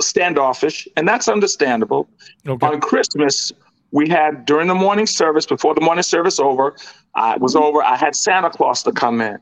standoffish, 0.00 0.88
and 0.96 1.06
that's 1.06 1.28
understandable. 1.28 2.08
Okay. 2.46 2.66
On 2.66 2.80
Christmas, 2.80 3.52
we 3.90 4.08
had 4.08 4.44
during 4.44 4.68
the 4.68 4.74
morning 4.74 5.06
service, 5.06 5.46
before 5.46 5.74
the 5.74 5.80
morning 5.80 6.02
service 6.02 6.38
over, 6.38 6.76
uh, 7.14 7.36
was 7.40 7.56
over. 7.56 7.82
I 7.82 7.96
had 7.96 8.14
Santa 8.14 8.50
Claus 8.50 8.82
to 8.84 8.92
come 8.92 9.20
in. 9.20 9.38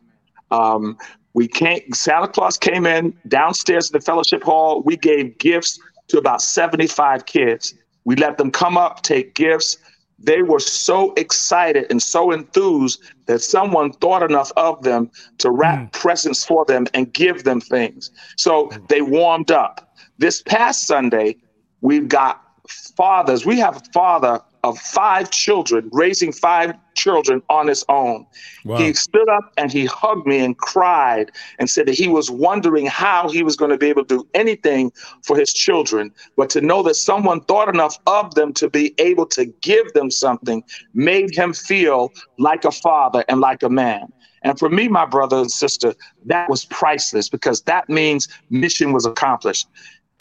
Um, 0.51 0.96
we 1.34 1.46
came. 1.49 1.82
Santa 1.92 2.28
Claus 2.28 2.57
came 2.57 2.86
in 2.86 3.14
downstairs 3.28 3.90
in 3.90 3.99
the 3.99 4.05
fellowship 4.05 4.42
hall. 4.42 4.82
We 4.82 4.96
gave 4.96 5.36
gifts 5.38 5.78
to 6.09 6.18
about 6.18 6.40
seventy-five 6.40 7.26
kids. 7.26 7.74
We 8.05 8.16
let 8.16 8.38
them 8.38 8.51
come 8.51 8.78
up, 8.78 9.03
take 9.03 9.34
gifts. 9.34 9.76
They 10.18 10.42
were 10.42 10.59
so 10.59 11.12
excited 11.14 11.86
and 11.90 12.03
so 12.03 12.32
enthused 12.32 13.03
that 13.26 13.40
someone 13.40 13.92
thought 13.92 14.24
enough 14.24 14.51
of 14.57 14.82
them 14.82 15.11
to 15.38 15.51
wrap 15.51 15.92
presents 15.92 16.44
for 16.44 16.64
them 16.64 16.86
and 16.92 17.12
give 17.12 17.44
them 17.44 17.61
things. 17.61 18.11
So 18.36 18.68
they 18.88 19.01
warmed 19.01 19.53
up. 19.53 19.94
This 20.18 20.42
past 20.42 20.86
Sunday, 20.86 21.36
we've 21.80 22.08
got 22.08 22.42
fathers. 22.68 23.46
We 23.46 23.58
have 23.60 23.76
a 23.76 23.82
father 23.92 24.40
of 24.64 24.78
five 24.78 25.30
children, 25.30 25.88
raising 25.92 26.32
five 26.32 26.74
children 26.94 27.40
on 27.48 27.68
his 27.68 27.84
own. 27.88 28.26
Wow. 28.64 28.78
He 28.78 28.92
stood 28.92 29.28
up 29.28 29.52
and 29.56 29.70
he 29.70 29.86
hugged 29.86 30.26
me 30.26 30.40
and 30.40 30.58
cried 30.58 31.30
and 31.58 31.70
said 31.70 31.86
that 31.86 31.94
he 31.94 32.08
was 32.08 32.30
wondering 32.30 32.86
how 32.86 33.28
he 33.28 33.42
was 33.44 33.54
going 33.54 33.70
to 33.70 33.78
be 33.78 33.86
able 33.86 34.04
to 34.04 34.16
do 34.18 34.28
anything 34.34 34.90
for 35.22 35.36
his 35.36 35.52
children. 35.52 36.12
But 36.36 36.50
to 36.50 36.60
know 36.60 36.82
that 36.82 36.96
someone 36.96 37.40
thought 37.42 37.68
enough 37.68 37.96
of 38.06 38.34
them 38.34 38.52
to 38.54 38.68
be 38.68 38.94
able 38.98 39.26
to 39.26 39.46
give 39.46 39.92
them 39.92 40.10
something 40.10 40.64
made 40.92 41.34
him 41.34 41.52
feel 41.52 42.12
like 42.38 42.64
a 42.64 42.72
father 42.72 43.24
and 43.28 43.40
like 43.40 43.62
a 43.62 43.70
man. 43.70 44.12
And 44.42 44.58
for 44.58 44.68
me, 44.68 44.88
my 44.88 45.04
brother 45.04 45.36
and 45.38 45.50
sister, 45.50 45.94
that 46.26 46.48
was 46.48 46.64
priceless 46.64 47.28
because 47.28 47.62
that 47.62 47.88
means 47.88 48.28
mission 48.50 48.92
was 48.92 49.04
accomplished. 49.04 49.66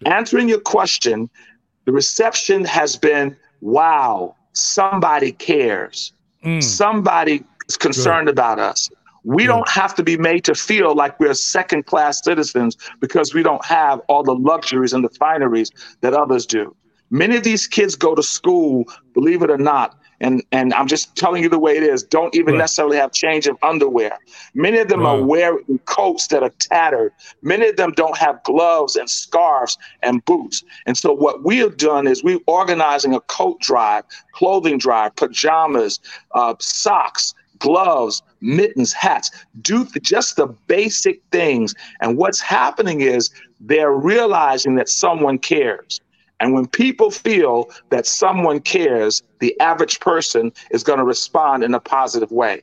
Answering 0.05 0.49
your 0.49 0.59
question, 0.59 1.29
the 1.85 1.91
reception 1.91 2.65
has 2.65 2.95
been 2.95 3.35
wow, 3.61 4.35
somebody 4.53 5.31
cares. 5.31 6.13
Mm. 6.43 6.63
Somebody 6.63 7.43
is 7.67 7.77
concerned 7.77 8.29
about 8.29 8.59
us. 8.59 8.89
We 9.23 9.43
Good. 9.43 9.47
don't 9.47 9.69
have 9.69 9.95
to 9.95 10.03
be 10.03 10.17
made 10.17 10.45
to 10.45 10.55
feel 10.55 10.95
like 10.95 11.19
we're 11.19 11.33
second 11.33 11.85
class 11.85 12.23
citizens 12.23 12.77
because 13.01 13.33
we 13.33 13.43
don't 13.43 13.63
have 13.65 13.99
all 14.07 14.23
the 14.23 14.35
luxuries 14.35 14.93
and 14.93 15.03
the 15.03 15.09
fineries 15.09 15.71
that 16.01 16.13
others 16.13 16.45
do. 16.45 16.75
Many 17.09 17.35
of 17.35 17.43
these 17.43 17.67
kids 17.67 17.95
go 17.95 18.15
to 18.15 18.23
school, 18.23 18.85
believe 19.13 19.41
it 19.41 19.49
or 19.49 19.57
not, 19.57 19.97
and, 20.19 20.43
and 20.51 20.73
I'm 20.73 20.87
just 20.87 21.15
telling 21.15 21.43
you 21.43 21.49
the 21.49 21.59
way 21.59 21.77
it 21.77 21.83
is, 21.83 22.03
don't 22.03 22.33
even 22.35 22.53
Right. 22.53 22.59
necessarily 22.59 22.97
have 22.97 23.11
change 23.11 23.47
of 23.47 23.57
underwear. 23.61 24.17
Many 24.55 24.79
of 24.79 24.87
them 24.87 25.05
are 25.05 25.21
wearing 25.21 25.79
coats 25.85 26.27
that 26.27 26.43
are 26.43 26.51
tattered. 26.59 27.13
Many 27.41 27.67
of 27.67 27.75
them 27.77 27.91
don't 27.95 28.17
have 28.17 28.43
gloves 28.43 28.95
and 28.95 29.09
scarves 29.09 29.77
and 30.01 30.23
boots. 30.25 30.63
And 30.85 30.97
so 30.97 31.13
what 31.13 31.43
we 31.43 31.57
have 31.59 31.77
done 31.77 32.07
is 32.07 32.23
we're 32.23 32.39
organizing 32.47 33.13
a 33.13 33.19
coat 33.21 33.59
drive, 33.59 34.03
clothing 34.33 34.77
drive, 34.79 35.15
pajamas, 35.15 35.99
uh, 36.33 36.55
socks, 36.59 37.33
gloves, 37.59 38.21
mittens, 38.41 38.93
hats. 38.93 39.31
Do 39.61 39.85
th- 39.85 40.03
just 40.03 40.35
the 40.35 40.47
basic 40.67 41.21
things. 41.31 41.73
And 42.01 42.17
what's 42.17 42.39
happening 42.39 43.01
is 43.01 43.29
they're 43.59 43.93
realizing 43.93 44.75
that 44.75 44.89
someone 44.89 45.37
cares. 45.39 45.99
And 46.39 46.53
when 46.53 46.67
people 46.67 47.09
feel 47.11 47.69
that 47.89 48.05
someone 48.05 48.59
cares, 48.59 49.23
the 49.39 49.59
average 49.59 49.99
person 49.99 50.51
is 50.71 50.83
going 50.83 50.99
to 50.99 51.05
respond 51.05 51.63
in 51.63 51.73
a 51.73 51.79
positive 51.79 52.31
way. 52.31 52.61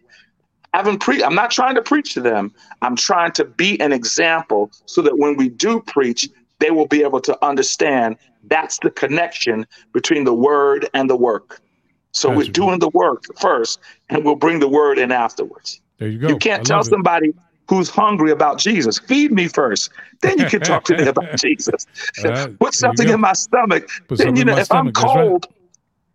I 0.72 0.79
haven't 0.79 0.99
pre- 0.99 1.22
I'm 1.22 1.35
not 1.35 1.51
trying 1.51 1.75
to 1.77 1.83
preach 1.83 2.14
to 2.14 2.20
them. 2.20 2.53
I'm 2.83 2.97
trying 2.97 3.33
to 3.33 3.45
be 3.45 3.81
an 3.81 3.93
example 3.93 4.70
so 4.87 5.03
that 5.03 5.18
when 5.18 5.37
we 5.37 5.49
do 5.49 5.81
preach, 5.81 6.29
they 6.59 6.70
will 6.70 6.87
be 6.87 7.03
able 7.03 7.20
to 7.20 7.45
understand 7.45 8.16
that's 8.45 8.79
the 8.79 8.91
connection 8.91 9.66
between 9.93 10.25
the 10.25 10.35
word 10.35 10.89
and 10.95 11.09
the 11.09 11.16
work. 11.16 11.61
So 12.12 12.29
Gotcha. 12.29 12.39
we're 12.39 12.53
doing 12.53 12.79
the 12.79 12.91
work 12.91 13.25
first, 13.41 13.81
and 14.09 14.25
we'll 14.25 14.37
bring 14.37 14.61
the 14.61 14.68
word 14.68 14.99
in 14.99 15.11
afterwards. 15.11 15.81
There 15.99 16.09
you 16.09 16.18
go. 16.18 16.29
You 16.29 16.37
can't 16.39 16.64
tell 16.64 16.85
somebody 16.85 17.35
who's 17.69 17.89
hungry 17.89 18.31
about 18.31 18.59
Jesus, 18.59 18.99
feed 18.99 19.33
me 19.33 19.49
first. 19.49 19.91
Then 20.21 20.39
you 20.39 20.47
can 20.47 20.61
talk 20.61 20.85
to 20.85 20.97
me 20.97 21.07
about 21.07 21.37
Jesus. 21.39 21.87
Right, 22.23 22.49
you 22.51 22.57
Put 22.57 22.75
something 22.75 23.09
in 23.09 23.21
my 23.21 23.33
stomach. 23.33 23.89
Put 24.09 24.19
then 24.19 24.37
you 24.37 24.45
know 24.45 24.57
if 24.57 24.71
I'm 24.73 24.93
stomach, 24.93 24.97
right. 24.99 25.15
cold, 25.15 25.47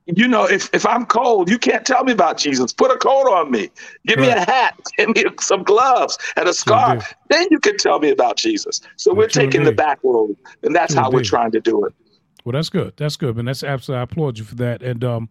you 0.05 0.27
know 0.27 0.45
if 0.45 0.69
if 0.73 0.85
I'm 0.85 1.05
cold, 1.05 1.49
you 1.49 1.57
can't 1.57 1.85
tell 1.85 2.03
me 2.03 2.11
about 2.11 2.37
Jesus. 2.37 2.73
Put 2.73 2.91
a 2.91 2.97
coat 2.97 3.29
on 3.29 3.51
me. 3.51 3.69
Give 4.07 4.19
me 4.19 4.29
a 4.29 4.39
hat. 4.39 4.79
Give 4.97 5.09
me 5.09 5.23
some 5.39 5.63
gloves 5.63 6.17
and 6.35 6.47
a 6.47 6.53
scarf. 6.53 7.13
Then 7.29 7.47
you 7.51 7.59
can 7.59 7.77
tell 7.77 7.99
me 7.99 8.09
about 8.09 8.37
Jesus. 8.37 8.81
So 8.95 9.13
we're 9.13 9.29
Sure 9.29 9.43
taking 9.43 9.63
the 9.63 9.71
back 9.71 9.99
road, 10.03 10.35
and 10.63 10.75
that's 10.75 10.93
Sure 10.93 11.03
how 11.03 11.11
we're 11.11 11.23
trying 11.23 11.51
to 11.51 11.59
do 11.59 11.85
it. 11.85 11.93
Well, 12.45 12.53
that's 12.53 12.69
good. 12.69 12.93
That's 12.97 13.15
good, 13.15 13.35
man. 13.35 13.45
That's 13.45 13.63
absolutely. 13.63 13.99
I 13.99 14.03
applaud 14.03 14.37
you 14.39 14.45
for 14.45 14.55
that. 14.55 14.81
And 14.81 15.03
um, 15.03 15.29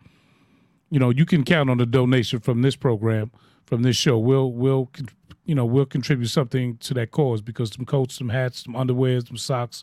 you 0.91 0.99
know, 0.99 1.11
you 1.11 1.27
can 1.27 1.45
count 1.45 1.71
on 1.71 1.81
a 1.81 1.87
donation 1.87 2.41
from 2.41 2.63
this 2.63 2.77
program, 2.77 3.31
from 3.67 3.83
this 3.83 3.97
show. 3.97 4.19
We'll 4.19 4.53
we'll 4.53 4.91
you 5.49 5.57
know 5.57 5.67
we'll 5.67 5.87
contribute 5.87 6.29
something 6.29 6.77
to 6.79 6.95
that 6.95 7.11
cause 7.11 7.43
because 7.43 7.73
some 7.73 7.87
coats, 7.87 8.15
some 8.17 8.29
hats, 8.29 8.65
some 8.65 8.77
underwear, 8.77 9.21
some 9.23 9.39
socks, 9.39 9.83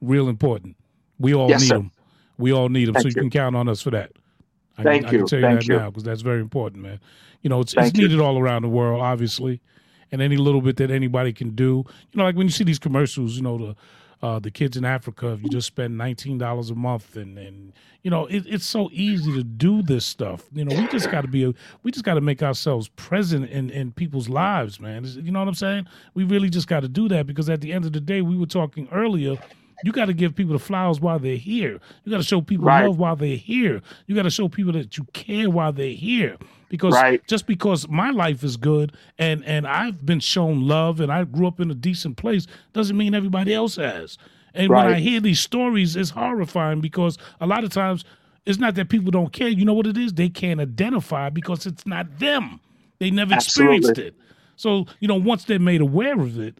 real 0.00 0.28
important. 0.28 0.76
We 1.20 1.34
all 1.34 1.48
Yes, 1.50 1.60
need 1.60 1.68
sir. 1.68 1.76
them. 1.76 1.92
We 2.38 2.52
all 2.52 2.68
need 2.70 2.86
them. 2.88 2.96
so 2.96 3.08
you 3.08 3.14
you. 3.14 3.22
can 3.22 3.30
count 3.30 3.54
on 3.54 3.68
us 3.68 3.82
for 3.82 3.90
that. 3.92 4.12
I 4.78 4.84
Thank 4.84 5.02
can, 5.02 5.08
I 5.08 5.10
can 5.18 5.26
tell 5.26 5.38
you 5.40 5.44
Thank 5.46 5.60
that 5.60 5.68
you. 5.68 5.76
now 5.78 5.90
because 5.90 6.02
that's 6.04 6.22
very 6.22 6.40
important, 6.40 6.82
man. 6.82 6.98
You 7.42 7.50
know, 7.50 7.60
it's, 7.60 7.74
it's 7.74 7.80
Thank 7.82 7.98
you. 7.98 8.08
needed 8.08 8.20
all 8.20 8.38
around 8.38 8.62
the 8.62 8.68
world, 8.70 9.02
obviously, 9.02 9.60
and 10.10 10.22
any 10.22 10.36
little 10.38 10.62
bit 10.62 10.76
that 10.78 10.90
anybody 10.90 11.32
can 11.32 11.50
do. 11.54 11.84
You 12.12 12.16
know, 12.18 12.24
like 12.24 12.36
when 12.36 12.46
you 12.46 12.52
see 12.52 12.64
these 12.64 12.78
commercials, 12.78 13.36
you 13.36 13.42
know, 13.42 13.58
the 13.58 13.76
uh, 14.22 14.38
the 14.38 14.50
kids 14.50 14.76
in 14.76 14.84
Africa, 14.84 15.32
if 15.32 15.42
you 15.42 15.48
just 15.48 15.66
spend 15.66 15.98
nineteen 15.98 16.38
dollars 16.38 16.70
a 16.70 16.74
month, 16.74 17.16
and 17.16 17.36
and 17.36 17.72
you 18.02 18.10
know, 18.10 18.26
it, 18.26 18.44
it's 18.46 18.66
so 18.66 18.88
easy 18.92 19.32
to 19.32 19.42
do 19.42 19.82
this 19.82 20.04
stuff. 20.04 20.44
You 20.52 20.64
know, 20.64 20.76
we 20.76 20.86
just 20.88 21.10
got 21.10 21.22
to 21.22 21.28
be, 21.28 21.44
a, 21.44 21.52
we 21.82 21.90
just 21.90 22.04
got 22.04 22.14
to 22.14 22.20
make 22.20 22.42
ourselves 22.42 22.88
present 22.88 23.50
in 23.50 23.70
in 23.70 23.92
people's 23.92 24.28
lives, 24.28 24.78
man. 24.78 25.04
You 25.04 25.32
know 25.32 25.40
what 25.40 25.48
I'm 25.48 25.54
saying? 25.54 25.86
We 26.14 26.24
really 26.24 26.50
just 26.50 26.68
got 26.68 26.80
to 26.80 26.88
do 26.88 27.08
that 27.08 27.26
because 27.26 27.50
at 27.50 27.60
the 27.60 27.72
end 27.72 27.84
of 27.84 27.92
the 27.92 28.00
day, 28.00 28.22
we 28.22 28.36
were 28.36 28.46
talking 28.46 28.88
earlier. 28.92 29.36
You 29.84 29.92
got 29.92 30.06
to 30.06 30.12
give 30.14 30.34
people 30.34 30.52
the 30.52 30.58
flowers 30.58 31.00
while 31.00 31.18
they're 31.18 31.36
here. 31.36 31.80
You 32.04 32.10
got 32.10 32.18
to 32.18 32.22
show 32.24 32.40
people 32.40 32.66
Right. 32.66 32.84
love 32.86 32.98
while 32.98 33.16
they're 33.16 33.36
here. 33.36 33.82
You 34.06 34.14
got 34.14 34.22
to 34.22 34.30
show 34.30 34.48
people 34.48 34.72
that 34.72 34.96
you 34.96 35.04
care 35.12 35.50
while 35.50 35.72
they're 35.72 35.90
here. 35.92 36.36
Because 36.68 36.94
Right. 36.94 37.20
just 37.26 37.46
because 37.46 37.88
my 37.88 38.10
life 38.10 38.42
is 38.44 38.56
good 38.56 38.92
and 39.18 39.44
and 39.44 39.66
I've 39.66 40.06
been 40.06 40.20
shown 40.20 40.66
love 40.66 41.00
and 41.00 41.12
I 41.12 41.24
grew 41.24 41.46
up 41.46 41.60
in 41.60 41.70
a 41.70 41.74
decent 41.74 42.16
place 42.16 42.46
doesn't 42.72 42.96
mean 42.96 43.14
everybody 43.14 43.52
else 43.52 43.76
has. 43.76 44.16
And 44.54 44.68
when 44.70 44.86
I 44.94 45.00
hear 45.00 45.20
these 45.20 45.40
stories, 45.40 45.96
it's 45.96 46.10
horrifying 46.10 46.80
because 46.80 47.18
a 47.40 47.46
lot 47.46 47.64
of 47.64 47.70
times 47.70 48.04
it's 48.46 48.58
not 48.58 48.74
that 48.76 48.88
people 48.88 49.10
don't 49.10 49.32
care. 49.32 49.48
You 49.48 49.64
know 49.64 49.74
what 49.74 49.86
it 49.86 49.96
is? 49.98 50.14
They 50.14 50.28
can't 50.28 50.60
identify 50.60 51.28
because 51.30 51.66
it's 51.66 51.86
not 51.86 52.18
them. 52.18 52.60
They 52.98 53.10
never 53.10 53.34
experienced 53.34 53.98
it. 53.98 54.14
So, 54.56 54.86
you 55.00 55.08
know, 55.08 55.16
once 55.16 55.44
they're 55.44 55.58
made 55.58 55.80
aware 55.80 56.18
of 56.20 56.38
it, 56.38 56.56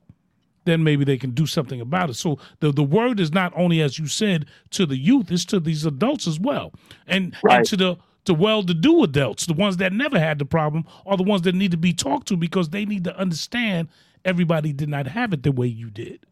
then 0.64 0.84
maybe 0.84 1.04
they 1.04 1.18
can 1.18 1.30
do 1.30 1.46
something 1.46 1.80
about 1.80 2.10
it. 2.10 2.14
So 2.14 2.38
the 2.60 2.72
the 2.72 2.82
word 2.82 3.20
is 3.20 3.32
not 3.32 3.52
only, 3.56 3.80
as 3.80 3.98
you 3.98 4.06
said, 4.06 4.46
to 4.70 4.86
the 4.86 4.96
youth, 4.96 5.30
it's 5.30 5.44
to 5.46 5.60
these 5.60 5.84
adults 5.84 6.26
as 6.26 6.38
well, 6.38 6.72
and 7.06 7.34
and 7.48 7.66
to 7.66 7.76
the 7.76 7.96
to 8.24 8.34
well-to-do 8.34 9.02
adults, 9.02 9.46
the 9.46 9.52
ones 9.52 9.78
that 9.78 9.92
never 9.92 10.18
had 10.18 10.38
the 10.38 10.44
problem, 10.44 10.84
are 11.06 11.16
the 11.16 11.24
ones 11.24 11.42
that 11.42 11.56
need 11.56 11.72
to 11.72 11.76
be 11.76 11.92
talked 11.92 12.28
to 12.28 12.36
because 12.36 12.68
they 12.68 12.84
need 12.84 13.02
to 13.04 13.16
understand 13.18 13.88
everybody 14.24 14.72
did 14.72 14.88
not 14.88 15.08
have 15.08 15.32
it 15.32 15.42
the 15.42 15.50
way 15.50 15.66
you 15.66 15.90
did. 15.90 16.24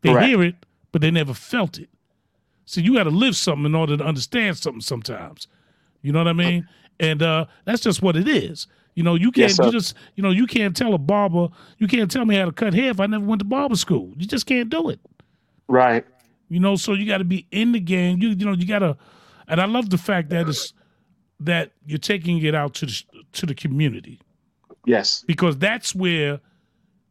They 0.00 0.10
Correct. 0.10 0.26
hear 0.26 0.42
it, 0.42 0.54
but 0.90 1.02
they 1.02 1.10
never 1.10 1.34
felt 1.34 1.78
it. 1.78 1.90
So 2.64 2.80
you 2.80 2.94
got 2.94 3.04
to 3.04 3.10
live 3.10 3.36
something 3.36 3.66
in 3.66 3.74
order 3.74 3.98
to 3.98 4.04
understand 4.04 4.56
something 4.56 4.80
sometimes. 4.80 5.46
You 6.00 6.12
know 6.12 6.20
what 6.20 6.28
I 6.28 6.32
mean? 6.32 6.66
And 6.98 7.22
uh, 7.22 7.46
that's 7.64 7.82
just 7.82 8.00
what 8.00 8.16
it 8.16 8.28
is. 8.28 8.66
You 8.94 9.02
know, 9.02 9.14
you 9.14 9.32
can't 9.32 9.50
Yes, 9.50 9.58
you 9.58 9.72
just 9.72 9.96
you 10.16 10.22
know 10.22 10.30
you 10.30 10.46
can't 10.46 10.76
tell 10.76 10.94
a 10.94 10.98
barber 10.98 11.48
you 11.78 11.86
can't 11.86 12.10
tell 12.10 12.24
me 12.24 12.36
how 12.36 12.44
to 12.44 12.52
cut 12.52 12.74
hair 12.74 12.90
if 12.90 13.00
I 13.00 13.06
never 13.06 13.24
went 13.24 13.40
to 13.40 13.44
barber 13.44 13.76
school. 13.76 14.12
You 14.16 14.26
just 14.26 14.46
can't 14.46 14.68
do 14.68 14.90
it. 14.90 15.00
Right. 15.68 16.04
You 16.48 16.60
know, 16.60 16.76
so 16.76 16.92
you 16.92 17.06
got 17.06 17.18
to 17.18 17.24
be 17.24 17.46
in 17.50 17.72
the 17.72 17.80
game. 17.80 18.20
You 18.20 18.30
you 18.30 18.44
know 18.44 18.52
you 18.52 18.66
got 18.66 18.80
to, 18.80 18.96
and 19.48 19.60
I 19.60 19.64
love 19.64 19.88
the 19.88 19.98
fact 19.98 20.28
that 20.30 20.48
it's 20.48 20.74
that 21.40 21.72
you're 21.86 21.98
taking 21.98 22.42
it 22.42 22.54
out 22.54 22.74
to 22.74 22.86
the 22.86 23.02
to 23.32 23.46
the 23.46 23.54
community 23.54 24.20
Yes. 24.84 25.24
because 25.26 25.56
that's 25.56 25.94
where 25.94 26.40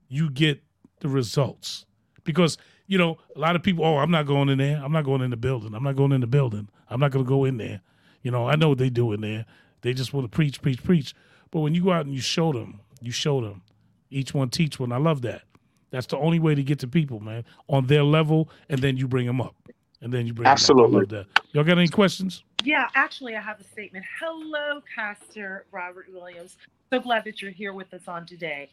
you 0.07 0.29
get 0.29 0.61
the 0.99 1.09
results. 1.09 1.85
Because 2.23 2.57
you 2.87 2.97
know, 2.97 3.17
a 3.37 3.39
lot 3.39 3.55
of 3.55 3.63
people, 3.63 3.85
oh, 3.85 3.97
I'm 3.97 4.11
not 4.11 4.25
going 4.25 4.49
in 4.49 4.57
there. 4.57 4.81
I'm 4.83 4.91
not 4.91 5.05
going 5.05 5.21
in 5.21 5.29
the 5.29 5.37
building. 5.37 5.73
I'm 5.73 5.83
not 5.83 5.95
going 5.95 6.11
in 6.11 6.19
the 6.19 6.27
building. 6.27 6.67
I'm 6.89 6.99
not 6.99 7.11
going 7.11 7.23
to 7.23 7.29
go 7.29 7.45
in 7.45 7.55
there. 7.55 7.79
You 8.21 8.31
know, 8.31 8.49
I 8.49 8.55
know 8.57 8.67
what 8.69 8.79
they 8.79 8.89
do 8.89 9.13
in 9.13 9.21
there. 9.21 9.45
They 9.81 9.93
just 9.93 10.13
want 10.13 10.29
to 10.29 10.35
preach, 10.35 10.61
preach, 10.61 10.83
preach. 10.83 11.15
But 11.51 11.59
when 11.59 11.75
you 11.75 11.83
go 11.83 11.91
out 11.91 12.05
and 12.05 12.15
you 12.15 12.21
show 12.21 12.51
them, 12.53 12.79
you 13.01 13.11
show 13.11 13.41
them. 13.41 13.61
Each 14.09 14.33
one 14.33 14.49
teach 14.49 14.79
one. 14.79 14.91
I 14.91 14.97
love 14.97 15.21
that. 15.23 15.43
That's 15.91 16.07
the 16.07 16.17
only 16.17 16.39
way 16.39 16.55
to 16.55 16.63
get 16.63 16.79
to 16.79 16.87
people, 16.87 17.19
man, 17.19 17.43
on 17.67 17.87
their 17.87 18.03
level, 18.03 18.49
and 18.69 18.81
then 18.81 18.95
you 18.97 19.07
bring 19.07 19.25
them 19.27 19.41
up, 19.41 19.55
and 20.01 20.11
then 20.13 20.25
you 20.25 20.33
bring 20.33 20.45
'em 20.47 20.51
up. 20.51 20.53
Absolutely. 20.53 20.95
I 20.95 20.99
love 20.99 21.09
that. 21.09 21.25
Y'all 21.51 21.63
got 21.65 21.77
any 21.77 21.89
questions? 21.89 22.43
Yeah, 22.63 22.87
actually, 22.95 23.35
I 23.35 23.41
have 23.41 23.59
a 23.59 23.63
statement. 23.65 24.05
Hello, 24.19 24.81
Pastor 24.95 25.65
Robert 25.71 26.07
Williams. 26.11 26.57
So 26.89 26.99
glad 26.99 27.25
that 27.25 27.41
you're 27.41 27.51
here 27.51 27.73
with 27.73 27.93
us 27.93 28.07
on 28.07 28.25
today. 28.25 28.69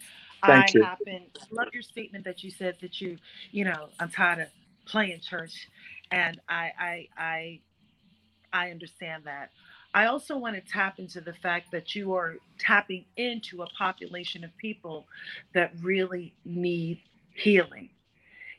Thank 0.46 0.70
I 0.70 0.72
you. 0.74 0.82
happen 0.84 1.22
love 1.50 1.68
your 1.72 1.82
statement 1.82 2.24
that 2.24 2.44
you 2.44 2.50
said 2.50 2.76
that 2.80 3.00
you, 3.00 3.16
you 3.50 3.64
know, 3.64 3.88
I'm 3.98 4.10
tired 4.10 4.40
of 4.40 4.48
playing 4.86 5.20
church, 5.20 5.68
and 6.12 6.40
I, 6.48 6.72
I, 6.78 7.08
I, 7.16 7.60
I 8.52 8.70
understand 8.70 9.24
that. 9.24 9.50
I 9.94 10.06
also 10.06 10.36
want 10.36 10.54
to 10.56 10.60
tap 10.60 10.98
into 10.98 11.20
the 11.20 11.32
fact 11.32 11.72
that 11.72 11.94
you 11.94 12.14
are 12.14 12.36
tapping 12.58 13.04
into 13.16 13.62
a 13.62 13.66
population 13.68 14.44
of 14.44 14.56
people 14.58 15.06
that 15.54 15.72
really 15.82 16.34
need 16.44 17.00
healing. 17.34 17.90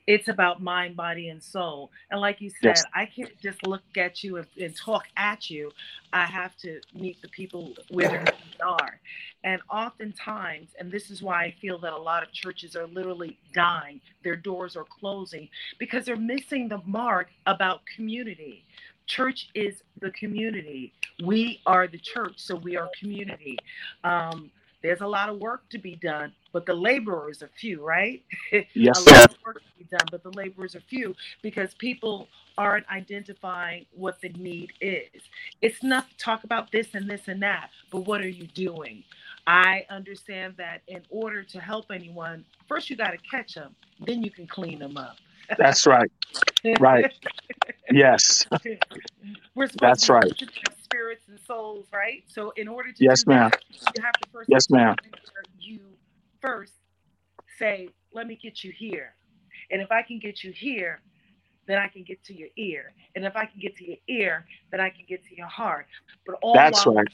It's 0.07 0.27
about 0.27 0.59
mind, 0.59 0.95
body, 0.95 1.29
and 1.29 1.43
soul. 1.43 1.91
And 2.09 2.19
like 2.19 2.41
you 2.41 2.49
said, 2.49 2.77
Yes. 2.77 2.83
I 2.95 3.05
can't 3.05 3.37
just 3.39 3.65
look 3.67 3.83
at 3.95 4.23
you 4.23 4.37
and, 4.37 4.47
and 4.59 4.75
talk 4.75 5.03
at 5.15 5.51
you. 5.51 5.71
I 6.11 6.25
have 6.25 6.57
to 6.57 6.81
meet 6.95 7.21
the 7.21 7.27
people 7.27 7.75
where 7.91 8.09
their 8.09 8.23
needs 8.23 8.59
are. 8.65 8.99
And 9.43 9.61
oftentimes, 9.69 10.69
and 10.79 10.91
this 10.91 11.11
is 11.11 11.21
why 11.21 11.43
I 11.43 11.51
feel 11.61 11.77
that 11.79 11.93
a 11.93 11.97
lot 11.97 12.23
of 12.23 12.31
churches 12.31 12.75
are 12.75 12.87
literally 12.87 13.37
dying, 13.53 14.01
their 14.23 14.35
doors 14.35 14.75
are 14.75 14.83
closing 14.83 15.47
because 15.77 16.05
they're 16.05 16.15
missing 16.15 16.69
the 16.69 16.81
mark 16.85 17.27
about 17.45 17.81
community. 17.95 18.65
Church 19.09 19.49
is 19.55 19.83
the 20.01 20.11
community. 20.11 20.93
We 21.25 21.61
are 21.65 21.87
the 21.87 21.97
church, 21.97 22.35
so 22.37 22.55
we 22.55 22.77
are 22.77 22.89
community. 22.99 23.57
Um, 24.03 24.51
there's 24.81 25.01
a 25.01 25.07
lot 25.07 25.29
of 25.29 25.39
work 25.39 25.67
to 25.71 25.79
be 25.79 25.95
done, 25.95 26.31
but 26.53 26.65
the 26.65 26.73
laborers 26.73 27.43
are 27.43 27.49
few, 27.59 27.83
right? 27.83 28.23
Yes, 28.73 29.05
a 29.05 29.09
lot 29.09 29.31
of 29.31 29.37
work 29.45 29.57
to 29.57 29.77
be 29.77 29.85
done, 29.85 30.07
but 30.11 30.23
the 30.23 30.31
laborers 30.31 30.75
are 30.75 30.81
few 30.81 31.15
because 31.41 31.73
people 31.73 32.27
aren't 32.57 32.87
identifying 32.89 33.85
what 33.91 34.21
the 34.21 34.29
need 34.29 34.71
is. 34.79 35.23
It's 35.61 35.83
not 35.83 36.09
to 36.09 36.17
talk 36.17 36.43
about 36.45 36.71
this 36.71 36.87
and 36.93 37.09
this 37.09 37.27
and 37.27 37.41
that, 37.41 37.71
but 37.91 38.01
what 38.01 38.21
are 38.21 38.29
you 38.29 38.47
doing? 38.47 39.03
I 39.47 39.85
understand 39.89 40.53
that 40.57 40.81
in 40.87 41.01
order 41.09 41.43
to 41.43 41.59
help 41.59 41.87
anyone, 41.91 42.45
first 42.67 42.89
you 42.89 42.95
got 42.95 43.11
to 43.11 43.17
catch 43.17 43.55
them, 43.55 43.75
then 44.05 44.23
you 44.23 44.31
can 44.31 44.47
clean 44.47 44.79
them 44.79 44.97
up. 44.97 45.17
That's 45.57 45.87
right. 45.87 46.11
Right. 46.79 47.11
Yes. 47.91 48.45
We're 49.55 49.67
supposed 49.67 49.79
That's 49.81 50.07
to 50.07 50.13
right. 50.13 50.43
spirits 50.83 51.27
and 51.27 51.39
souls, 51.39 51.87
right? 51.93 52.23
So 52.27 52.51
in 52.57 52.67
order 52.67 52.91
to 52.91 52.97
Yes, 53.03 53.25
ma'am. 53.27 53.51
that, 53.51 53.95
you 53.95 54.01
have 54.03 54.13
to 54.13 54.27
first 54.31 54.49
Yes, 54.49 54.69
get 54.69 54.77
to 54.77 54.77
the 54.77 54.79
ma'am. 54.85 54.95
You 55.59 55.79
first 56.41 56.73
say, 57.57 57.89
"Let 58.13 58.27
me 58.27 58.35
get 58.41 58.63
you 58.63 58.71
here," 58.71 59.15
and 59.71 59.81
if 59.81 59.91
I 59.91 60.01
can 60.03 60.19
get 60.19 60.43
you 60.43 60.51
here, 60.51 61.01
then 61.67 61.77
I 61.77 61.87
can 61.87 62.03
get 62.03 62.23
to 62.25 62.33
your 62.33 62.49
ear, 62.57 62.93
and 63.15 63.25
if 63.25 63.35
I 63.35 63.45
can 63.45 63.59
get 63.59 63.75
to 63.77 63.87
your 63.87 63.97
ear, 64.07 64.45
then 64.71 64.79
I 64.79 64.89
can 64.89 65.05
get 65.07 65.23
to 65.27 65.35
your 65.35 65.47
heart. 65.47 65.87
But 66.25 66.37
all 66.41 66.53
That's 66.53 66.69
while 66.69 66.93
right. 66.95 67.07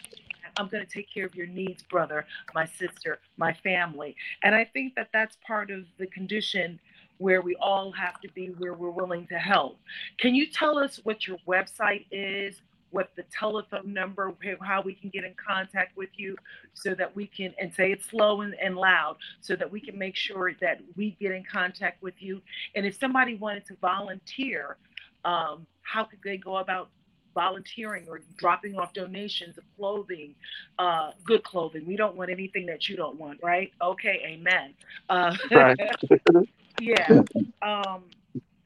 I'm 0.58 0.68
going 0.70 0.86
to 0.86 0.92
take 0.92 1.14
care 1.14 1.26
of 1.26 1.36
your 1.36 1.48
needs, 1.48 1.84
brother, 1.84 2.26
my 2.54 2.66
sister, 2.66 3.20
my 3.38 3.54
family. 3.54 4.16
And 4.44 4.56
I 4.56 4.66
think 4.66 4.96
that 4.96 5.10
that's 5.14 5.38
part 5.46 5.72
of 5.72 5.86
the 5.98 6.08
condition 6.08 6.80
where 7.18 7.42
we 7.42 7.56
all 7.56 7.92
have 7.92 8.20
to 8.22 8.30
be 8.34 8.48
where 8.58 8.74
we're 8.74 8.90
willing 8.90 9.28
to 9.28 9.38
help. 9.38 9.78
Can 10.18 10.36
you 10.36 10.48
tell 10.48 10.78
us 10.78 11.00
what 11.04 11.28
your 11.28 11.38
website 11.48 12.06
is, 12.12 12.62
what 12.92 13.12
the 13.16 13.24
telephone 13.24 13.94
number, 13.94 14.34
how 14.62 14.82
we 14.82 14.94
can 14.94 15.10
get 15.10 15.24
in 15.24 15.34
contact 15.34 15.98
with 15.98 16.10
you 16.16 16.36
so 16.74 16.94
that 16.96 17.14
we 17.16 17.28
can, 17.28 17.54
and 17.60 17.74
say 17.74 17.92
it 17.92 18.04
slow 18.04 18.42
and, 18.42 18.56
and 18.62 18.76
loud, 18.76 19.18
so 19.42 19.56
that 19.56 19.70
we 19.70 19.80
can 19.80 19.98
make 19.98 20.16
sure 20.16 20.54
that 20.62 20.80
we 20.96 21.16
get 21.20 21.32
in 21.32 21.44
contact 21.44 22.02
with 22.02 22.16
you? 22.20 22.42
And 22.76 22.86
if 22.86 22.98
somebody 22.98 23.36
wanted 23.36 23.66
to 23.68 23.76
volunteer, 23.82 24.78
um, 25.26 25.66
how 25.82 26.04
could 26.04 26.20
they 26.24 26.38
go 26.38 26.58
about 26.58 26.90
volunteering 27.36 28.08
or 28.08 28.22
dropping 28.38 28.76
off 28.80 28.94
donations 28.94 29.58
of 29.58 29.64
clothing, 29.78 30.34
uh, 30.80 31.12
good 31.26 31.44
clothing. 31.44 31.86
We 31.86 31.98
don't 31.98 32.16
want 32.16 32.32
anything 32.32 32.66
that 32.68 32.88
you 32.88 32.96
don't 32.96 33.20
want, 33.20 33.44
right? 33.44 33.72
Okay, 33.82 34.22
amen. 34.26 34.74
Uh, 35.10 35.36
Right. 35.52 35.78
yeah. 36.80 37.22
Um, 37.62 38.04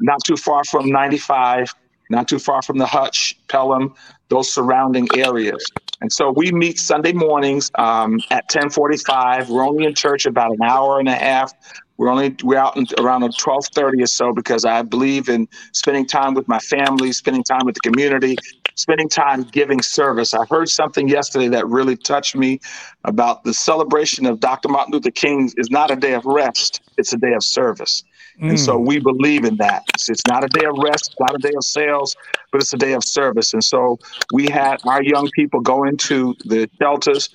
not 0.00 0.22
too 0.24 0.36
far 0.36 0.64
from 0.64 0.90
95, 0.90 1.72
not 2.10 2.28
too 2.28 2.38
far 2.38 2.60
from 2.62 2.78
the 2.78 2.86
Hutch, 2.86 3.38
Pelham, 3.48 3.94
those 4.28 4.52
surrounding 4.52 5.08
areas. 5.16 5.64
And 6.00 6.12
so 6.12 6.32
we 6.32 6.50
meet 6.50 6.80
Sunday 6.80 7.12
mornings 7.12 7.70
um, 7.76 8.18
at 8.30 8.48
10:45. 8.50 9.48
We're 9.48 9.64
only 9.64 9.84
in 9.84 9.94
church 9.94 10.26
about 10.26 10.50
an 10.50 10.62
hour 10.62 10.98
and 10.98 11.08
a 11.08 11.14
half. 11.14 11.52
We're 11.98 12.08
only 12.10 12.36
we're 12.42 12.58
out 12.58 12.76
in, 12.76 12.86
around 12.98 13.22
12:30 13.22 14.02
or 14.02 14.06
so 14.06 14.32
because 14.32 14.64
I 14.64 14.82
believe 14.82 15.28
in 15.28 15.48
spending 15.72 16.06
time 16.06 16.34
with 16.34 16.48
my 16.48 16.58
family, 16.58 17.12
spending 17.12 17.44
time 17.44 17.64
with 17.64 17.74
the 17.74 17.80
community, 17.80 18.36
spending 18.76 19.08
time 19.08 19.44
giving 19.44 19.82
service. 19.82 20.34
I 20.34 20.44
heard 20.50 20.68
something 20.68 21.08
yesterday 21.08 21.48
that 21.48 21.66
really 21.68 21.96
touched 21.96 22.36
me 22.36 22.60
about 23.04 23.44
the 23.44 23.54
celebration 23.54 24.26
of 24.26 24.40
Dr. 24.40 24.68
Martin 24.68 24.92
Luther 24.92 25.10
King 25.10 25.50
is 25.56 25.70
not 25.70 25.90
a 25.90 25.96
day 25.96 26.14
of 26.14 26.24
rest; 26.24 26.80
it's 26.96 27.12
a 27.12 27.18
day 27.18 27.32
of 27.34 27.44
service. 27.44 28.04
And 28.48 28.58
so 28.58 28.78
Mm. 28.78 28.86
we 28.86 28.98
believe 28.98 29.44
in 29.44 29.56
that. 29.58 29.84
It's, 29.94 30.08
it's 30.08 30.26
not 30.26 30.44
a 30.44 30.48
day 30.48 30.64
of 30.66 30.74
rest, 30.76 31.10
it's 31.12 31.20
not 31.20 31.34
a 31.34 31.38
day 31.38 31.52
of 31.56 31.64
sales, 31.64 32.16
but 32.50 32.60
it's 32.60 32.72
a 32.72 32.76
day 32.78 32.92
of 32.94 33.04
service. 33.04 33.52
And 33.52 33.62
so 33.62 33.98
we 34.30 34.48
had 34.48 34.78
our 34.84 35.02
young 35.02 35.30
people 35.30 35.60
go 35.60 35.84
into 35.84 36.36
the 36.44 36.68
shelters 36.80 37.28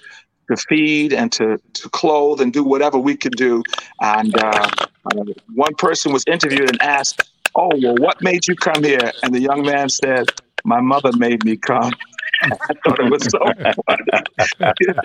to 0.49 0.57
feed 0.57 1.13
and 1.13 1.31
to, 1.33 1.59
to 1.73 1.89
clothe 1.89 2.41
and 2.41 2.53
do 2.53 2.63
whatever 2.63 2.97
we 2.97 3.15
could 3.15 3.35
do. 3.35 3.63
And 4.01 4.35
uh, 4.37 4.69
one 5.53 5.75
person 5.75 6.11
was 6.13 6.23
interviewed 6.27 6.69
and 6.69 6.81
asked, 6.81 7.21
Oh, 7.55 7.71
well, 7.81 7.95
what 7.95 8.21
made 8.21 8.47
you 8.47 8.55
come 8.55 8.83
here? 8.83 9.11
And 9.23 9.33
the 9.33 9.41
young 9.41 9.63
man 9.63 9.89
said, 9.89 10.27
My 10.63 10.79
mother 10.79 11.11
made 11.17 11.43
me 11.43 11.57
come. 11.57 11.91
I 12.43 12.49
thought 12.85 12.99
it 12.99 13.11
was 13.11 13.23
so 13.23 13.39
funny. 13.85 14.99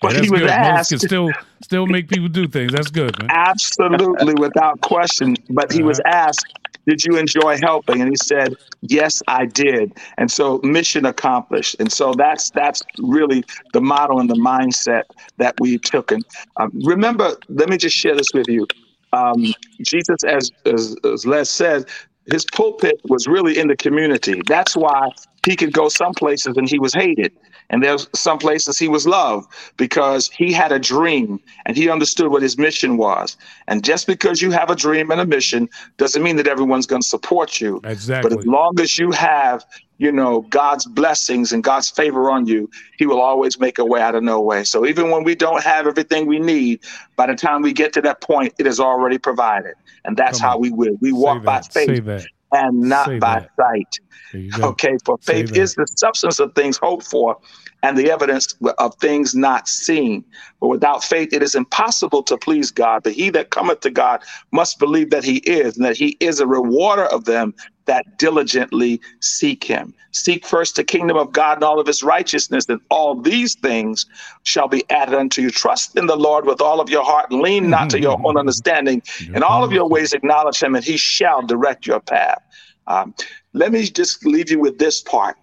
But 0.00 0.14
that's 0.14 0.24
he 0.24 0.30
was 0.30 0.40
good. 0.40 0.50
Asked, 0.50 0.90
can 0.90 0.98
still 0.98 1.30
still 1.62 1.86
make 1.86 2.08
people 2.08 2.28
do 2.28 2.48
things. 2.48 2.72
That's 2.72 2.90
good, 2.90 3.18
man. 3.18 3.28
Absolutely, 3.30 4.34
without 4.34 4.80
question. 4.80 5.36
But 5.50 5.72
he 5.72 5.82
was 5.82 6.00
asked, 6.06 6.46
Did 6.86 7.04
you 7.04 7.16
enjoy 7.16 7.58
helping? 7.62 8.00
And 8.00 8.10
he 8.10 8.16
said, 8.16 8.56
Yes, 8.82 9.22
I 9.28 9.46
did. 9.46 9.92
And 10.16 10.30
so 10.30 10.60
mission 10.62 11.04
accomplished. 11.04 11.76
And 11.78 11.92
so 11.92 12.14
that's 12.14 12.50
that's 12.50 12.82
really 12.98 13.44
the 13.72 13.80
model 13.80 14.20
and 14.20 14.30
the 14.30 14.36
mindset 14.36 15.02
that 15.36 15.54
we've 15.60 15.82
taken. 15.82 16.22
Um, 16.56 16.70
remember, 16.84 17.36
let 17.48 17.68
me 17.68 17.76
just 17.76 17.96
share 17.96 18.16
this 18.16 18.32
with 18.32 18.48
you. 18.48 18.66
Um, 19.12 19.54
Jesus, 19.82 20.22
as, 20.24 20.50
as, 20.66 20.96
as 21.04 21.26
Les 21.26 21.50
said, 21.50 21.86
his 22.30 22.44
pulpit 22.52 23.00
was 23.08 23.26
really 23.26 23.58
in 23.58 23.68
the 23.68 23.76
community. 23.76 24.40
That's 24.46 24.76
why 24.76 25.08
he 25.44 25.56
could 25.56 25.72
go 25.72 25.88
some 25.88 26.12
places 26.14 26.56
and 26.56 26.68
he 26.68 26.78
was 26.78 26.94
hated. 26.94 27.32
And 27.70 27.84
there's 27.84 28.08
some 28.14 28.38
places 28.38 28.78
he 28.78 28.88
was 28.88 29.06
loved 29.06 29.52
because 29.76 30.28
he 30.28 30.52
had 30.52 30.72
a 30.72 30.78
dream 30.78 31.40
and 31.66 31.76
he 31.76 31.88
understood 31.88 32.28
what 32.28 32.42
his 32.42 32.58
mission 32.58 32.96
was. 32.96 33.36
And 33.68 33.84
just 33.84 34.06
because 34.08 34.42
you 34.42 34.50
have 34.50 34.70
a 34.70 34.76
dream 34.76 35.10
and 35.10 35.20
a 35.20 35.26
mission 35.26 35.68
doesn't 35.96 36.22
mean 36.22 36.36
that 36.36 36.48
everyone's 36.48 36.86
going 36.86 37.02
to 37.02 37.06
support 37.08 37.60
you. 37.60 37.80
Exactly. 37.84 38.28
But 38.28 38.40
as 38.40 38.46
long 38.46 38.80
as 38.80 38.98
you 38.98 39.12
have, 39.12 39.64
you 39.98 40.10
know, 40.10 40.40
God's 40.42 40.84
blessings 40.84 41.52
and 41.52 41.62
God's 41.62 41.90
favor 41.90 42.28
on 42.28 42.46
you, 42.46 42.68
he 42.98 43.06
will 43.06 43.20
always 43.20 43.60
make 43.60 43.78
a 43.78 43.84
way 43.84 44.00
out 44.00 44.16
of 44.16 44.24
no 44.24 44.40
way. 44.40 44.64
So 44.64 44.84
even 44.84 45.10
when 45.10 45.22
we 45.22 45.36
don't 45.36 45.62
have 45.62 45.86
everything 45.86 46.26
we 46.26 46.40
need, 46.40 46.80
by 47.14 47.26
the 47.28 47.36
time 47.36 47.62
we 47.62 47.72
get 47.72 47.92
to 47.92 48.02
that 48.02 48.20
point, 48.20 48.52
it 48.58 48.66
is 48.66 48.80
already 48.80 49.18
provided. 49.18 49.74
And 50.04 50.16
that's 50.16 50.40
how 50.40 50.58
we 50.58 50.70
will. 50.70 50.96
We 51.00 51.12
walk 51.12 51.44
by. 51.44 51.60
Faith. 51.60 52.26
And 52.52 52.80
not 52.88 53.06
Say 53.06 53.18
by 53.20 53.40
that. 53.40 53.50
sight. 53.60 53.88
There 54.32 54.42
you 54.42 54.52
go. 54.52 54.64
Okay, 54.70 54.96
for 55.06 55.18
Say 55.20 55.42
faith 55.42 55.46
that. 55.46 55.56
is 55.56 55.74
the 55.74 55.86
substance 55.96 56.40
of 56.40 56.54
things 56.54 56.78
hoped 56.78 57.06
for 57.06 57.36
and 57.82 57.96
the 57.98 58.10
evidence 58.10 58.48
of 58.78 58.94
things 58.96 59.34
not 59.34 59.68
seen. 59.68 60.24
But 60.60 60.68
without 60.68 61.04
faith, 61.04 61.32
it 61.32 61.42
is 61.42 61.54
impossible 61.54 62.22
to 62.24 62.38
please 62.38 62.70
God. 62.70 63.02
But 63.04 63.14
he 63.14 63.30
that 63.30 63.50
cometh 63.50 63.80
to 63.80 63.90
God 63.90 64.22
must 64.52 64.78
believe 64.78 65.10
that 65.10 65.24
he 65.24 65.38
is, 65.38 65.76
and 65.76 65.86
that 65.86 65.96
he 65.96 66.16
is 66.20 66.40
a 66.40 66.46
rewarder 66.46 67.06
of 67.06 67.24
them 67.24 67.54
that 67.90 68.06
diligently 68.18 69.00
seek 69.20 69.64
him. 69.64 69.92
Seek 70.12 70.46
first 70.46 70.76
the 70.76 70.84
kingdom 70.84 71.16
of 71.16 71.32
God 71.32 71.54
and 71.58 71.64
all 71.64 71.80
of 71.80 71.88
his 71.88 72.02
righteousness, 72.04 72.68
and 72.68 72.80
all 72.88 73.20
these 73.20 73.56
things 73.56 74.06
shall 74.44 74.68
be 74.68 74.84
added 74.90 75.14
unto 75.16 75.42
you. 75.42 75.50
Trust 75.50 75.96
in 75.98 76.06
the 76.06 76.16
Lord 76.16 76.46
with 76.46 76.60
all 76.60 76.80
of 76.80 76.88
your 76.88 77.04
heart, 77.04 77.32
and 77.32 77.42
lean 77.42 77.68
not 77.68 77.90
to 77.90 78.00
your 78.00 78.16
own 78.24 78.36
understanding. 78.36 79.02
In 79.34 79.42
all 79.42 79.64
of 79.64 79.72
your 79.72 79.88
ways, 79.88 80.12
acknowledge 80.12 80.62
him, 80.62 80.76
and 80.76 80.84
he 80.84 80.96
shall 80.96 81.42
direct 81.42 81.84
your 81.86 82.00
path. 82.00 82.38
Um, 82.86 83.14
let 83.54 83.72
me 83.72 83.82
just 83.84 84.24
leave 84.24 84.50
you 84.50 84.60
with 84.60 84.78
this 84.78 85.00
part. 85.02 85.36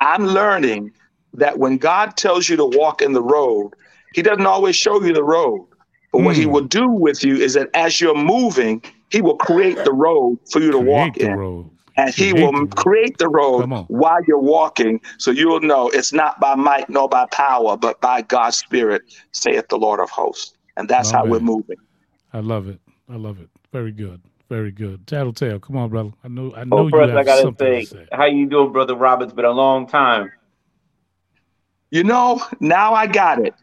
I'm 0.00 0.26
learning 0.26 0.92
that 1.34 1.58
when 1.58 1.78
God 1.78 2.16
tells 2.18 2.48
you 2.48 2.56
to 2.56 2.66
walk 2.66 3.02
in 3.02 3.12
the 3.14 3.22
road, 3.22 3.72
He 4.12 4.22
doesn't 4.22 4.46
always 4.46 4.76
show 4.76 5.02
you 5.02 5.14
the 5.14 5.24
road. 5.24 5.66
But 6.12 6.24
what 6.24 6.36
He 6.36 6.44
Hmm. 6.44 6.52
will 6.52 6.66
do 6.66 6.88
with 6.88 7.24
you 7.24 7.36
is 7.36 7.54
that 7.54 7.70
as 7.74 8.00
you're 8.00 8.16
moving, 8.16 8.82
He 9.10 9.22
will 9.22 9.38
create 9.38 9.84
the 9.84 9.92
road 9.94 10.38
for 10.52 10.60
you 10.60 10.72
to 10.72 10.80
walk 10.80 11.16
Create 11.16 11.20
the 11.20 11.28
in. 11.28 11.36
road. 11.38 11.70
And 11.96 12.14
He 12.14 12.32
will 12.32 12.66
create 12.68 13.18
the 13.18 13.28
road 13.28 13.68
while 13.88 14.18
you're 14.26 14.38
walking. 14.38 15.00
So 15.18 15.30
you'll 15.30 15.60
know 15.60 15.88
it's 15.90 16.12
not 16.12 16.38
by 16.40 16.54
might 16.54 16.88
nor 16.90 17.08
by 17.08 17.26
power, 17.32 17.76
but 17.76 18.00
by 18.00 18.22
God's 18.22 18.56
Spirit, 18.56 19.02
saith 19.32 19.68
the 19.68 19.78
Lord 19.78 20.00
of 20.00 20.10
hosts. 20.10 20.52
And 20.76 20.88
that's 20.88 21.10
My 21.10 21.18
how 21.18 21.24
we're 21.26 21.40
moving. 21.40 21.78
I 22.32 22.40
love 22.40 22.68
it. 22.68 22.80
I 23.10 23.16
love 23.16 23.40
it. 23.40 23.48
Very 23.72 23.92
good. 23.92 24.20
Very 24.48 24.70
good. 24.70 25.06
Tattletale. 25.06 25.58
Come 25.58 25.76
on, 25.76 25.88
brother. 25.88 26.12
I 26.22 26.28
know. 26.28 26.54
I 26.54 26.60
oh, 26.60 26.64
know 26.64 26.78
Oh, 26.78 26.88
you 26.88 27.08
have 27.08 27.18
I 27.18 27.24
gotta 27.24 27.42
something 27.42 27.66
say, 27.66 27.80
to 27.80 27.86
say. 27.86 28.06
how 28.12 28.26
you 28.26 28.46
doing, 28.46 28.72
brother 28.72 28.94
Roberts? 28.94 29.32
Been 29.32 29.44
a 29.44 29.50
long 29.50 29.86
time. 29.86 30.30
You 31.90 32.04
know, 32.04 32.42
now 32.60 32.94
I 32.94 33.06
got 33.06 33.44
it. 33.44 33.54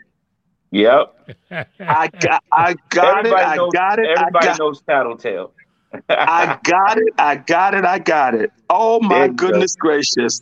Yep. 0.71 1.35
I 1.79 2.07
got, 2.19 2.43
I 2.51 2.75
got 2.89 3.25
it. 3.25 3.33
everybody 3.33 3.43
I 3.43 3.69
got 3.71 3.99
it. 3.99 4.09
I 4.17 4.21
Everybody 4.21 4.45
got 4.47 4.59
knows 4.59 4.81
Tattletale. 4.81 5.53
I 6.09 6.57
got 6.63 6.97
it. 6.97 7.13
I 7.17 7.35
got 7.35 7.73
it. 7.75 7.85
I 7.85 7.99
got 7.99 8.33
it. 8.35 8.51
Oh 8.69 8.99
There 8.99 9.09
my 9.09 9.25
you 9.25 9.31
go. 9.33 9.47
goodness 9.47 9.75
gracious. 9.75 10.41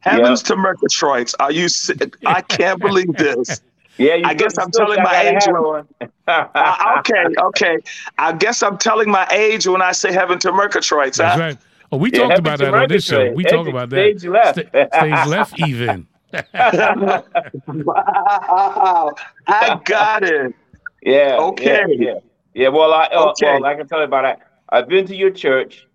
Heavens 0.00 0.42
to 0.44 0.54
Murgatroyds. 0.56 1.34
Are 1.40 1.52
you 1.52 1.68
si- 1.68 1.94
I 2.26 2.40
can't 2.40 2.80
believe 2.80 3.12
this. 3.16 3.60
yeah, 3.98 4.14
you 4.14 4.24
I 4.26 4.34
guess 4.34 4.56
I'm 4.58 4.70
telling 4.70 5.02
my 5.02 5.20
age 5.22 5.42
when- 5.46 6.10
Uh, 6.28 6.94
okay, 7.00 7.24
okay. 7.38 7.76
I 8.18 8.32
guess 8.32 8.62
I'm 8.62 8.78
telling 8.78 9.10
my 9.10 9.26
age 9.32 9.66
when 9.66 9.82
I 9.82 9.92
say 9.92 10.12
heaven 10.12 10.38
to 10.40 10.52
Murgatroyds. 10.52 11.16
That's 11.16 11.34
Huh? 11.34 11.38
right. 11.40 11.58
Oh, 11.92 11.96
we 11.96 12.10
Yeah, 12.12 12.20
talked 12.28 12.38
about 12.38 12.58
that 12.60 12.72
on 12.72 12.88
this 12.88 13.04
show. 13.04 13.32
We 13.32 13.44
Edge- 13.44 13.50
talked 13.52 13.68
about 13.68 13.90
that. 13.90 13.96
stage 13.96 14.24
left. 14.26 14.58
Sta- 14.60 14.88
stage 15.00 15.26
left 15.26 15.58
even. 15.58 16.06
wow. 17.66 19.14
I 19.46 19.80
got 19.84 20.22
it. 20.22 20.54
Yeah. 21.02 21.36
Okay. 21.40 21.84
Yeah. 21.88 22.06
Yeah. 22.06 22.14
Yeah, 22.54 22.68
Well, 22.68 22.92
I 22.92 23.04
uh, 23.06 23.30
Okay. 23.30 23.46
well, 23.54 23.64
I 23.64 23.74
can 23.76 23.86
tell 23.86 23.98
you 24.00 24.04
about 24.06 24.22
that. 24.22 24.40
I've 24.70 24.88
been 24.88 25.06
to 25.06 25.16
your 25.16 25.30
church. 25.30 25.86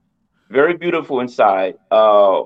Very 0.49 0.77
beautiful 0.77 1.19
inside. 1.21 1.75
Uh, 1.89 2.43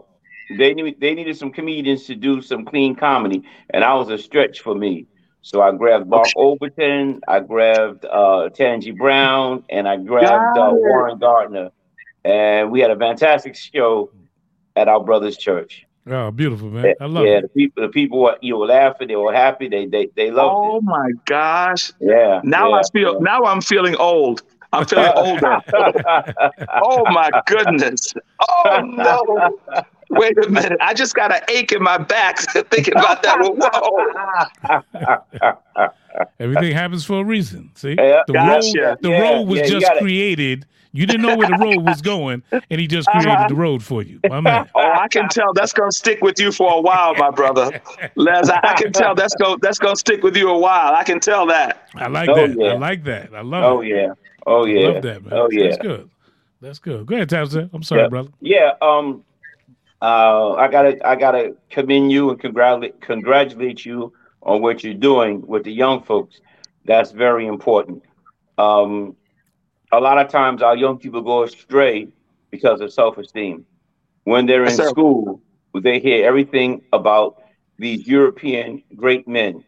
they 0.57 0.73
they 0.73 1.13
needed 1.13 1.37
some 1.37 1.51
comedians 1.51 2.05
to 2.05 2.15
do 2.15 2.41
some 2.41 2.65
clean 2.65 2.95
comedy, 2.95 3.43
and 3.71 3.83
I 3.83 3.93
was 3.95 4.09
a 4.09 4.17
stretch 4.17 4.61
for 4.61 4.73
me. 4.73 5.05
So 5.41 5.61
I 5.61 5.71
grabbed 5.71 6.07
Mark 6.07 6.27
Overton, 6.35 7.21
I 7.27 7.39
grabbed 7.39 8.05
uh, 8.05 8.49
Tangi 8.49 8.91
Brown, 8.91 9.63
and 9.69 9.87
I 9.87 9.97
grabbed 9.97 10.57
uh. 10.57 10.71
Warren 10.71 11.17
Gardner, 11.17 11.69
and 12.23 12.71
we 12.71 12.79
had 12.79 12.91
a 12.91 12.97
fantastic 12.97 13.55
show 13.55 14.11
at 14.75 14.87
our 14.87 15.03
brother's 15.03 15.37
church. 15.37 15.85
Oh, 16.07 16.31
beautiful, 16.31 16.69
man. 16.69 16.95
I 16.99 17.05
love 17.05 17.25
yeah, 17.25 17.37
it. 17.37 17.41
the 17.43 17.47
people, 17.49 17.83
the 17.83 17.89
people 17.89 18.21
were 18.21 18.37
you 18.41 18.57
were 18.57 18.65
laughing, 18.65 19.07
they 19.09 19.15
were 19.15 19.33
happy, 19.33 19.67
they 19.67 19.85
they 19.85 20.09
they 20.15 20.31
loved 20.31 20.53
it. 20.53 20.69
Oh 20.71 20.81
my 20.81 21.11
gosh. 21.25 21.91
Yeah. 21.99 22.41
Now 22.43 22.69
yeah, 22.69 22.75
I 22.77 22.81
feel 22.91 23.21
now 23.21 23.43
I'm 23.43 23.61
feeling 23.61 23.95
old. 23.97 24.41
I'm 24.71 24.85
feeling 24.85 25.11
older. 25.15 25.57
Oh 26.83 27.03
my 27.11 27.29
goodness. 27.45 28.13
Oh 28.47 28.81
no. 28.83 29.59
Wait 30.11 30.37
a 30.43 30.49
minute. 30.49 30.77
I 30.81 30.93
just 30.93 31.13
got 31.13 31.31
an 31.31 31.41
ache 31.49 31.71
in 31.71 31.83
my 31.83 31.97
back 31.97 32.39
thinking 32.71 32.95
about 32.95 33.21
that. 33.23 33.37
Whoa. 33.39 34.79
Everything 36.39 36.73
happens 36.73 37.05
for 37.05 37.21
a 37.21 37.23
reason. 37.23 37.69
See, 37.75 37.95
Yeah. 37.97 38.23
the 38.27 38.33
Gotcha. 38.33 38.81
road, 38.81 38.97
the 39.01 39.09
Yeah, 39.09 39.21
road 39.21 39.41
was 39.43 39.59
yeah, 39.59 39.65
just 39.67 39.91
created. 39.99 40.65
You 40.91 41.05
didn't 41.05 41.21
know 41.21 41.37
where 41.37 41.47
the 41.47 41.55
road 41.55 41.81
was 41.81 42.01
going, 42.01 42.41
and 42.51 42.81
he 42.81 42.87
just 42.87 43.07
created 43.09 43.31
Uh-huh. 43.31 43.47
the 43.49 43.55
road 43.55 43.83
for 43.83 44.01
you, 44.01 44.19
my 44.27 44.41
man. 44.41 44.67
Oh, 44.75 44.91
I 44.99 45.07
can 45.07 45.29
tell 45.29 45.53
that's 45.53 45.73
gonna 45.73 45.91
stick 45.91 46.19
with 46.23 46.39
you 46.39 46.51
for 46.51 46.73
a 46.73 46.81
while, 46.81 47.13
my 47.15 47.29
brother. 47.29 47.79
Les, 48.15 48.49
I, 48.49 48.59
I 48.63 48.73
can 48.73 48.91
tell 48.91 49.13
that's 49.13 49.35
gonna 49.35 49.57
that's 49.61 49.77
gonna 49.77 49.95
stick 49.95 50.23
with 50.23 50.35
you 50.35 50.49
a 50.49 50.57
while. 50.57 50.95
I 50.95 51.03
can 51.03 51.19
tell 51.19 51.45
that. 51.47 51.87
I 51.95 52.07
like 52.07 52.29
Oh, 52.29 52.47
that. 52.47 52.71
I 52.71 52.75
like 52.77 53.03
that. 53.03 53.29
I 53.35 53.41
love 53.41 53.63
oh 53.63 53.69
it. 53.69 53.77
Oh 53.77 53.81
yeah. 53.81 54.13
Oh 54.45 54.65
I 54.65 54.69
yeah. 54.69 54.87
love 54.87 55.01
that, 55.03 55.23
man. 55.25 55.33
Oh 55.33 55.49
yeah. 55.51 55.63
That's 55.63 55.77
good. 55.77 56.09
That's 56.61 56.79
good. 56.79 57.05
Go 57.05 57.15
ahead, 57.15 57.29
Townsend. 57.29 57.69
I'm 57.73 57.83
sorry, 57.83 58.03
Yeah. 58.03 58.07
brother. 58.07 58.29
Yeah, 58.41 58.71
um, 58.81 59.23
uh, 60.01 60.53
I 60.53 60.67
gotta, 60.69 61.07
I 61.07 61.15
gotta 61.15 61.55
commend 61.69 62.11
you 62.11 62.29
and 62.29 62.39
congratulate, 62.39 63.01
congratulate 63.01 63.85
you 63.85 64.13
on 64.41 64.61
what 64.61 64.83
you're 64.83 64.93
doing 64.93 65.45
with 65.45 65.63
the 65.63 65.71
young 65.71 66.03
folks. 66.03 66.39
That's 66.85 67.11
very 67.11 67.47
important. 67.47 68.03
Um, 68.57 69.15
a 69.91 69.99
lot 69.99 70.17
of 70.17 70.29
times 70.29 70.61
our 70.61 70.75
young 70.75 70.97
people 70.97 71.21
go 71.21 71.43
astray 71.43 72.07
because 72.51 72.81
of 72.81 72.91
self-esteem. 72.93 73.65
When 74.23 74.45
they're 74.45 74.65
in 74.65 74.77
Yes, 74.77 74.89
school, 74.89 75.41
they 75.73 75.99
hear 75.99 76.25
everything 76.25 76.81
about 76.93 77.41
these 77.77 78.07
European 78.07 78.83
great 78.95 79.27
men. 79.27 79.63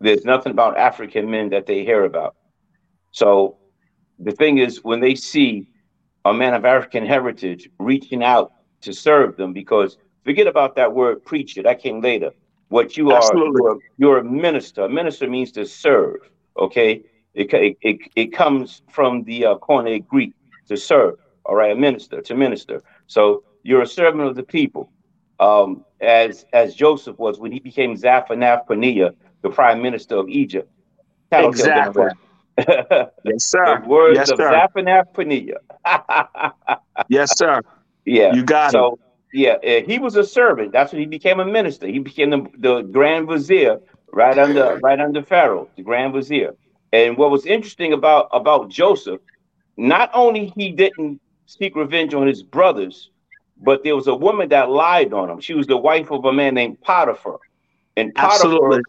There's 0.00 0.24
nothing 0.24 0.52
about 0.52 0.78
African 0.78 1.30
men 1.30 1.50
that 1.50 1.66
they 1.66 1.84
hear 1.84 2.04
about. 2.04 2.36
So 3.12 3.57
the 4.18 4.32
thing 4.32 4.58
is, 4.58 4.82
when 4.84 5.00
they 5.00 5.14
see 5.14 5.66
a 6.24 6.32
man 6.32 6.54
of 6.54 6.64
African 6.64 7.06
heritage 7.06 7.68
reaching 7.78 8.22
out 8.22 8.52
to 8.82 8.92
serve 8.92 9.36
them, 9.36 9.52
because 9.52 9.96
forget 10.24 10.46
about 10.46 10.76
that 10.76 10.92
word 10.92 11.24
preacher, 11.24 11.62
that 11.62 11.82
came 11.82 12.00
later. 12.00 12.30
What 12.68 12.96
you 12.96 13.10
are, 13.10 13.16
Absolutely. 13.16 13.62
you're, 13.62 13.78
you're 13.96 14.18
a 14.18 14.24
minister. 14.24 14.84
A 14.84 14.88
minister 14.88 15.28
means 15.28 15.52
to 15.52 15.64
serve, 15.64 16.16
okay? 16.58 17.02
It, 17.34 17.48
it, 17.80 17.98
it, 18.14 18.32
comes 18.32 18.82
from 18.90 19.24
the 19.24 19.46
uh, 19.46 19.54
Koine 19.56 20.06
Greek, 20.06 20.34
to 20.66 20.76
serve, 20.76 21.14
all 21.44 21.54
right? 21.54 21.72
A 21.72 21.74
minister, 21.74 22.20
to 22.20 22.34
minister. 22.34 22.82
So 23.06 23.44
you're 23.62 23.82
a 23.82 23.86
servant 23.86 24.24
of 24.24 24.34
the 24.34 24.42
people. 24.42 24.92
Um, 25.40 25.84
as 26.00 26.44
as 26.52 26.74
Joseph 26.74 27.18
was 27.18 27.38
when 27.38 27.52
he 27.52 27.60
became 27.60 27.96
Zaphanath 27.96 28.66
Paneah, 28.66 29.12
the 29.42 29.50
prime 29.50 29.80
minister 29.80 30.16
of 30.16 30.28
Egypt. 30.28 30.70
Around. 31.96 32.18
Yes, 33.24 33.44
sir. 33.44 33.64
the 33.64 33.82
words 33.86 34.16
Yes, 34.16 34.28
of 34.28 34.38
sir. 34.38 34.50
Paneah. 35.14 35.58
Yes, 37.08 37.36
sir. 37.36 37.62
yeah. 38.04 38.34
You 38.34 38.44
got 38.44 38.74
it. 38.74 38.86
yeah, 39.32 39.54
uh, 39.64 39.82
he 39.86 39.98
was 39.98 40.16
a 40.16 40.24
servant. 40.24 40.72
That's 40.72 40.92
when 40.92 41.00
he 41.00 41.06
became 41.06 41.40
a 41.40 41.44
minister. 41.44 41.86
He 41.86 41.98
became 41.98 42.30
the, 42.30 42.46
the 42.58 42.82
grand 42.82 43.28
vizier 43.28 43.78
right 44.12 44.38
under 44.38 44.76
right 44.78 45.00
under 45.00 45.22
Pharaoh, 45.22 45.68
the 45.76 45.82
grand 45.82 46.14
vizier. 46.14 46.52
And 46.92 47.16
what 47.16 47.30
was 47.30 47.46
interesting 47.46 47.92
about 47.92 48.28
about 48.32 48.70
Joseph, 48.70 49.20
not 49.76 50.10
only 50.14 50.52
he 50.56 50.72
didn't 50.72 51.20
seek 51.46 51.76
revenge 51.76 52.14
on 52.14 52.26
his 52.26 52.42
brothers, 52.42 53.10
but 53.56 53.82
there 53.84 53.96
was 53.96 54.06
a 54.06 54.14
woman 54.14 54.48
that 54.50 54.70
lied 54.70 55.12
on 55.12 55.30
him. 55.30 55.40
She 55.40 55.54
was 55.54 55.66
the 55.66 55.76
wife 55.76 56.10
of 56.10 56.24
a 56.24 56.32
man 56.32 56.54
named 56.54 56.80
Potiphar. 56.80 57.38
And 57.96 58.14
Potiphar, 58.14 58.54
Absolutely. 58.56 58.82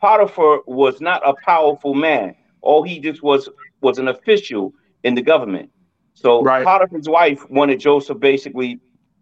Potiphar 0.00 0.60
was 0.66 1.00
not 1.00 1.22
a 1.28 1.34
powerful 1.34 1.94
man. 1.94 2.34
All 2.62 2.82
he 2.82 2.98
just 3.00 3.22
was 3.22 3.48
was 3.80 3.98
an 3.98 4.08
official 4.08 4.72
in 5.02 5.14
the 5.14 5.22
government. 5.22 5.70
So 6.14 6.42
Right. 6.42 6.64
Potiphar's 6.64 7.08
wife 7.08 7.48
wanted 7.50 7.80
Joseph 7.80 8.20
basically 8.20 8.80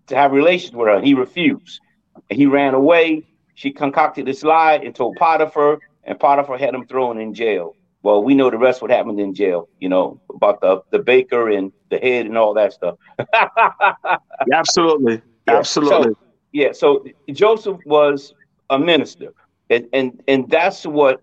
to 0.08 0.16
have 0.16 0.32
relations 0.32 0.74
with 0.74 0.88
her. 0.88 1.00
He 1.00 1.14
refused. 1.14 1.80
And 2.28 2.38
he 2.38 2.46
ran 2.46 2.74
away. 2.74 3.26
She 3.54 3.70
concocted 3.70 4.26
this 4.26 4.42
lie 4.42 4.80
and 4.84 4.94
told 4.94 5.16
Potiphar, 5.16 5.78
and 6.04 6.18
Potiphar 6.18 6.58
had 6.58 6.74
him 6.74 6.86
thrown 6.86 7.20
in 7.20 7.34
jail. 7.34 7.76
Well, 8.02 8.22
we 8.24 8.34
know 8.34 8.50
the 8.50 8.56
rest 8.56 8.80
what 8.80 8.90
happened 8.90 9.20
in 9.20 9.34
jail, 9.34 9.68
you 9.78 9.88
know, 9.88 10.20
about 10.34 10.60
the, 10.60 10.82
the 10.90 10.98
baker 10.98 11.50
and 11.50 11.70
the 11.90 11.98
head 11.98 12.26
and 12.26 12.38
all 12.38 12.54
that 12.54 12.72
stuff. 12.72 12.96
Absolutely. 14.52 15.20
Yeah, 15.46 15.58
Absolutely. 15.58 16.14
So, 16.14 16.18
yeah, 16.52 16.72
so 16.72 17.04
Joseph 17.30 17.78
was 17.84 18.34
a 18.70 18.78
minister. 18.78 19.32
And, 19.68 19.86
and 19.92 20.22
and 20.26 20.50
that's 20.50 20.84
what 20.84 21.20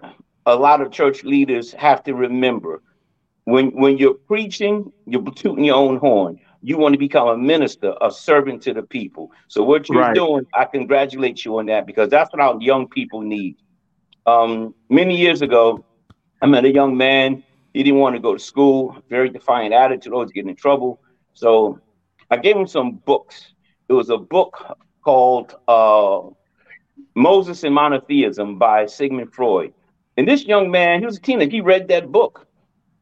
a 0.48 0.56
lot 0.56 0.82
of 0.82 0.92
church 0.92 1.24
leaders 1.26 1.74
have 1.74 2.04
to 2.06 2.16
remember. 2.16 2.82
When 3.46 3.68
when 3.70 3.98
you're 3.98 4.18
preaching, 4.28 4.92
you're 5.06 5.24
tooting 5.36 5.66
your 5.66 5.78
own 5.78 5.98
horn. 5.98 6.38
You 6.62 6.78
want 6.78 6.94
to 6.94 7.00
become 7.00 7.28
a 7.30 7.38
minister, 7.38 7.94
a 8.02 8.12
servant 8.12 8.64
to 8.64 8.74
the 8.74 8.84
people. 8.84 9.32
So 9.50 9.64
what 9.64 9.90
you're 9.90 10.06
Right. 10.06 10.22
doing, 10.22 10.46
I 10.56 10.66
congratulate 10.66 11.46
you 11.46 11.58
on 11.60 11.68
that 11.68 11.88
because 11.88 12.10
that's 12.10 12.32
what 12.34 12.42
our 12.42 12.58
young 12.62 12.88
people 12.90 13.22
need. 13.22 13.58
Um, 14.26 14.76
many 14.90 15.18
years 15.18 15.42
ago, 15.42 15.86
I 16.42 16.48
met 16.48 16.66
a 16.66 16.72
young 16.74 16.98
man. 16.98 17.44
He 17.74 17.84
didn't 17.84 18.00
want 18.00 18.16
to 18.16 18.22
go 18.22 18.34
to 18.34 18.40
school. 18.40 18.98
Very 19.10 19.30
defiant 19.30 19.74
attitude, 19.74 20.14
always 20.14 20.32
getting 20.32 20.50
in 20.52 20.56
trouble. 20.58 21.00
So 21.34 21.80
I 22.32 22.38
gave 22.38 22.56
him 22.58 22.68
some 22.68 23.02
books. 23.06 23.54
It 23.90 23.94
was 23.94 24.10
a 24.10 24.18
book 24.18 24.58
called 25.04 25.56
uh, 25.68 26.22
Moses 27.16 27.64
and 27.64 27.76
Monotheism 27.76 28.58
by 28.58 28.86
Sigmund 28.86 29.34
Freud. 29.34 29.74
And 30.18 30.28
this 30.28 30.46
young 30.46 30.72
man, 30.72 31.00
he 31.00 31.06
was 31.06 31.18
a 31.18 31.22
teenager, 31.22 31.52
he 31.52 31.62
read 31.62 31.88
that 31.90 32.12
book. 32.12 32.48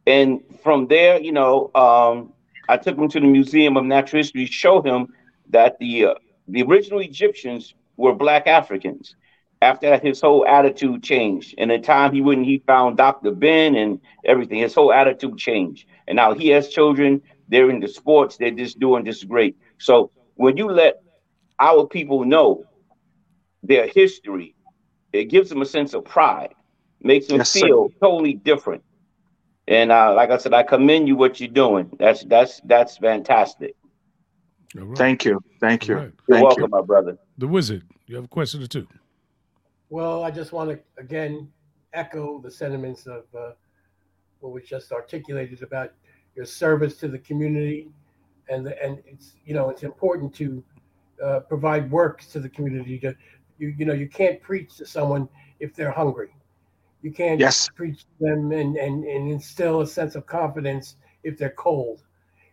And 0.05 0.41
from 0.61 0.87
there, 0.87 1.19
you 1.19 1.31
know, 1.31 1.71
um, 1.73 2.33
I 2.69 2.77
took 2.77 2.97
him 2.97 3.07
to 3.09 3.19
the 3.19 3.27
Museum 3.27 3.77
of 3.77 3.85
Natural 3.85 4.19
History, 4.19 4.45
showed 4.45 4.85
him 4.85 5.07
that 5.49 5.79
the 5.79 6.05
uh, 6.05 6.13
the 6.47 6.63
original 6.63 6.99
Egyptians 6.99 7.73
were 7.97 8.13
black 8.13 8.47
Africans. 8.47 9.15
After 9.61 9.89
that, 9.89 10.03
his 10.03 10.21
whole 10.21 10.45
attitude 10.45 11.01
changed. 11.01 11.55
And 11.57 11.71
the 11.71 11.79
time 11.79 12.13
he 12.13 12.19
and 12.19 12.45
he 12.45 12.61
found 12.67 12.97
Dr. 12.97 13.31
Ben 13.31 13.75
and 13.75 13.99
everything. 14.23 14.59
His 14.59 14.75
whole 14.75 14.93
attitude 14.93 15.37
changed. 15.37 15.87
And 16.07 16.17
now 16.17 16.33
he 16.33 16.49
has 16.49 16.69
children. 16.69 17.21
They're 17.47 17.69
into 17.69 17.87
sports. 17.87 18.37
They're 18.37 18.51
just 18.51 18.79
doing 18.79 19.05
just 19.05 19.27
great. 19.27 19.57
So 19.79 20.11
when 20.35 20.57
you 20.57 20.69
let 20.69 21.01
our 21.59 21.87
people 21.87 22.25
know 22.25 22.65
their 23.63 23.87
history, 23.87 24.55
it 25.13 25.25
gives 25.25 25.49
them 25.49 25.61
a 25.61 25.65
sense 25.65 25.93
of 25.93 26.03
pride, 26.03 26.53
makes 27.05 27.27
them 27.27 27.37
Yes, 27.37 27.51
sir. 27.51 27.61
feel 27.61 27.89
totally 28.01 28.33
different. 28.33 28.83
And 29.67 29.91
uh, 29.91 30.13
like 30.13 30.29
I 30.29 30.37
said, 30.37 30.53
I 30.53 30.63
commend 30.63 31.07
you 31.07 31.15
what 31.15 31.39
you're 31.39 31.49
doing. 31.49 31.89
That's 31.97 32.23
that's 32.25 32.61
that's 32.65 32.97
fantastic. 32.97 33.75
All 34.77 34.85
right. 34.85 34.97
Thank 34.97 35.25
you. 35.25 35.41
Thank 35.59 35.87
you. 35.87 35.95
All 35.95 36.01
right. 36.01 36.13
You're 36.27 36.37
Thank 36.37 36.47
welcome, 36.47 36.63
you. 36.63 36.69
my 36.69 36.81
brother. 36.81 37.17
The 37.37 37.47
wizard. 37.47 37.83
You 38.07 38.15
have 38.15 38.25
a 38.25 38.27
question 38.27 38.61
or 38.61 38.67
two? 38.67 38.87
Well, 39.89 40.23
I 40.23 40.31
just 40.31 40.51
want 40.51 40.69
to 40.69 40.79
again 41.01 41.49
echo 41.93 42.39
the 42.41 42.51
sentiments 42.51 43.07
of 43.07 43.23
uh, 43.37 43.51
what 44.41 44.53
was 44.53 44.63
just 44.63 44.91
articulated 44.91 45.63
about 45.63 45.93
your 46.35 46.45
service 46.45 46.97
to 46.97 47.07
the 47.07 47.19
community, 47.19 47.89
and 48.49 48.65
the, 48.65 48.83
and 48.83 49.01
it's 49.07 49.33
you 49.45 49.53
know 49.55 49.69
it's 49.69 49.83
important 49.83 50.33
to 50.35 50.63
uh, 51.23 51.39
provide 51.39 51.89
work 51.89 52.21
to 52.21 52.39
the 52.39 52.49
community. 52.49 52.99
To 52.99 53.15
you 53.57 53.73
you 53.77 53.85
know 53.85 53.93
you 53.93 54.09
can't 54.09 54.39
preach 54.41 54.75
to 54.77 54.85
someone 54.85 55.27
if 55.59 55.73
they're 55.73 55.91
hungry. 55.91 56.29
You 57.05 57.11
can't 57.11 57.39
Yes. 57.39 57.69
preach 57.75 57.99
to 57.99 58.07
them 58.19 58.51
and, 58.51 58.77
and, 58.77 59.03
and 59.03 59.29
instill 59.29 59.81
a 59.81 59.85
sense 59.85 60.15
of 60.15 60.25
confidence 60.25 60.95
if 61.23 61.37
they're 61.37 61.51
cold, 61.51 62.01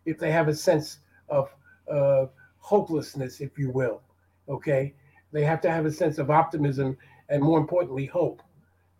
if 0.05 0.19
they 0.19 0.31
have 0.31 0.49
a 0.49 0.55
sense 0.55 0.99
of 1.31 1.49
uh, 1.91 2.27
hopelessness, 2.59 3.41
if 3.41 3.59
you 3.59 3.71
will. 3.71 4.03
Okay, 4.51 4.93
they 5.33 5.43
have 5.43 5.63
to 5.63 5.71
have 5.71 5.87
a 5.87 5.91
sense 5.91 6.19
of 6.19 6.31
optimism 6.31 6.99
and 7.31 7.43
more 7.43 7.59
importantly, 7.59 8.05
hope. 8.05 8.43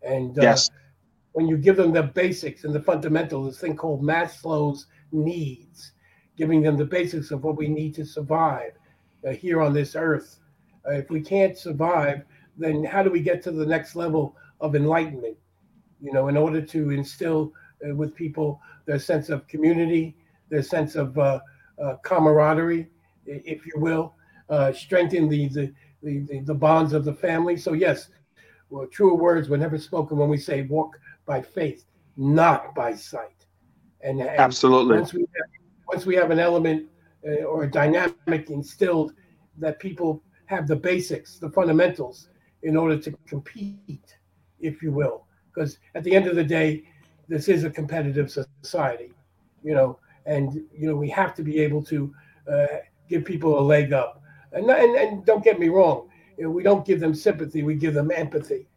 And 0.01 0.39
uh, 0.39 0.41
Yes. 0.41 0.71
when 1.33 1.47
you 1.47 1.57
give 1.57 1.75
them 1.75 1.93
the 1.93 2.01
basics 2.01 2.63
and 2.63 2.73
the 2.73 2.81
fundamentals, 2.81 3.45
this 3.51 3.61
thing 3.61 3.75
called 3.75 4.01
Maslow's 4.01 4.87
needs, 5.11 5.91
giving 6.35 6.63
them 6.63 6.77
the 6.77 6.85
basics 6.85 7.29
of 7.29 7.43
what 7.43 7.57
we 7.57 7.67
need 7.67 7.93
to 7.93 8.05
survive 8.05 8.71
uh, 9.27 9.33
here 9.33 9.61
on 9.61 9.71
this 9.71 9.95
earth. 9.95 10.39
Uh, 10.87 10.93
if 10.93 11.11
we 11.11 11.21
can't 11.21 11.55
survive, 11.59 12.23
then 12.57 12.83
how 12.83 13.03
do 13.03 13.11
we 13.11 13.19
get 13.19 13.43
to 13.43 13.51
the 13.51 13.67
next 13.67 13.95
level 13.95 14.35
of 14.63 14.75
enlightenment? 14.75 15.37
You 16.01 16.11
know, 16.11 16.27
in 16.27 16.37
order 16.37 16.61
to 16.61 16.89
instill 16.89 17.53
uh, 17.87 17.93
with 17.93 18.15
people 18.15 18.59
their 18.85 18.99
sense 18.99 19.29
of 19.29 19.47
community, 19.47 20.15
their 20.49 20.63
sense 20.63 20.95
of 20.95 21.17
uh, 21.17 21.39
uh, 21.81 21.95
camaraderie, 22.03 22.87
if 23.25 23.65
you 23.65 23.73
will, 23.75 24.15
uh, 24.49 24.71
strengthen 24.73 25.29
the, 25.29 25.47
the, 25.49 25.73
the, 26.01 26.41
the, 26.45 26.53
bonds 26.53 26.93
of 26.93 27.05
the 27.05 27.13
family. 27.13 27.55
So, 27.55 27.73
yes, 27.73 28.09
well, 28.69 28.87
truer 28.87 29.15
words 29.15 29.49
were 29.49 29.57
never 29.57 29.77
spoken 29.77 30.17
when 30.17 30.29
we 30.29 30.37
say 30.37 30.63
walk 30.63 30.97
by 31.25 31.41
faith, 31.41 31.85
not 32.17 32.75
by 32.75 32.93
sight. 32.95 33.45
And, 34.01 34.19
and 34.19 34.29
Absolutely. 34.29 34.97
once 34.97 35.13
we 35.13 35.21
have, 35.21 35.49
once 35.87 36.05
we 36.05 36.15
have 36.15 36.31
an 36.31 36.39
element 36.39 36.87
uh, 37.25 37.43
or 37.43 37.63
a 37.63 37.71
dynamic 37.71 38.49
instilled 38.49 39.13
that 39.57 39.79
people 39.79 40.21
have 40.45 40.67
the 40.67 40.75
basics, 40.75 41.39
the 41.39 41.49
fundamentals, 41.49 42.29
in 42.63 42.75
order 42.75 42.97
to 42.97 43.11
compete, 43.27 44.17
if 44.63 44.81
you 44.81 44.91
will. 44.91 45.25
Because 45.53 45.77
at 45.93 46.03
the 46.03 46.15
end 46.15 46.27
of 46.27 46.35
the 46.35 46.43
day, 46.43 46.83
this 47.27 47.47
is 47.47 47.63
a 47.63 47.69
competitive 47.69 48.31
society, 48.31 49.11
you 49.63 49.73
know, 49.73 49.99
and 50.25 50.53
you 50.75 50.87
know 50.87 50.95
we 50.95 51.09
have 51.09 51.35
to 51.35 51.43
be 51.43 51.59
able 51.59 51.83
to 51.83 52.13
uh, 52.51 52.67
give 53.07 53.23
people 53.23 53.59
a 53.59 53.61
leg 53.61 53.93
up. 53.93 54.21
And, 54.51 54.69
and 54.69 54.95
and 54.95 55.25
don't 55.25 55.43
get 55.43 55.59
me 55.59 55.69
wrong, 55.69 56.09
you 56.37 56.43
know, 56.43 56.49
we 56.49 56.63
don't 56.63 56.85
give 56.85 56.99
them 56.99 57.13
sympathy, 57.13 57.63
we 57.63 57.75
give 57.75 57.93
them 57.93 58.11
empathy. 58.11 58.67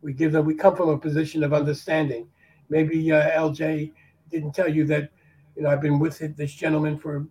We 0.00 0.12
give 0.12 0.32
them. 0.32 0.46
We 0.46 0.54
come 0.54 0.76
from 0.76 0.90
a 0.90 0.98
position 0.98 1.42
of 1.42 1.52
understanding. 1.52 2.28
Maybe 2.68 3.10
uh, 3.10 3.30
LJ 3.30 3.92
didn't 4.30 4.52
tell 4.52 4.68
you 4.68 4.84
that, 4.86 5.10
you 5.56 5.62
know, 5.62 5.70
I've 5.70 5.80
been 5.80 5.98
with 5.98 6.18
this 6.36 6.52
gentleman 6.52 6.98
for 6.98 7.26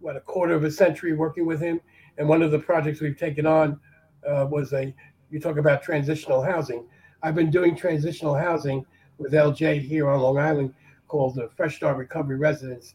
what 0.00 0.16
a 0.16 0.20
quarter 0.20 0.54
of 0.54 0.64
a 0.64 0.70
century 0.70 1.14
working 1.14 1.46
with 1.46 1.60
him, 1.60 1.80
and 2.18 2.28
one 2.28 2.42
of 2.42 2.50
the 2.50 2.58
projects 2.58 3.00
we've 3.00 3.18
taken 3.18 3.46
on 3.46 3.80
uh, 4.26 4.46
was 4.50 4.72
a. 4.72 4.94
You 5.30 5.40
talk 5.40 5.58
about 5.58 5.82
transitional 5.82 6.42
housing. 6.42 6.86
I've 7.22 7.34
been 7.34 7.50
doing 7.50 7.74
transitional 7.76 8.34
housing 8.34 8.84
with 9.18 9.32
LJ 9.32 9.80
here 9.82 10.08
on 10.08 10.20
Long 10.20 10.38
Island 10.38 10.74
called 11.08 11.34
the 11.34 11.48
Fresh 11.56 11.76
Start 11.76 11.96
Recovery 11.96 12.36
Residence, 12.36 12.94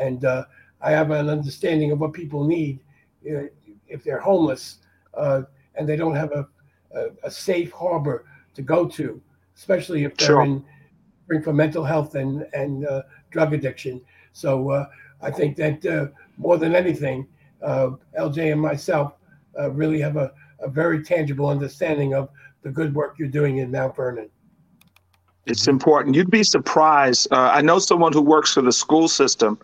and 0.00 0.24
uh, 0.24 0.44
I 0.80 0.90
have 0.92 1.10
an 1.10 1.28
understanding 1.28 1.90
of 1.92 1.98
what 2.00 2.12
people 2.12 2.44
need 2.44 2.78
uh, 3.28 3.44
if 3.88 4.04
they're 4.04 4.20
homeless 4.20 4.78
uh, 5.14 5.42
and 5.74 5.88
they 5.88 5.96
don't 5.96 6.14
have 6.14 6.32
a, 6.32 6.46
a, 6.94 7.06
a 7.24 7.30
safe 7.30 7.72
harbor 7.72 8.24
to 8.54 8.62
go 8.62 8.86
to, 8.86 9.20
especially 9.56 10.04
if 10.04 10.16
they're 10.16 10.26
Sure. 10.28 10.42
in 10.42 10.64
from 11.42 11.56
mental 11.56 11.82
health 11.84 12.14
and 12.16 12.46
and 12.52 12.86
uh, 12.86 13.02
drug 13.30 13.54
addiction. 13.54 14.00
So 14.32 14.70
uh, 14.70 14.86
I 15.22 15.30
think 15.30 15.56
that 15.56 15.84
uh, 15.86 16.06
more 16.36 16.58
than 16.58 16.74
anything, 16.74 17.26
uh, 17.62 17.90
LJ 18.18 18.52
and 18.52 18.60
myself 18.60 19.14
uh, 19.58 19.70
really 19.70 20.00
have 20.00 20.16
a, 20.16 20.32
a 20.60 20.68
very 20.68 21.02
tangible 21.02 21.48
understanding 21.48 22.14
of 22.14 22.28
the 22.64 22.70
good 22.70 22.94
work 22.94 23.16
you're 23.18 23.28
doing 23.28 23.58
in 23.58 23.70
Mount 23.70 23.94
Vernon. 23.94 24.28
It's 25.46 25.68
important. 25.68 26.16
You'd 26.16 26.30
be 26.30 26.42
surprised. 26.42 27.28
Uh, 27.30 27.50
I 27.52 27.60
know 27.60 27.78
someone 27.78 28.12
who 28.12 28.22
works 28.22 28.54
for 28.54 28.62
the 28.62 28.72
school 28.72 29.06
system, 29.06 29.58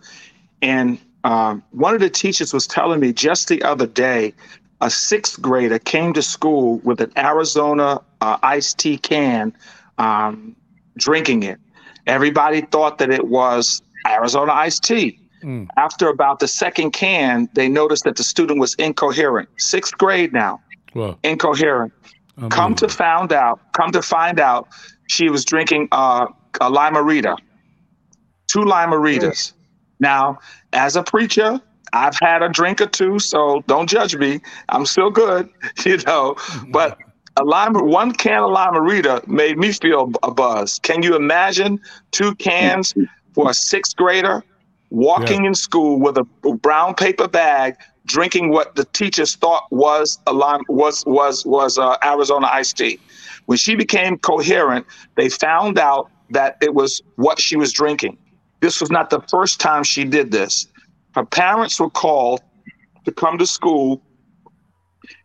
and 0.61 0.99
um, 1.23 1.63
one 1.71 1.95
of 1.95 1.99
the 1.99 2.09
teachers 2.09 2.53
was 2.53 2.67
telling 2.67 2.99
me 2.99 3.11
just 3.11 3.47
the 3.47 3.61
other 3.63 3.87
day 3.87 4.33
a 4.79 4.89
sixth 4.89 5.41
grader 5.41 5.79
came 5.79 6.13
to 6.13 6.21
school 6.21 6.77
with 6.79 7.01
an 7.01 7.11
Arizona 7.17 7.99
uh, 8.21 8.37
iced 8.43 8.77
tea 8.77 8.97
can, 8.97 9.53
um, 9.97 10.55
drinking 10.97 11.43
it. 11.43 11.59
Everybody 12.05 12.61
thought 12.61 12.99
that 12.99 13.09
it 13.09 13.27
was 13.27 13.81
Arizona 14.07 14.53
iced 14.53 14.83
tea. 14.83 15.19
Mm. 15.43 15.67
After 15.77 16.07
about 16.07 16.39
the 16.39 16.47
second 16.47 16.91
can, 16.91 17.49
they 17.53 17.67
noticed 17.67 18.03
that 18.03 18.15
the 18.15 18.23
student 18.23 18.59
was 18.59 18.75
incoherent. 18.75 19.49
Sixth 19.57 19.97
grade 19.97 20.33
now, 20.33 20.61
Well, 20.93 21.17
incoherent. 21.23 21.93
Come 22.49 22.75
to 22.75 22.87
found 22.87 23.33
out, 23.33 23.59
come 23.73 23.91
to 23.91 24.01
find 24.01 24.39
out, 24.39 24.67
she 25.07 25.29
was 25.29 25.45
drinking 25.45 25.89
uh, 25.91 26.27
a 26.59 26.69
Lime-A-Rita, 26.69 27.35
two 28.47 28.63
Lime-A-Ritas. 28.63 29.53
Now, 29.99 30.39
as 30.73 30.95
a 30.95 31.03
preacher, 31.03 31.61
I've 31.93 32.17
had 32.19 32.41
a 32.41 32.49
drink 32.49 32.81
or 32.81 32.87
two, 32.87 33.19
so 33.19 33.63
don't 33.67 33.87
judge 33.87 34.15
me. 34.15 34.39
I'm 34.69 34.85
still 34.85 35.11
good, 35.11 35.49
you 35.85 35.97
know. 36.07 36.35
But 36.69 36.97
a 37.37 37.43
lime, 37.43 37.73
one 37.73 38.13
can 38.13 38.43
of 38.43 38.51
Lime-A-Rita 38.51 39.23
made 39.27 39.57
me 39.57 39.71
feel 39.71 40.11
a 40.23 40.31
buzz. 40.31 40.79
Can 40.79 41.03
you 41.03 41.15
imagine 41.15 41.79
two 42.11 42.35
cans 42.35 42.93
for 43.33 43.49
a 43.49 43.53
sixth 43.53 43.95
grader 43.95 44.43
walking 44.89 45.45
in 45.45 45.55
school 45.55 45.99
with 45.99 46.17
a 46.17 46.23
brown 46.55 46.93
paper 46.93 47.27
bag, 47.27 47.75
drinking 48.11 48.51
what 48.51 48.75
the 48.75 48.85
teachers 48.93 49.35
thought 49.37 49.63
was 49.71 50.19
a 50.27 50.33
lime 50.33 50.61
was 50.69 51.03
was 51.07 51.45
was 51.45 51.79
uh, 51.79 51.97
Arizona 52.05 52.47
iced 52.51 52.77
tea? 52.77 53.01
When 53.47 53.59
she 53.59 53.75
became 53.75 54.19
coherent, 54.19 54.87
they 55.17 55.29
found 55.29 55.79
out 55.79 56.11
that 56.31 56.57
it 56.61 56.75
was 56.75 57.01
what 57.17 57.41
she 57.41 57.57
was 57.57 57.73
drinking. 57.73 58.17
this 58.61 58.81
was 58.81 58.91
not 58.91 59.11
the 59.11 59.21
first 59.31 59.61
time 59.61 59.83
she 59.83 60.05
did 60.05 60.31
this. 60.31 60.67
Her 61.15 61.25
parents 61.25 61.79
were 61.81 61.91
called 61.91 62.41
to 63.05 63.13
come 63.13 63.37
to 63.39 63.47
school. 63.47 64.03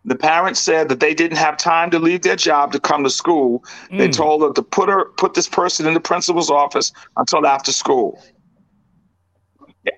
The 0.05 0.16
parents 0.16 0.61
said 0.61 0.89
that 0.91 1.01
they 1.01 1.14
didn't 1.14 1.39
have 1.39 1.59
time 1.59 1.91
to 1.93 2.01
leave 2.01 2.22
their 2.22 2.37
job 2.37 2.72
to 2.72 2.80
come 2.80 3.05
to 3.05 3.11
school. 3.11 3.64
They 3.99 4.09
Mm. 4.09 4.14
told 4.22 4.43
her 4.43 4.53
to 4.55 4.62
put 4.62 4.89
her 4.91 5.07
put 5.18 5.34
this 5.34 5.49
person 5.49 5.87
in 5.89 5.95
the 5.95 6.01
principal's 6.01 6.51
office 6.51 6.93
until 7.16 7.47
after 7.47 7.72
school. 7.72 8.22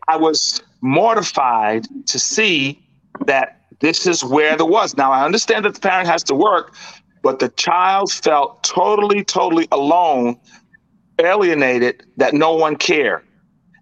I 0.08 0.16
was 0.18 0.62
mortified 0.80 1.86
to 2.06 2.18
see 2.18 2.80
that 3.26 3.60
this 3.80 4.06
is 4.06 4.24
where 4.24 4.56
there 4.56 4.66
was. 4.66 4.96
Now 4.96 5.12
I 5.12 5.24
understand 5.24 5.64
that 5.64 5.74
the 5.74 5.80
parent 5.80 6.08
has 6.08 6.22
to 6.24 6.34
work, 6.34 6.74
but 7.22 7.38
the 7.38 7.48
child 7.50 8.12
felt 8.12 8.62
totally, 8.64 9.24
totally 9.24 9.68
alone, 9.72 10.38
alienated, 11.18 12.04
that 12.16 12.34
no 12.34 12.54
one 12.54 12.76
cared. 12.76 13.24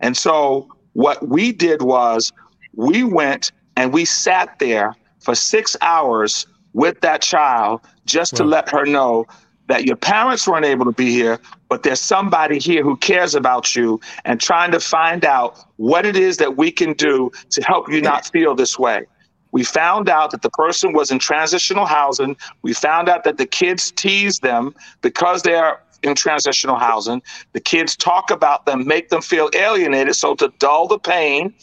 And 0.01 0.17
so 0.17 0.69
what 0.93 1.29
we 1.29 1.53
did 1.53 1.83
was 1.83 2.33
we 2.75 3.05
went 3.05 3.53
and 3.77 3.93
we 3.93 4.05
sat 4.05 4.59
there 4.59 4.95
for 5.21 5.35
six 5.35 5.77
hours 5.81 6.47
with 6.73 7.01
that 7.01 7.23
child 7.23 7.81
just 8.05 8.37
to 8.37 8.45
let 8.45 8.69
her 8.71 8.85
know 8.85 9.27
that 9.69 9.85
your 9.85 9.97
parents 9.97 10.47
weren't 10.47 10.65
able 10.65 10.85
to 10.85 10.93
be 10.93 11.11
here, 11.11 11.41
but 11.69 11.83
there's 11.83 12.01
somebody 12.01 12.59
here 12.59 12.83
who 12.83 12.97
cares 12.97 13.35
about 13.35 13.75
you 13.75 14.01
and 14.25 14.41
trying 14.41 14.71
to 14.73 14.81
find 14.81 15.25
out 15.25 15.59
what 15.77 16.07
it 16.07 16.17
is 16.17 16.37
that 16.39 16.57
we 16.57 16.71
can 16.71 16.93
do 16.93 17.31
to 17.51 17.63
help 17.63 17.91
you 17.91 18.01
not 18.01 18.27
feel 18.27 18.55
this 18.55 18.79
way. 18.79 19.07
We 19.53 19.65
found 19.65 20.09
out 20.09 20.31
that 20.33 20.43
the 20.43 20.51
person 20.51 20.93
was 20.93 21.11
in 21.11 21.19
transitional 21.19 21.87
housing. 21.87 22.37
We 22.63 22.73
found 22.75 23.09
out 23.09 23.25
that 23.25 23.39
the 23.39 23.47
kids 23.47 23.91
tease 23.91 24.41
them 24.41 24.75
because 25.01 25.43
they're 25.43 25.81
in 26.03 26.15
transitional 26.15 26.77
housing. 26.77 27.23
The 27.53 27.61
kids 27.61 27.97
talk 27.97 28.31
about 28.31 28.67
them, 28.67 28.87
make 28.87 29.09
them 29.09 29.23
feel 29.23 29.51
alienated. 29.55 30.15
So 30.15 30.35
to 30.37 30.53
dull 30.59 30.89
the 30.89 30.99
pain, 30.99 31.55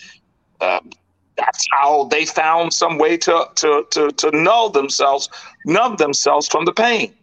uh, 0.59 0.79
that's 1.37 1.65
how 1.71 2.05
they 2.05 2.25
found 2.25 2.73
some 2.73 2.97
way 2.97 3.17
to 3.17 3.47
to 3.55 3.85
to 3.91 4.11
to 4.11 4.31
null 4.31 4.69
themselves, 4.69 5.29
numb 5.65 5.95
themselves 5.97 6.47
from 6.47 6.65
the 6.65 6.73
pain. 6.73 7.13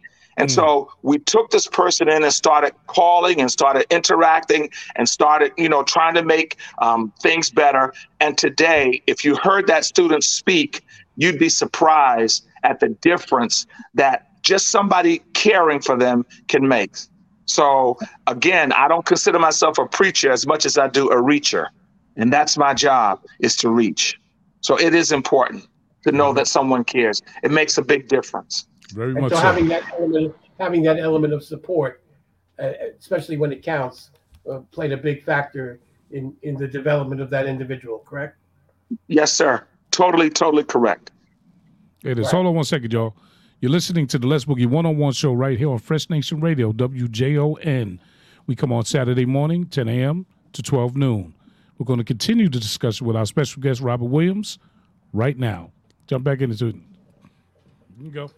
And 0.41 0.51
so 0.51 0.91
we 1.03 1.19
took 1.19 1.51
this 1.51 1.67
person 1.67 2.09
in 2.09 2.23
and 2.23 2.33
started 2.33 2.73
calling 2.87 3.39
and 3.39 3.51
started 3.51 3.85
interacting 3.91 4.69
and 4.95 5.07
started, 5.07 5.51
you 5.57 5.69
know, 5.69 5.83
trying 5.83 6.15
to 6.15 6.23
make 6.23 6.57
um, 6.79 7.13
things 7.21 7.49
better. 7.51 7.93
And 8.19 8.37
today, 8.37 9.03
if 9.05 9.23
you 9.23 9.35
heard 9.35 9.67
that 9.67 9.85
student 9.85 10.23
speak, 10.23 10.83
you'd 11.15 11.37
be 11.37 11.49
surprised 11.49 12.47
at 12.63 12.79
the 12.79 12.89
difference 12.89 13.67
that 13.93 14.27
just 14.41 14.69
somebody 14.69 15.19
caring 15.33 15.79
for 15.79 15.95
them 15.95 16.25
can 16.47 16.67
make. 16.67 16.95
So 17.45 17.99
again, 18.27 18.71
I 18.73 18.87
don't 18.87 19.05
consider 19.05 19.37
myself 19.37 19.77
a 19.77 19.85
preacher 19.85 20.31
as 20.31 20.47
much 20.47 20.65
as 20.65 20.77
I 20.77 20.87
do 20.87 21.09
a 21.09 21.17
reacher. 21.17 21.67
And 22.15 22.33
that's 22.33 22.57
my 22.57 22.73
job 22.73 23.21
is 23.39 23.55
to 23.57 23.69
reach. 23.69 24.19
So 24.61 24.79
it 24.79 24.95
is 24.95 25.11
important 25.11 25.67
to 26.03 26.11
know 26.11 26.33
that 26.33 26.47
someone 26.47 26.83
cares. 26.83 27.21
It 27.43 27.51
makes 27.51 27.77
a 27.77 27.81
big 27.83 28.07
difference. 28.07 28.67
Very 28.91 29.11
And 29.11 29.21
much 29.21 29.31
so 29.31 29.37
so. 29.37 29.41
having 29.41 29.67
that 29.69 29.83
element, 29.93 30.35
having 30.59 30.83
that 30.83 30.99
element 30.99 31.33
of 31.33 31.43
support, 31.43 32.03
uh, 32.59 32.71
especially 32.99 33.37
when 33.37 33.51
it 33.51 33.63
counts, 33.63 34.11
uh, 34.49 34.59
played 34.71 34.91
a 34.91 34.97
big 34.97 35.23
factor 35.23 35.79
in 36.11 36.35
in 36.43 36.55
the 36.55 36.67
development 36.67 37.21
of 37.21 37.29
that 37.29 37.47
individual. 37.47 37.99
Correct? 37.99 38.37
Yes, 39.07 39.31
sir. 39.31 39.65
Totally, 39.91 40.29
totally 40.29 40.63
correct. 40.63 41.11
It 42.03 42.17
is. 42.17 42.25
Right. 42.25 42.31
Hold 42.33 42.47
on 42.47 42.55
one 42.55 42.63
second, 42.65 42.91
y'all. 42.93 43.15
You're 43.61 43.71
listening 43.71 44.07
to 44.07 44.17
the 44.17 44.27
Les 44.27 44.45
Boogie 44.45 44.65
One 44.65 44.85
on 44.85 44.97
One 44.97 45.13
show 45.13 45.33
right 45.33 45.57
here 45.57 45.69
on 45.69 45.77
Fresh 45.77 46.09
Nation 46.09 46.39
Radio, 46.41 46.71
WJON. 46.71 47.99
We 48.47 48.55
come 48.55 48.73
on 48.73 48.85
Saturday 48.85 49.25
morning, 49.25 49.67
10 49.67 49.87
a.m. 49.87 50.25
to 50.53 50.63
12 50.63 50.95
noon. 50.95 51.33
We're 51.77 51.85
going 51.85 51.99
to 51.99 52.03
continue 52.03 52.49
the 52.49 52.59
discussion 52.59 53.05
with 53.05 53.15
our 53.15 53.25
special 53.25 53.61
guest, 53.61 53.81
Robert 53.81 54.05
Williams, 54.05 54.57
right 55.13 55.37
now. 55.37 55.71
Jump 56.07 56.23
back 56.23 56.41
into 56.41 56.67
it. 56.67 56.75
You 56.75 56.81
can 57.99 58.11
go. 58.11 58.31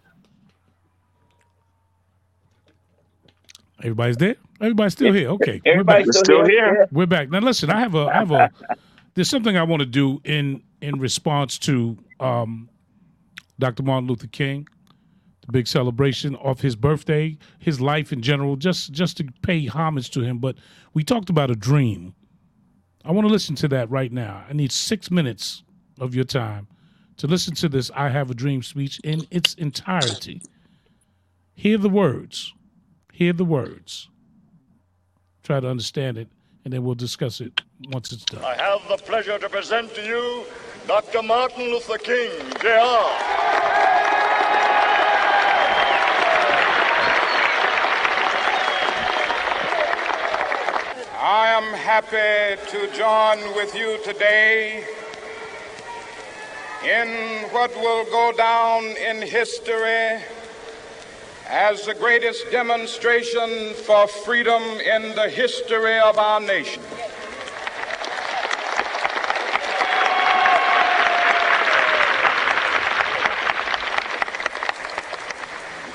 Everybody's 3.79 4.17
there? 4.17 4.35
Everybody's 4.61 4.93
still 4.93 5.13
here. 5.13 5.29
Okay. 5.29 5.61
we're 5.65 5.71
Everybody's 5.71 6.05
back. 6.05 6.05
We're 6.07 6.11
still, 6.13 6.23
still 6.23 6.45
here. 6.45 6.75
here. 6.75 6.87
We're 6.91 7.05
back. 7.05 7.29
Now 7.29 7.39
listen, 7.39 7.69
I 7.69 7.79
have 7.79 7.95
a 7.95 8.05
I 8.05 8.13
have 8.13 8.31
a 8.31 8.51
there's 9.13 9.29
something 9.29 9.57
I 9.57 9.63
want 9.63 9.81
to 9.81 9.85
do 9.85 10.21
in 10.23 10.61
in 10.81 10.99
response 10.99 11.57
to 11.59 11.97
um 12.19 12.69
Dr. 13.59 13.83
Martin 13.83 14.07
Luther 14.07 14.27
King, 14.27 14.67
the 15.45 15.51
big 15.51 15.67
celebration 15.67 16.35
of 16.35 16.61
his 16.61 16.75
birthday, 16.75 17.37
his 17.59 17.79
life 17.81 18.11
in 18.13 18.21
general, 18.21 18.55
just 18.55 18.91
just 18.91 19.17
to 19.17 19.25
pay 19.41 19.65
homage 19.65 20.11
to 20.11 20.21
him. 20.21 20.39
But 20.39 20.55
we 20.93 21.03
talked 21.03 21.29
about 21.29 21.51
a 21.51 21.55
dream. 21.55 22.15
I 23.05 23.11
want 23.11 23.27
to 23.27 23.31
listen 23.31 23.55
to 23.55 23.67
that 23.69 23.89
right 23.89 24.11
now. 24.11 24.45
I 24.49 24.53
need 24.53 24.71
six 24.71 25.11
minutes 25.11 25.63
of 25.99 26.15
your 26.15 26.23
time 26.23 26.67
to 27.17 27.27
listen 27.27 27.53
to 27.55 27.69
this 27.69 27.91
I 27.95 28.09
Have 28.09 28.31
a 28.31 28.33
Dream 28.33 28.63
speech 28.63 28.99
in 29.03 29.25
its 29.29 29.53
entirety. 29.55 30.41
Hear 31.55 31.77
the 31.77 31.89
words. 31.89 32.53
Hear 33.13 33.31
the 33.31 33.45
words. 33.45 34.09
Try 35.43 35.59
to 35.59 35.69
understand 35.69 36.17
it, 36.17 36.27
and 36.65 36.73
then 36.73 36.83
we'll 36.83 36.95
discuss 36.95 37.41
it 37.41 37.61
once 37.91 38.11
it's 38.11 38.25
done. 38.25 38.43
I 38.43 38.55
have 38.55 38.81
the 38.89 38.97
pleasure 38.97 39.37
to 39.37 39.49
present 39.49 39.93
to 39.93 40.03
you 40.03 40.45
Dr. 40.87 41.21
Martin 41.21 41.65
Luther 41.65 41.99
King, 41.99 42.31
Jr. 42.59 42.69
I 51.21 51.53
am 51.53 51.71
happy 51.75 52.59
to 52.71 52.97
join 52.97 53.55
with 53.55 53.75
you 53.75 53.99
today 54.03 54.83
in 56.83 57.47
what 57.51 57.69
will 57.75 58.05
go 58.05 58.33
down 58.35 58.83
in 58.85 59.21
history 59.21 60.17
as 61.47 61.85
the 61.85 61.93
greatest 61.93 62.49
demonstration 62.51 63.73
for 63.73 64.07
freedom 64.07 64.61
in 64.61 65.15
the 65.15 65.29
history 65.29 65.99
of 65.99 66.17
our 66.17 66.39
nation. 66.39 66.81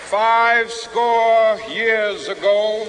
Five 0.08 0.70
score 0.70 1.60
years 1.70 2.28
ago, 2.28 2.86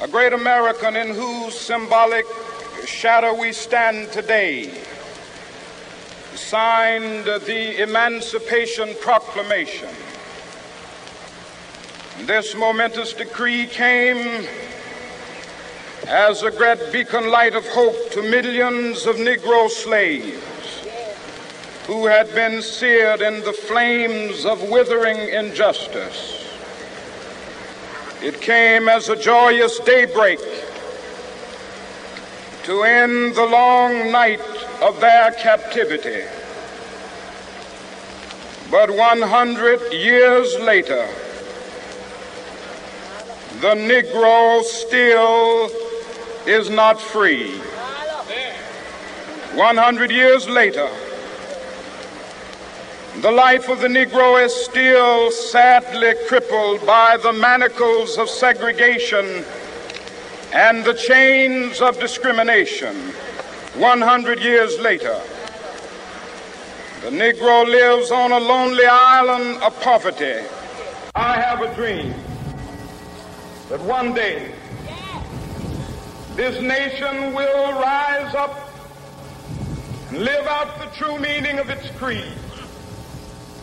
a 0.00 0.08
great 0.08 0.32
American 0.32 0.96
in 0.96 1.14
whose 1.14 1.58
symbolic 1.58 2.24
shadow 2.86 3.38
we 3.38 3.52
stand 3.52 4.10
today 4.12 4.82
signed 6.34 7.24
the 7.24 7.82
Emancipation 7.82 8.94
Proclamation. 9.00 9.88
This 12.20 12.54
momentous 12.54 13.12
decree 13.12 13.66
came 13.66 14.46
as 16.06 16.42
a 16.42 16.50
great 16.50 16.92
beacon 16.92 17.30
light 17.30 17.54
of 17.54 17.66
hope 17.68 18.10
to 18.12 18.22
millions 18.22 19.06
of 19.06 19.16
Negro 19.16 19.68
slaves 19.68 20.42
who 21.86 22.06
had 22.06 22.32
been 22.34 22.62
seared 22.62 23.20
in 23.20 23.42
the 23.44 23.52
flames 23.52 24.44
of 24.44 24.70
withering 24.70 25.16
injustice. 25.16 26.46
It 28.22 28.40
came 28.40 28.88
as 28.88 29.08
a 29.08 29.16
joyous 29.16 29.80
daybreak 29.80 30.38
to 32.64 32.82
end 32.84 33.34
the 33.34 33.46
long 33.46 34.12
night 34.12 34.40
of 34.82 35.00
their 35.00 35.30
captivity. 35.32 36.24
But 38.68 38.90
100 38.90 39.92
years 39.92 40.58
later, 40.58 41.06
the 43.60 43.74
Negro 43.76 44.62
still 44.64 45.70
is 46.46 46.68
not 46.68 47.00
free. 47.00 47.58
100 49.54 50.10
years 50.10 50.48
later, 50.48 50.88
the 53.20 53.30
life 53.30 53.68
of 53.68 53.80
the 53.80 53.88
Negro 53.88 54.44
is 54.44 54.52
still 54.52 55.30
sadly 55.30 56.14
crippled 56.26 56.84
by 56.84 57.18
the 57.18 57.32
manacles 57.32 58.18
of 58.18 58.28
segregation 58.28 59.44
and 60.52 60.84
the 60.84 60.94
chains 60.94 61.80
of 61.80 62.00
discrimination. 62.00 63.12
100 63.76 64.40
years 64.40 64.78
later, 64.80 65.18
the 67.00 67.08
Negro 67.08 67.64
lives 67.66 68.10
on 68.10 68.30
a 68.32 68.38
lonely 68.38 68.84
island 68.84 69.62
of 69.62 69.80
poverty. 69.80 70.46
I 71.14 71.40
have 71.40 71.62
a 71.62 71.74
dream 71.74 72.14
that 73.70 73.80
one 73.80 74.12
day 74.12 74.52
this 76.36 76.60
nation 76.60 77.32
will 77.32 77.72
rise 77.80 78.34
up 78.34 78.70
and 80.10 80.18
live 80.18 80.46
out 80.46 80.78
the 80.78 80.94
true 80.94 81.18
meaning 81.18 81.58
of 81.58 81.70
its 81.70 81.88
creed. 81.96 82.32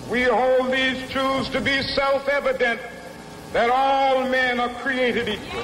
We 0.09 0.23
hold 0.23 0.71
these 0.71 1.07
truths 1.11 1.49
to 1.49 1.61
be 1.61 1.83
self 1.83 2.27
evident 2.27 2.81
that 3.53 3.69
all 3.69 4.27
men 4.27 4.59
are 4.59 4.73
created 4.81 5.29
equal. 5.29 5.63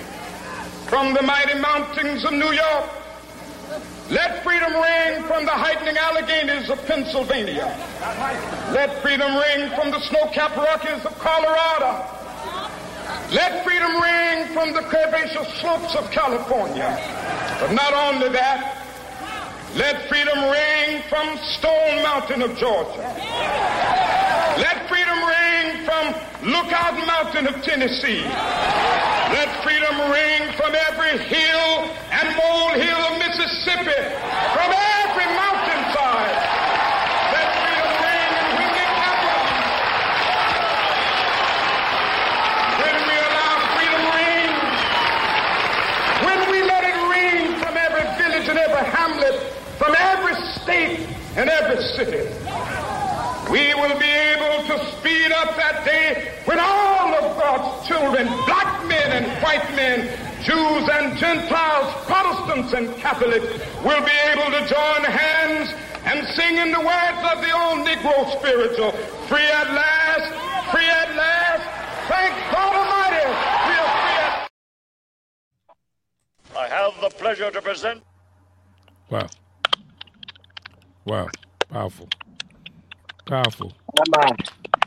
From 0.89 1.13
the 1.13 1.21
mighty 1.21 1.59
mountains 1.59 2.25
of 2.25 2.33
New 2.33 2.51
York, 2.51 2.89
let 4.09 4.43
freedom 4.43 4.73
ring 4.73 5.23
from 5.23 5.45
the 5.45 5.51
heightening 5.51 5.95
Alleghenies 5.95 6.69
of 6.69 6.85
Pennsylvania. 6.85 7.71
Let 8.73 9.01
freedom 9.01 9.35
ring 9.35 9.69
from 9.75 9.91
the 9.91 10.01
snow-capped 10.01 10.57
Rockies 10.57 11.05
of 11.05 11.17
Colorado. 11.19 12.05
Let 13.31 13.63
freedom 13.63 14.01
ring 14.01 14.47
from 14.53 14.73
the 14.73 14.81
curvaceous 14.81 15.47
slopes 15.61 15.95
of 15.95 16.11
California. 16.11 16.99
But 17.61 17.71
not 17.71 17.93
only 17.93 18.27
that, 18.29 18.75
let 19.75 20.09
freedom 20.09 20.37
ring 20.51 21.01
from 21.07 21.37
Stone 21.55 22.03
Mountain 22.03 22.41
of 22.41 22.57
Georgia. 22.57 22.99
Let 24.59 24.89
freedom 24.89 25.23
ring 25.23 25.85
from 25.85 26.30
Lookout 26.43 26.97
Mountain 27.05 27.45
of 27.45 27.61
Tennessee. 27.61 28.23
Let 28.25 29.47
freedom 29.61 29.93
ring 30.09 30.51
from 30.57 30.73
every 30.73 31.19
hill 31.29 31.85
and 32.09 32.35
molehill 32.35 32.97
of 32.97 33.19
Mississippi, 33.21 34.01
from 34.49 34.73
every 34.73 35.29
mountainside. 35.37 36.33
Let 37.29 37.45
freedom 37.61 37.93
ring 38.01 38.31
in 38.41 38.47
Whitney 38.57 38.89
Capital. 38.89 39.43
When 42.81 42.97
we 43.05 43.15
allow 43.21 43.53
freedom 43.77 44.03
ring, 44.17 44.49
when 46.25 46.41
we 46.49 46.63
let 46.65 46.83
it 46.89 46.97
ring 47.05 47.53
from 47.61 47.77
every 47.77 48.01
village 48.17 48.49
and 48.49 48.57
every 48.57 48.89
hamlet, 48.89 49.37
from 49.77 49.93
every 49.95 50.33
state 50.57 51.05
and 51.37 51.51
every 51.51 51.83
city, 51.93 52.25
we 53.51 53.75
will 53.75 53.99
be 53.99 54.09
able 54.09 54.65
to 54.65 54.91
speed 54.97 55.31
up 55.31 55.55
that 55.55 55.85
day 55.85 56.30
when 56.45 56.59
all 56.59 57.13
of 57.13 57.37
God's 57.37 57.87
children, 57.87 58.27
black 58.45 58.85
men 58.87 59.11
and 59.11 59.43
white 59.43 59.75
men, 59.75 60.07
Jews 60.43 60.89
and 60.89 61.17
Gentiles, 61.17 61.93
Protestants 62.05 62.73
and 62.73 62.95
Catholics, 62.97 63.45
will 63.83 64.03
be 64.03 64.17
able 64.33 64.49
to 64.49 64.65
join 64.67 65.03
hands 65.03 65.69
and 66.05 66.27
sing 66.29 66.57
in 66.57 66.71
the 66.71 66.79
words 66.79 67.21
of 67.31 67.41
the 67.41 67.51
old 67.53 67.85
Negro 67.85 68.37
spiritual, 68.39 68.91
free 69.27 69.45
at 69.45 69.67
last, 69.71 70.71
free 70.71 70.89
at 70.89 71.15
last, 71.15 71.63
thank 72.09 72.33
God 72.51 72.73
Almighty, 72.73 73.27
we 73.27 73.75
are 73.77 73.93
free 74.01 74.17
at 74.17 74.49
I 76.57 76.67
have 76.67 76.99
the 77.01 77.09
pleasure 77.09 77.51
to 77.51 77.61
present. 77.61 78.01
Wow. 79.11 79.27
Wow. 81.05 81.27
Powerful. 81.69 82.09
Powerful. 83.25 83.73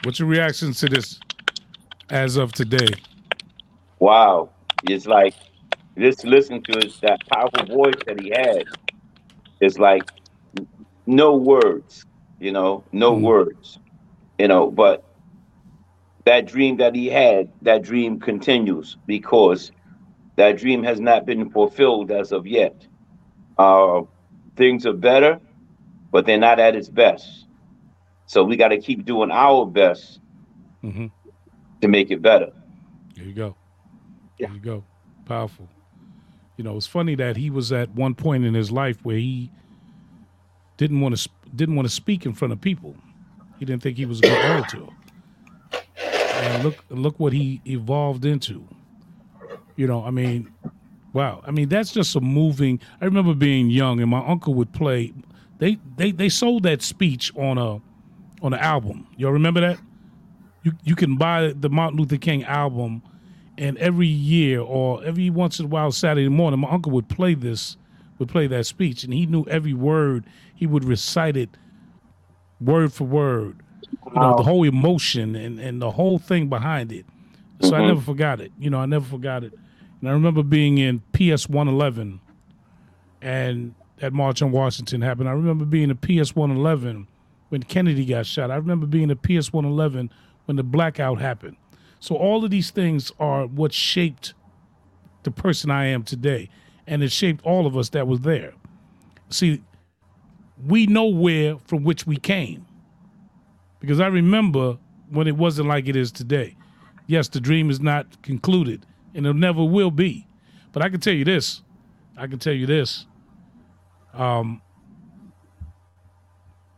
What's 0.02 0.18
your 0.18 0.28
reaction 0.28 0.72
to 0.72 0.88
this 0.88 1.20
as 2.10 2.36
of 2.36 2.52
today? 2.52 2.88
Wow. 3.98 4.50
It's 4.84 5.06
like 5.06 5.34
just 5.98 6.24
listen 6.24 6.62
to 6.64 6.80
his, 6.82 6.98
that 7.00 7.20
powerful 7.28 7.66
voice 7.66 7.94
that 8.06 8.20
he 8.20 8.30
has. 8.30 8.64
It's 9.60 9.78
like 9.78 10.02
no 11.06 11.36
words, 11.36 12.04
you 12.40 12.52
know, 12.52 12.84
no 12.92 13.12
words, 13.12 13.78
you 14.38 14.48
know, 14.48 14.70
but 14.70 15.04
that 16.24 16.46
dream 16.46 16.78
that 16.78 16.94
he 16.94 17.06
had, 17.06 17.50
that 17.62 17.82
dream 17.82 18.18
continues 18.18 18.96
because 19.06 19.70
that 20.36 20.58
dream 20.58 20.82
has 20.82 21.00
not 21.00 21.26
been 21.26 21.50
fulfilled 21.50 22.10
as 22.10 22.32
of 22.32 22.46
yet. 22.46 22.86
Uh, 23.58 24.02
things 24.56 24.86
are 24.86 24.92
better, 24.92 25.40
but 26.10 26.26
they're 26.26 26.38
not 26.38 26.58
at 26.58 26.74
its 26.74 26.88
best. 26.88 27.46
So 28.26 28.42
we 28.42 28.56
got 28.56 28.68
to 28.68 28.78
keep 28.78 29.04
doing 29.04 29.30
our 29.30 29.66
best 29.66 30.20
Mhm. 30.84 31.10
To 31.84 31.88
make 31.88 32.10
it 32.10 32.22
better. 32.22 32.50
There 33.14 33.24
you 33.24 33.34
go. 33.34 33.56
Yeah. 34.38 34.46
There 34.46 34.56
you 34.56 34.62
go. 34.62 34.84
Powerful. 35.26 35.68
You 36.56 36.64
know, 36.64 36.76
it's 36.76 36.86
funny 36.86 37.14
that 37.16 37.36
he 37.36 37.50
was 37.50 37.72
at 37.72 37.90
one 37.90 38.14
point 38.14 38.44
in 38.44 38.54
his 38.54 38.72
life 38.72 38.98
where 39.02 39.16
he 39.16 39.50
didn't 40.76 41.00
want 41.00 41.16
to 41.16 41.28
didn't 41.54 41.76
want 41.76 41.86
to 41.86 41.94
speak 41.94 42.24
in 42.24 42.32
front 42.32 42.52
of 42.52 42.60
people. 42.60 42.96
He 43.58 43.64
didn't 43.64 43.82
think 43.82 43.96
he 43.96 44.06
was 44.06 44.20
a 44.20 44.22
good 44.22 44.50
orator. 44.50 44.86
And 46.42 46.64
look 46.64 46.84
look 46.88 47.20
what 47.20 47.32
he 47.32 47.60
evolved 47.66 48.24
into. 48.24 48.66
You 49.76 49.86
know, 49.86 50.04
I 50.04 50.10
mean, 50.10 50.52
wow. 51.12 51.42
I 51.46 51.50
mean, 51.50 51.68
that's 51.68 51.92
just 51.92 52.16
a 52.16 52.20
moving. 52.20 52.80
I 53.00 53.04
remember 53.04 53.34
being 53.34 53.68
young 53.68 54.00
and 54.00 54.10
my 54.10 54.24
uncle 54.26 54.54
would 54.54 54.72
play. 54.72 55.12
They 55.58 55.78
they 55.96 56.12
they 56.12 56.28
sold 56.28 56.62
that 56.62 56.80
speech 56.82 57.34
on 57.36 57.58
a 57.58 57.74
on 58.42 58.52
an 58.54 58.60
album. 58.60 59.06
Y'all 59.16 59.32
remember 59.32 59.60
that? 59.60 59.78
You 60.64 60.72
you 60.82 60.96
can 60.96 61.16
buy 61.16 61.52
the 61.54 61.70
Martin 61.70 61.98
Luther 61.98 62.16
King 62.16 62.42
album, 62.44 63.02
and 63.56 63.78
every 63.78 64.08
year 64.08 64.60
or 64.60 65.04
every 65.04 65.30
once 65.30 65.60
in 65.60 65.66
a 65.66 65.68
while 65.68 65.92
Saturday 65.92 66.28
morning, 66.28 66.60
my 66.60 66.70
uncle 66.70 66.90
would 66.92 67.08
play 67.08 67.34
this, 67.34 67.76
would 68.18 68.28
play 68.28 68.46
that 68.48 68.66
speech, 68.66 69.04
and 69.04 69.12
he 69.12 69.26
knew 69.26 69.44
every 69.44 69.74
word. 69.74 70.24
He 70.54 70.66
would 70.66 70.84
recite 70.84 71.36
it 71.36 71.50
word 72.60 72.92
for 72.92 73.04
word. 73.04 73.60
You 74.06 74.20
know, 74.20 74.36
the 74.36 74.42
whole 74.42 74.64
emotion 74.64 75.36
and, 75.36 75.60
and 75.60 75.80
the 75.80 75.90
whole 75.90 76.18
thing 76.18 76.48
behind 76.48 76.92
it. 76.92 77.06
So 77.60 77.74
I 77.74 77.80
never 77.80 77.94
mm-hmm. 77.94 78.04
forgot 78.04 78.40
it. 78.40 78.52
You 78.58 78.70
know, 78.70 78.78
I 78.78 78.86
never 78.86 79.04
forgot 79.04 79.44
it. 79.44 79.52
And 80.00 80.08
I 80.08 80.12
remember 80.12 80.42
being 80.42 80.78
in 80.78 81.00
PS 81.12 81.48
111 81.48 82.20
and 83.22 83.74
that 83.98 84.12
March 84.12 84.42
on 84.42 84.52
Washington 84.52 85.00
happened. 85.00 85.28
I 85.28 85.32
remember 85.32 85.64
being 85.64 85.90
in 85.90 85.96
PS 85.96 86.34
111 86.36 87.06
when 87.48 87.62
Kennedy 87.62 88.04
got 88.04 88.26
shot. 88.26 88.50
I 88.50 88.56
remember 88.56 88.86
being 88.86 89.10
in 89.10 89.16
PS 89.16 89.52
111 89.52 90.10
when 90.46 90.56
the 90.56 90.62
blackout 90.62 91.20
happened. 91.20 91.56
So 92.00 92.16
all 92.16 92.44
of 92.44 92.50
these 92.50 92.70
things 92.70 93.12
are 93.18 93.46
what 93.46 93.72
shaped 93.72 94.34
the 95.22 95.30
person 95.30 95.70
I 95.70 95.86
am 95.86 96.02
today. 96.02 96.50
And 96.86 97.02
it 97.02 97.10
shaped 97.10 97.44
all 97.44 97.66
of 97.66 97.76
us 97.76 97.88
that 97.90 98.06
was 98.06 98.20
there. 98.20 98.52
See, 99.30 99.62
we 100.66 100.86
know 100.86 101.06
where 101.06 101.56
from 101.66 101.82
which 101.82 102.06
we 102.06 102.16
came. 102.16 102.66
Because 103.80 104.00
I 104.00 104.06
remember 104.06 104.78
when 105.10 105.26
it 105.26 105.36
wasn't 105.36 105.68
like 105.68 105.88
it 105.88 105.96
is 105.96 106.12
today. 106.12 106.56
Yes, 107.06 107.28
the 107.28 107.40
dream 107.40 107.70
is 107.70 107.80
not 107.80 108.22
concluded, 108.22 108.86
and 109.14 109.26
it 109.26 109.34
never 109.34 109.62
will 109.62 109.90
be. 109.90 110.26
But 110.72 110.82
I 110.82 110.88
can 110.88 111.00
tell 111.00 111.12
you 111.12 111.24
this. 111.24 111.62
I 112.16 112.26
can 112.26 112.38
tell 112.38 112.54
you 112.54 112.66
this. 112.66 113.06
Um, 114.14 114.62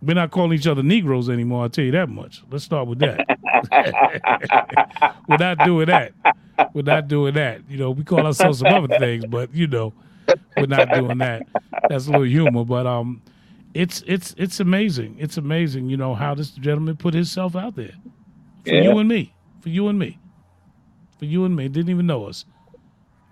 we're 0.06 0.14
not 0.14 0.30
calling 0.30 0.52
each 0.52 0.66
other 0.66 0.82
Negroes 0.82 1.28
anymore. 1.28 1.64
I'll 1.64 1.68
tell 1.68 1.84
you 1.84 1.90
that 1.92 2.08
much. 2.08 2.42
Let's 2.50 2.64
start 2.64 2.86
with 2.86 3.00
that. 3.00 3.26
we're 5.28 5.36
not 5.38 5.58
doing 5.64 5.86
that. 5.86 6.12
We're 6.72 6.82
not 6.82 7.08
doing 7.08 7.34
that. 7.34 7.62
You 7.68 7.78
know, 7.78 7.90
we 7.90 8.04
call 8.04 8.24
ourselves 8.24 8.60
some 8.60 8.68
other 8.72 8.98
things, 8.98 9.26
but 9.26 9.52
you 9.54 9.66
know, 9.66 9.92
we're 10.56 10.66
not 10.66 10.90
doing 10.92 11.18
that. 11.18 11.42
That's 11.88 12.06
a 12.06 12.10
little 12.10 12.26
humor, 12.26 12.64
but 12.64 12.86
um, 12.86 13.20
it's 13.74 14.02
it's 14.06 14.34
it's 14.38 14.60
amazing. 14.60 15.16
It's 15.18 15.36
amazing, 15.36 15.88
you 15.90 15.96
know, 15.96 16.14
how 16.14 16.34
this 16.34 16.50
gentleman 16.50 16.96
put 16.96 17.14
himself 17.14 17.56
out 17.56 17.76
there 17.76 17.94
for 18.64 18.70
Yeah. 18.74 18.82
you 18.82 18.98
and 18.98 19.08
me, 19.08 19.34
for 19.60 19.68
you 19.70 19.88
and 19.88 19.98
me, 19.98 20.18
for 21.18 21.24
you 21.26 21.44
and 21.44 21.54
me. 21.56 21.68
Didn't 21.68 21.90
even 21.90 22.06
know 22.06 22.24
us, 22.26 22.44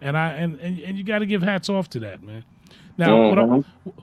and 0.01 0.17
I 0.17 0.33
and 0.33 0.59
and, 0.61 0.79
and 0.81 0.99
you 0.99 1.05
got 1.05 1.21
to 1.21 1.27
give 1.27 1.43
hats 1.43 1.69
off 1.69 1.89
to 1.91 2.01
that, 2.01 2.23
man. 2.23 2.45
Now, 2.97 3.29
what 3.29 3.39
I 3.39 3.45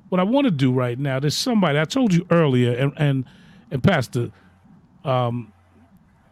what 0.10 0.20
I 0.20 0.24
want 0.24 0.46
to 0.46 0.52
do 0.52 0.72
right 0.74 1.00
now, 1.00 1.20
there's 1.20 1.38
somebody 1.38 1.80
I 1.80 1.86
told 1.86 2.14
you 2.14 2.26
earlier, 2.30 2.74
and 2.74 2.94
and 2.98 3.26
and 3.70 3.82
Pastor, 3.82 4.32
um, 5.06 5.54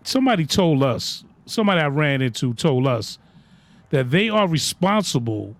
somebody 0.04 0.46
told 0.46 0.84
us, 0.84 1.24
somebody 1.46 1.80
I 1.80 1.88
ran 1.88 2.22
into 2.22 2.54
told 2.54 2.86
us 2.88 3.18
that 3.92 4.12
they 4.12 4.30
are 4.30 4.48
responsible 4.48 5.56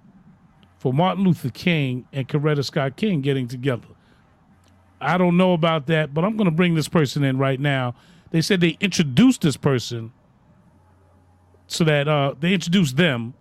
for 0.78 0.94
Martin 0.94 1.24
Luther 1.24 1.50
King 1.50 2.06
and 2.12 2.28
Coretta 2.28 2.64
Scott 2.64 2.96
King 2.96 3.22
getting 3.22 3.48
together. 3.48 3.88
I 5.02 5.18
don't 5.18 5.38
know 5.38 5.54
about 5.54 5.88
that, 5.88 6.14
but 6.14 6.26
I'm 6.26 6.36
going 6.36 6.50
to 6.50 6.56
bring 6.56 6.76
this 6.76 6.90
person 6.90 7.24
in 7.24 7.38
right 7.38 7.60
now. 7.60 7.96
They 8.32 8.42
said 8.42 8.60
they 8.62 8.78
introduced 8.82 9.42
this 9.42 9.58
person 9.58 10.12
so 11.68 11.84
that 11.86 12.08
uh, 12.08 12.36
they 12.40 12.54
introduced 12.54 12.98
them, 12.98 13.34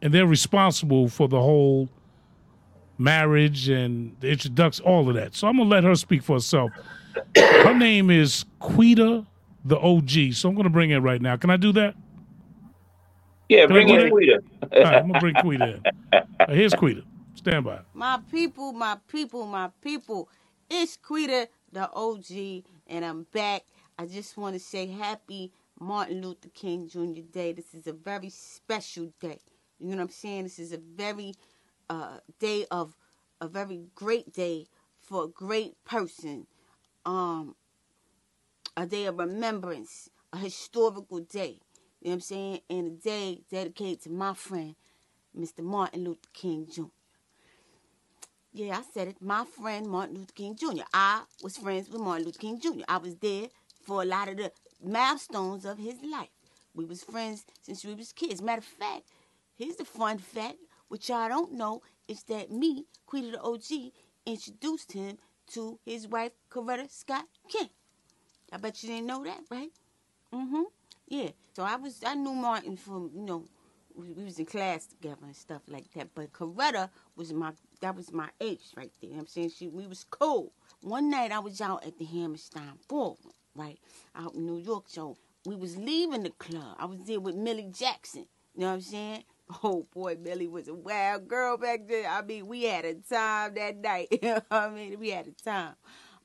and 0.00 0.14
they're 0.14 0.26
responsible 0.26 1.08
for 1.08 1.26
the 1.28 1.40
whole 1.40 1.88
marriage 3.02 3.68
and 3.68 4.16
the 4.20 4.30
introduction, 4.30 4.84
all 4.86 5.08
of 5.08 5.16
that. 5.16 5.34
So 5.34 5.48
I'm 5.48 5.56
going 5.56 5.68
to 5.68 5.74
let 5.74 5.84
her 5.84 5.96
speak 5.96 6.22
for 6.22 6.36
herself. 6.36 6.72
Her 7.36 7.74
name 7.74 8.10
is 8.10 8.44
Quita 8.60 9.26
the 9.64 9.78
OG. 9.78 10.34
So 10.34 10.48
I'm 10.48 10.54
going 10.56 10.64
to 10.64 10.70
bring 10.70 10.90
in 10.90 11.02
right 11.02 11.22
now. 11.22 11.36
Can 11.36 11.50
I 11.50 11.56
do 11.58 11.72
that? 11.74 11.94
Yeah, 13.48 13.66
Can 13.66 13.68
bring 13.68 13.86
do 13.86 13.96
in 13.96 14.00
that? 14.00 14.10
Quita. 14.10 14.40
All 14.80 14.84
right, 14.84 14.98
I'm 14.98 15.02
going 15.08 15.14
to 15.14 15.20
bring 15.20 15.36
Quita 15.36 15.64
in. 15.76 15.82
Uh, 16.48 16.54
here's 16.54 16.74
Quita. 16.74 17.02
Stand 17.34 17.64
by. 17.64 17.80
My 17.94 18.20
people, 18.30 18.72
my 18.72 18.98
people, 19.08 19.46
my 19.46 19.70
people. 19.82 20.28
It's 20.70 20.96
Quita, 20.96 21.48
the 21.72 21.90
OG, 21.92 22.64
and 22.88 23.04
I'm 23.04 23.24
back. 23.32 23.62
I 23.98 24.06
just 24.06 24.36
want 24.36 24.54
to 24.54 24.60
say 24.60 24.86
happy 24.86 25.52
Martin 25.80 26.22
Luther 26.22 26.50
King 26.54 26.88
Jr. 26.88 27.22
Day. 27.32 27.52
This 27.52 27.74
is 27.74 27.86
a 27.88 27.92
very 27.92 28.30
special 28.30 29.12
day. 29.20 29.38
You 29.80 29.90
know 29.90 29.96
what 29.96 30.02
I'm 30.04 30.08
saying? 30.10 30.44
This 30.44 30.58
is 30.60 30.72
a 30.72 30.78
very 30.78 31.34
uh, 31.88 32.18
day 32.38 32.66
of 32.70 32.96
a 33.40 33.48
very 33.48 33.86
great 33.94 34.32
day 34.32 34.66
for 35.00 35.24
a 35.24 35.28
great 35.28 35.82
person. 35.84 36.46
Um, 37.04 37.56
a 38.76 38.86
day 38.86 39.06
of 39.06 39.18
remembrance, 39.18 40.08
a 40.32 40.38
historical 40.38 41.20
day. 41.20 41.58
You 42.00 42.08
know 42.08 42.10
what 42.10 42.12
I'm 42.14 42.20
saying? 42.20 42.60
And 42.70 42.86
a 42.86 42.90
day 42.90 43.40
dedicated 43.50 44.02
to 44.02 44.10
my 44.10 44.34
friend, 44.34 44.74
Mr. 45.38 45.60
Martin 45.62 46.04
Luther 46.04 46.28
King 46.32 46.66
Jr. 46.70 46.82
Yeah, 48.52 48.78
I 48.78 48.82
said 48.92 49.08
it. 49.08 49.16
My 49.22 49.44
friend 49.44 49.86
Martin 49.86 50.16
Luther 50.16 50.32
King 50.34 50.56
Jr. 50.56 50.82
I 50.92 51.22
was 51.42 51.56
friends 51.56 51.88
with 51.88 52.00
Martin 52.00 52.26
Luther 52.26 52.38
King 52.38 52.60
Jr. 52.60 52.84
I 52.88 52.98
was 52.98 53.14
there 53.16 53.46
for 53.84 54.02
a 54.02 54.04
lot 54.06 54.28
of 54.28 54.36
the 54.36 54.52
milestones 54.84 55.64
of 55.64 55.78
his 55.78 56.02
life. 56.02 56.28
We 56.74 56.84
was 56.84 57.02
friends 57.02 57.44
since 57.62 57.84
we 57.84 57.94
was 57.94 58.12
kids. 58.12 58.42
Matter 58.42 58.58
of 58.58 58.64
fact, 58.64 59.04
here's 59.56 59.76
the 59.76 59.84
fun 59.84 60.18
fact, 60.18 60.58
which 60.92 61.08
y'all 61.08 61.26
don't 61.26 61.54
know, 61.54 61.80
is 62.06 62.22
that 62.24 62.50
me, 62.52 62.84
Quita 63.06 63.30
the 63.30 63.40
OG, 63.40 63.92
introduced 64.26 64.92
him 64.92 65.16
to 65.46 65.78
his 65.86 66.06
wife, 66.06 66.32
Coretta 66.50 66.86
Scott 66.90 67.24
King. 67.48 67.70
I 68.52 68.58
bet 68.58 68.82
you 68.82 68.90
didn't 68.90 69.06
know 69.06 69.24
that, 69.24 69.40
right? 69.50 69.70
Mm-hmm. 70.34 70.64
Yeah. 71.08 71.30
So 71.56 71.62
I 71.62 71.76
was 71.76 72.02
I 72.04 72.14
knew 72.14 72.34
Martin 72.34 72.76
from, 72.76 73.10
you 73.14 73.22
know, 73.22 73.46
we, 73.94 74.12
we 74.12 74.22
was 74.22 74.38
in 74.38 74.44
class 74.44 74.84
together 74.84 75.22
and 75.22 75.34
stuff 75.34 75.62
like 75.66 75.90
that. 75.94 76.08
But 76.14 76.34
Coretta 76.34 76.90
was 77.16 77.32
my 77.32 77.52
that 77.80 77.96
was 77.96 78.12
my 78.12 78.28
age 78.42 78.60
right 78.76 78.92
there. 79.00 79.08
You 79.08 79.16
know 79.16 79.16
what 79.16 79.20
I'm 79.22 79.26
saying? 79.28 79.52
She 79.56 79.68
we 79.68 79.86
was 79.86 80.04
cool. 80.04 80.52
One 80.82 81.08
night 81.08 81.32
I 81.32 81.38
was 81.38 81.62
out 81.62 81.86
at 81.86 81.96
the 81.96 82.04
Hammerstein 82.04 82.78
Ballroom, 82.86 83.32
right? 83.56 83.78
Out 84.14 84.34
in 84.34 84.44
New 84.44 84.58
York. 84.58 84.84
So 84.88 85.16
we 85.46 85.56
was 85.56 85.74
leaving 85.78 86.24
the 86.24 86.32
club. 86.32 86.76
I 86.78 86.84
was 86.84 86.98
there 87.06 87.18
with 87.18 87.34
Millie 87.34 87.70
Jackson. 87.72 88.26
You 88.54 88.60
know 88.60 88.66
what 88.66 88.74
I'm 88.74 88.80
saying? 88.82 89.24
Oh 89.62 89.86
boy, 89.92 90.16
Millie 90.20 90.48
was 90.48 90.68
a 90.68 90.74
wild 90.74 91.28
girl 91.28 91.56
back 91.56 91.86
then. 91.88 92.06
I 92.08 92.22
mean, 92.22 92.46
we 92.46 92.64
had 92.64 92.84
a 92.84 92.94
time 92.94 93.54
that 93.54 93.76
night. 93.76 94.08
I 94.50 94.70
mean, 94.70 94.98
we 94.98 95.10
had 95.10 95.26
a 95.26 95.32
time. 95.32 95.74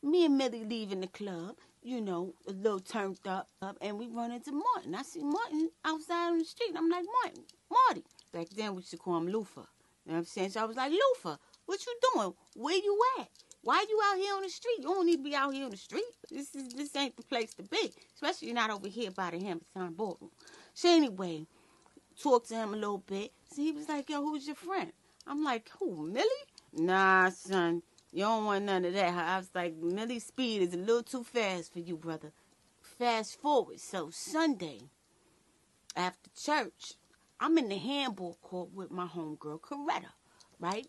Me 0.04 0.26
and 0.26 0.38
Millie 0.38 0.64
leaving 0.64 1.02
the 1.02 1.08
club, 1.08 1.56
you 1.84 2.00
know, 2.00 2.34
a 2.48 2.52
little 2.52 2.80
turned 2.80 3.20
up, 3.26 3.50
and 3.82 3.98
we 3.98 4.08
run 4.08 4.32
into 4.32 4.52
Martin. 4.52 4.96
I 4.96 5.02
see 5.02 5.24
Martin 5.24 5.70
outside 5.84 6.30
on 6.32 6.38
the 6.38 6.46
street. 6.46 6.74
I'm 6.76 6.90
like, 6.90 7.06
Martin, 7.24 7.44
Marty. 7.70 8.04
Back 8.32 8.50
then 8.50 8.76
we 8.76 8.82
used 8.82 8.92
to 8.92 8.98
call 8.98 9.18
him 9.18 9.28
Lufa. 9.28 9.68
You 10.06 10.12
know 10.12 10.14
what 10.14 10.18
I'm 10.20 10.26
saying? 10.26 10.52
So 10.52 10.62
I 10.62 10.66
was 10.66 10.78
like, 10.78 10.92
Lufa, 10.92 11.38
what 11.66 11.86
you 11.86 11.96
doing? 12.14 12.34
Where 12.56 12.76
you 12.76 13.00
at? 13.20 13.30
Why 13.62 13.86
you 13.90 14.00
out 14.06 14.18
here 14.18 14.36
on 14.36 14.44
the 14.44 14.50
street? 14.50 14.78
You 14.80 14.86
don't 14.86 15.06
need 15.06 15.18
to 15.18 15.24
be 15.24 15.36
out 15.36 15.54
here 15.54 15.66
on 15.66 15.72
the 15.72 15.78
street. 15.78 16.06
This 16.30 16.56
is 16.56 16.70
this 16.70 16.96
ain't 16.96 17.18
the 17.18 17.24
place 17.24 17.54
to 17.56 17.64
be, 17.64 17.92
especially 18.16 18.54
not 18.54 18.70
over 18.70 18.88
here 18.88 19.12
by 19.12 19.32
the 19.32 19.40
Hammerstein 19.40 19.94
Ballroom. 19.94 20.32
So 20.74 20.90
anyway, 20.90 21.46
talked 22.22 22.50
to 22.50 22.56
him 22.56 22.74
a 22.74 22.78
little 22.78 23.00
bit. 23.00 23.32
So 23.52 23.62
he 23.62 23.72
was 23.72 23.88
like, 23.90 24.10
yo, 24.10 24.22
who's 24.22 24.48
your 24.48 24.56
friend? 24.56 24.92
I'm 25.26 25.44
like, 25.44 25.70
who, 25.80 26.08
Millie? 26.08 26.28
Nah, 26.74 27.30
son, 27.30 27.82
you 28.12 28.24
don't 28.24 28.46
want 28.46 28.66
none 28.66 28.86
of 28.86 28.94
that. 28.94 29.14
I 29.14 29.38
was 29.38 29.50
like, 29.54 29.76
Millie's 29.78 30.26
speed 30.26 30.62
is 30.62 30.74
a 30.74 30.78
little 30.78 31.04
too 31.04 31.24
fast 31.24 31.74
for 31.74 31.80
you, 31.80 31.98
brother. 31.98 32.32
Fast 32.82 33.40
forward. 33.42 33.80
So 33.80 34.10
Sunday, 34.12 34.80
after 35.96 36.30
church, 36.40 36.94
I'm 37.40 37.58
in 37.58 37.70
the 37.70 37.78
handball 37.78 38.38
court 38.42 38.70
with 38.74 38.92
my 38.92 39.06
homegirl, 39.06 39.62
Coretta, 39.62 40.12
right? 40.60 40.88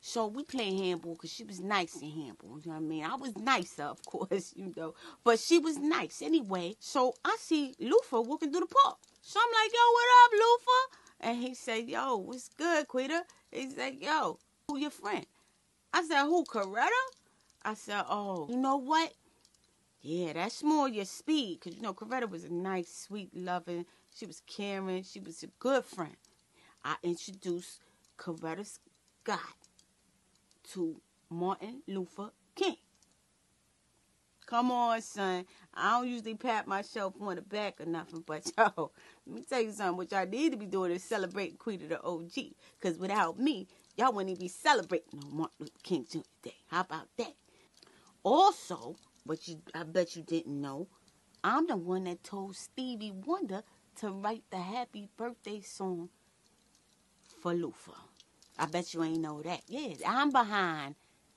So 0.00 0.26
we 0.28 0.44
playing 0.44 0.78
handball 0.78 1.14
because 1.14 1.32
she 1.32 1.44
was 1.44 1.60
nice 1.60 1.96
in 1.96 2.10
handball. 2.10 2.60
You 2.60 2.70
know 2.70 2.76
what 2.78 2.84
I 2.84 2.86
mean? 2.86 3.04
I 3.04 3.16
was 3.16 3.36
nicer, 3.36 3.82
of 3.84 4.02
course, 4.06 4.52
you 4.56 4.72
know, 4.76 4.94
but 5.24 5.40
she 5.40 5.58
was 5.58 5.76
nice 5.78 6.22
anyway. 6.22 6.76
So 6.78 7.14
I 7.24 7.36
see 7.40 7.74
Lufa 7.80 8.20
walking 8.20 8.52
through 8.52 8.60
the 8.68 8.74
park. 8.84 8.98
So 9.28 9.38
I'm 9.38 9.62
like, 9.62 9.72
yo, 9.74 9.92
what 9.92 10.08
up, 10.24 10.30
Lufa? 10.40 11.28
And 11.28 11.46
he 11.46 11.54
said, 11.54 11.86
yo, 11.86 12.16
what's 12.16 12.48
good, 12.48 12.88
Quita? 12.88 13.24
He's 13.52 13.76
like, 13.76 14.02
yo, 14.02 14.38
who 14.66 14.78
your 14.78 14.90
friend? 14.90 15.26
I 15.92 16.02
said, 16.02 16.22
who, 16.22 16.44
Coretta? 16.44 16.88
I 17.62 17.74
said, 17.74 18.04
oh, 18.08 18.46
you 18.48 18.56
know 18.56 18.78
what? 18.78 19.12
Yeah, 20.00 20.32
that's 20.32 20.62
more 20.62 20.88
your 20.88 21.04
speed. 21.04 21.60
Because, 21.60 21.76
you 21.76 21.82
know, 21.82 21.92
Coretta 21.92 22.26
was 22.26 22.44
a 22.44 22.50
nice, 22.50 22.88
sweet, 23.06 23.28
loving, 23.36 23.84
She 24.16 24.24
was 24.24 24.40
caring. 24.46 25.02
She 25.02 25.20
was 25.20 25.42
a 25.42 25.48
good 25.58 25.84
friend. 25.84 26.16
I 26.82 26.94
introduced 27.02 27.80
Coretta 28.16 28.66
Scott 28.66 29.40
to 30.72 31.02
Martin 31.28 31.82
Luther 31.86 32.30
King. 32.54 32.76
Come 34.48 34.70
on, 34.72 35.02
son. 35.02 35.44
I 35.74 35.90
don't 36.00 36.08
usually 36.08 36.34
pat 36.34 36.66
myself 36.66 37.14
on 37.20 37.36
the 37.36 37.42
back 37.42 37.82
or 37.82 37.86
nothing, 37.86 38.24
but 38.26 38.50
yo, 38.58 38.92
let 39.26 39.36
me 39.36 39.42
tell 39.42 39.60
you 39.60 39.72
something. 39.72 39.98
What 39.98 40.10
y'all 40.10 40.26
need 40.26 40.52
to 40.52 40.58
be 40.58 40.64
doing 40.66 40.90
is 40.90 41.04
celebrating 41.04 41.58
Quita 41.58 41.86
the 41.86 42.02
OG. 42.02 42.32
Because 42.80 42.98
without 42.98 43.38
me, 43.38 43.68
y'all 43.98 44.10
wouldn't 44.12 44.30
even 44.30 44.40
be 44.46 44.48
celebrating 44.48 45.20
no 45.22 45.28
Martin 45.30 45.56
Luther 45.60 45.72
King 45.82 46.06
Jr. 46.10 46.20
Day. 46.42 46.54
How 46.68 46.80
about 46.80 47.08
that? 47.18 47.34
Also, 48.24 48.96
what 49.24 49.46
you 49.48 49.60
I 49.74 49.84
bet 49.84 50.16
you 50.16 50.22
didn't 50.22 50.60
know, 50.60 50.88
I'm 51.44 51.66
the 51.66 51.76
one 51.76 52.04
that 52.04 52.24
told 52.24 52.56
Stevie 52.56 53.12
Wonder 53.26 53.62
to 54.00 54.10
write 54.10 54.44
the 54.50 54.58
happy 54.58 55.10
birthday 55.18 55.60
song 55.60 56.08
for 57.42 57.54
Luther. 57.54 57.92
I 58.58 58.66
bet 58.66 58.94
you 58.94 59.04
ain't 59.04 59.20
know 59.20 59.42
that. 59.42 59.62
Yeah, 59.68 59.94
I'm 60.06 60.30
behind 60.32 60.96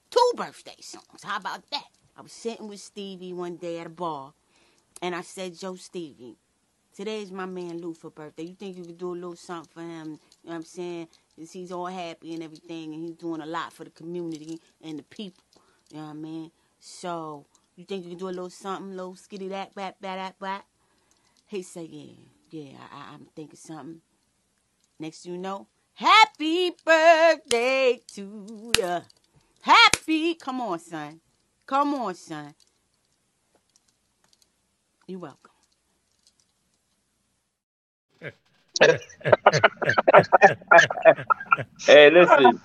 two 0.09 0.31
birthday 0.38 0.77
songs. 0.81 1.23
How 1.23 1.38
about 1.38 1.69
that? 1.71 1.90
I 2.17 2.21
was 2.21 2.31
sitting 2.31 2.67
with 2.67 2.79
Stevie 2.79 3.33
one 3.33 3.55
day 3.55 3.79
at 3.79 3.88
a 3.88 3.89
bar, 3.89 4.33
and 5.01 5.15
I 5.15 5.21
said, 5.21 5.57
Joe 5.57 5.75
Stevie, 5.75 6.35
today's 6.95 7.31
my 7.31 7.45
man 7.45 7.79
Luther 7.81 8.09
birthday. 8.09 8.43
You 8.43 8.55
think 8.55 8.77
you 8.77 8.83
could 8.83 8.97
do 8.97 9.11
a 9.13 9.15
little 9.15 9.35
something 9.35 9.71
for 9.73 9.81
him? 9.81 10.07
You 10.07 10.11
know 10.11 10.17
what 10.43 10.55
I'm 10.55 10.63
saying? 10.65 11.07
'Cause 11.35 11.51
he's 11.51 11.71
all 11.71 11.88
happy 11.88 12.33
and 12.33 12.43
everything, 12.43 12.93
and 12.93 13.01
he's 13.01 13.15
doing 13.15 13.41
a 13.41 13.45
lot 13.45 13.73
for 13.73 13.83
the 13.85 13.89
community 13.89 14.59
and 14.81 14.99
the 14.99 15.03
people. 15.03 15.43
You 15.89 15.97
know 15.97 16.03
what 16.05 16.09
I 16.09 16.13
mean? 16.13 16.51
So, 16.79 17.45
you 17.75 17.85
think 17.85 18.03
you 18.03 18.09
can 18.11 18.19
do 18.19 18.27
a 18.27 18.29
little 18.29 18.49
something, 18.49 18.95
little 18.95 19.15
skitty 19.15 19.49
that, 19.49 19.73
bat, 19.73 19.95
bat, 20.01 20.17
bat, 20.17 20.35
bat? 20.39 20.65
He 21.47 21.63
said, 21.63 21.88
yeah, 21.89 22.13
yeah, 22.49 22.77
I, 22.91 23.13
I'm 23.13 23.25
thinking 23.35 23.55
something. 23.57 24.01
Next 24.99 25.25
you 25.25 25.38
know, 25.38 25.67
happy 25.95 26.71
birthday 26.85 28.01
to 28.13 28.71
ya. 28.77 29.01
Happy, 29.61 30.35
come 30.35 30.61
on, 30.61 30.79
son. 30.79 31.21
Come 31.72 31.93
on, 31.93 32.14
son. 32.15 32.53
You're 35.07 35.19
welcome. 35.19 35.52
Hey, 41.85 42.10
listen, 42.10 42.60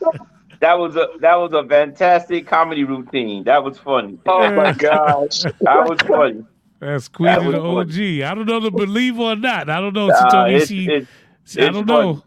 that 0.60 0.78
was 0.78 0.96
a 0.96 1.08
that 1.20 1.36
was 1.36 1.52
a 1.52 1.64
fantastic 1.68 2.48
comedy 2.48 2.82
routine. 2.82 3.44
That 3.44 3.62
was 3.62 3.78
funny. 3.78 4.18
Oh 4.26 4.50
my 4.52 4.72
gosh. 4.72 5.42
That 5.60 5.88
was 5.88 6.00
funny. 6.00 6.44
That's 6.80 7.06
Queen 7.06 7.26
That 7.26 7.46
of 7.46 7.52
the 7.52 7.60
was 7.62 7.86
OG. 7.96 8.28
I 8.28 8.34
don't 8.34 8.46
know 8.46 8.58
to 8.60 8.72
believe 8.72 9.20
or 9.20 9.36
not. 9.36 9.70
I 9.70 9.80
don't 9.80 9.94
know. 9.94 10.08
Nah, 10.08 10.28
told 10.30 10.48
me 10.48 10.54
it's- 10.56 10.68
she. 10.68 10.84
it's- 10.86 11.56
I 11.58 11.70
don't 11.70 11.86
funny. 11.86 12.12
know. 12.14 12.22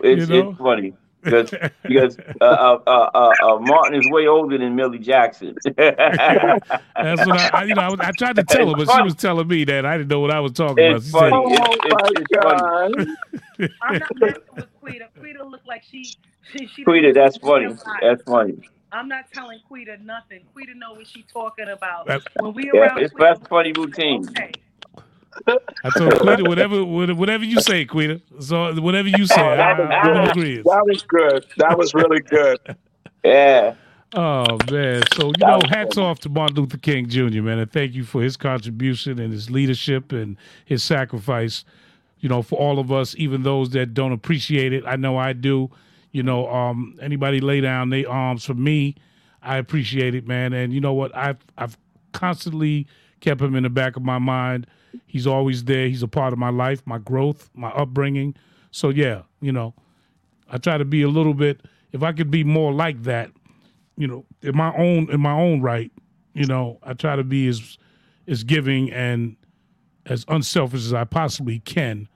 It's, 0.00 0.28
You 0.28 0.42
know? 0.42 0.50
it's 0.50 0.58
funny 0.58 0.92
because 1.22 1.54
because 1.86 2.18
uh, 2.40 2.44
uh, 2.44 2.78
uh, 2.86 3.10
uh, 3.14 3.36
uh, 3.56 3.58
Martin 3.60 3.98
is 3.98 4.06
way 4.06 4.26
older 4.26 4.58
than 4.58 4.76
Millie 4.76 4.98
Jackson. 5.00 5.58
That's 5.76 7.24
what 7.24 7.36
I, 7.36 7.48
I 7.52 7.64
you 7.64 7.74
know. 7.74 7.82
I, 7.82 7.90
was- 7.90 8.00
I 8.00 8.12
tried 8.12 8.36
to 8.36 8.44
tell 8.44 8.68
her, 8.68 8.74
but 8.74 8.90
she 8.90 9.02
was 9.02 9.14
telling 9.14 9.48
me 9.48 9.64
that 9.64 9.86
I 9.86 9.98
didn't 9.98 10.10
know 10.10 10.20
what 10.20 10.30
I 10.32 10.40
was 10.40 10.52
talking 10.52 10.84
about. 10.84 11.02
It's 11.02 11.04
She 11.04 11.10
funny. 11.10 11.36
said, 11.36 11.44
It's, 11.46 11.76
it's, 11.84 12.04
it's 12.14 12.32
funny. 12.40 12.70
I'm 13.82 13.98
not 13.98 14.16
messing 14.16 14.56
with 14.56 14.68
Quita. 14.80 15.08
Quita 15.18 15.44
looked 15.44 15.66
like 15.68 15.84
she 15.84 16.16
she 16.42 16.66
she. 16.66 16.84
Quita, 16.84 17.12
that's 17.14 17.38
funny. 17.38 17.74
That's 18.00 18.22
funny. 18.24 18.54
I'm 18.92 19.08
not 19.08 19.26
telling 19.32 19.60
Quita 19.68 19.98
nothing. 20.02 20.44
Quita 20.52 20.74
know 20.74 20.94
what 20.94 21.06
she 21.06 21.24
talking 21.32 21.68
about. 21.68 22.06
That's- 22.06 22.26
when 22.36 22.54
we 22.54 22.70
Yeah, 22.72 22.80
around 22.82 22.98
it's 22.98 23.12
Quita, 23.12 23.36
that's 23.36 23.40
funny 23.48 23.72
routine. 23.72 24.28
okay. 24.30 24.52
I 25.84 25.90
told 25.90 26.18
Quita, 26.18 26.44
whatever, 26.44 26.84
whatever 26.84 27.44
you 27.44 27.60
say, 27.60 27.84
Quita. 27.84 28.22
So 28.40 28.74
whatever 28.80 29.08
you 29.08 29.26
say, 29.26 29.42
Oh, 29.42 29.54
I, 29.54 29.56
that 29.56 29.78
was 29.78 29.90
I'm 29.90 30.14
in 30.14 30.26
good. 30.30 30.64
That 30.64 30.84
was 30.86 31.02
good. 31.02 31.46
That 31.58 31.78
was 31.78 31.94
really 31.94 32.20
good. 32.20 32.58
Yeah. 33.24 33.74
Oh 34.14 34.58
man! 34.70 35.06
So 35.06 35.32
you 35.38 35.44
That 35.44 35.46
know, 35.46 35.64
hats 35.68 35.96
off 35.98 36.20
to 36.20 36.28
Martin 36.30 36.56
Luther 36.56 36.78
King 36.78 37.08
Jr. 37.08 37.42
Man, 37.42 37.58
and 37.60 37.70
thank 37.72 37.94
you 37.94 38.04
for 38.04 38.22
his 38.22 38.36
contribution 38.36 39.20
and 39.20 39.32
his 39.32 39.50
leadership 39.50 40.12
and 40.12 40.36
his 40.64 40.82
sacrifice. 40.82 41.64
You 42.20 42.28
know, 42.28 42.42
for 42.42 42.58
all 42.58 42.78
of 42.80 42.92
us, 42.92 43.14
even 43.18 43.44
those 43.44 43.70
that 43.70 43.94
don't 43.94 44.12
appreciate 44.12 44.72
it. 44.72 44.84
I 44.86 44.96
know 44.96 45.16
I 45.16 45.32
do. 45.32 45.70
You 46.12 46.24
know, 46.24 46.48
um, 46.52 46.98
anybody 47.02 47.40
lay 47.40 47.60
down 47.60 47.90
their 47.90 48.10
arms 48.10 48.44
for 48.44 48.54
me, 48.54 48.96
I 49.42 49.58
appreciate 49.58 50.14
it, 50.14 50.26
man. 50.26 50.52
And 50.52 50.72
you 50.72 50.80
know 50.80 50.94
what? 50.94 51.16
I've 51.16 51.38
I've 51.58 51.78
constantly 52.12 52.86
kept 53.20 53.40
him 53.40 53.54
in 53.56 53.62
the 53.64 53.70
back 53.70 53.96
of 53.96 54.02
my 54.02 54.18
mind. 54.18 54.66
He's 55.06 55.26
always 55.26 55.64
there. 55.64 55.88
He's 55.88 56.02
a 56.02 56.08
part 56.08 56.32
of 56.32 56.38
my 56.38 56.50
life, 56.50 56.82
my 56.86 56.98
growth, 56.98 57.50
my 57.54 57.70
upbringing. 57.70 58.34
So 58.70 58.90
yeah, 58.90 59.22
you 59.40 59.52
know, 59.52 59.74
I 60.50 60.58
try 60.58 60.78
to 60.78 60.84
be 60.84 61.02
a 61.02 61.08
little 61.08 61.34
bit. 61.34 61.62
If 61.92 62.02
I 62.02 62.12
could 62.12 62.30
be 62.30 62.44
more 62.44 62.72
like 62.72 63.02
that, 63.04 63.30
you 63.96 64.06
know, 64.06 64.24
in 64.42 64.56
my 64.56 64.74
own 64.76 65.10
in 65.10 65.20
my 65.20 65.32
own 65.32 65.60
right, 65.60 65.90
you 66.34 66.46
know, 66.46 66.78
I 66.82 66.94
try 66.94 67.16
to 67.16 67.24
be 67.24 67.48
as 67.48 67.78
as 68.26 68.44
giving 68.44 68.92
and 68.92 69.36
as 70.06 70.24
unselfish 70.28 70.84
as 70.84 70.92
I 70.94 71.04
possibly 71.04 71.60
can, 71.60 72.08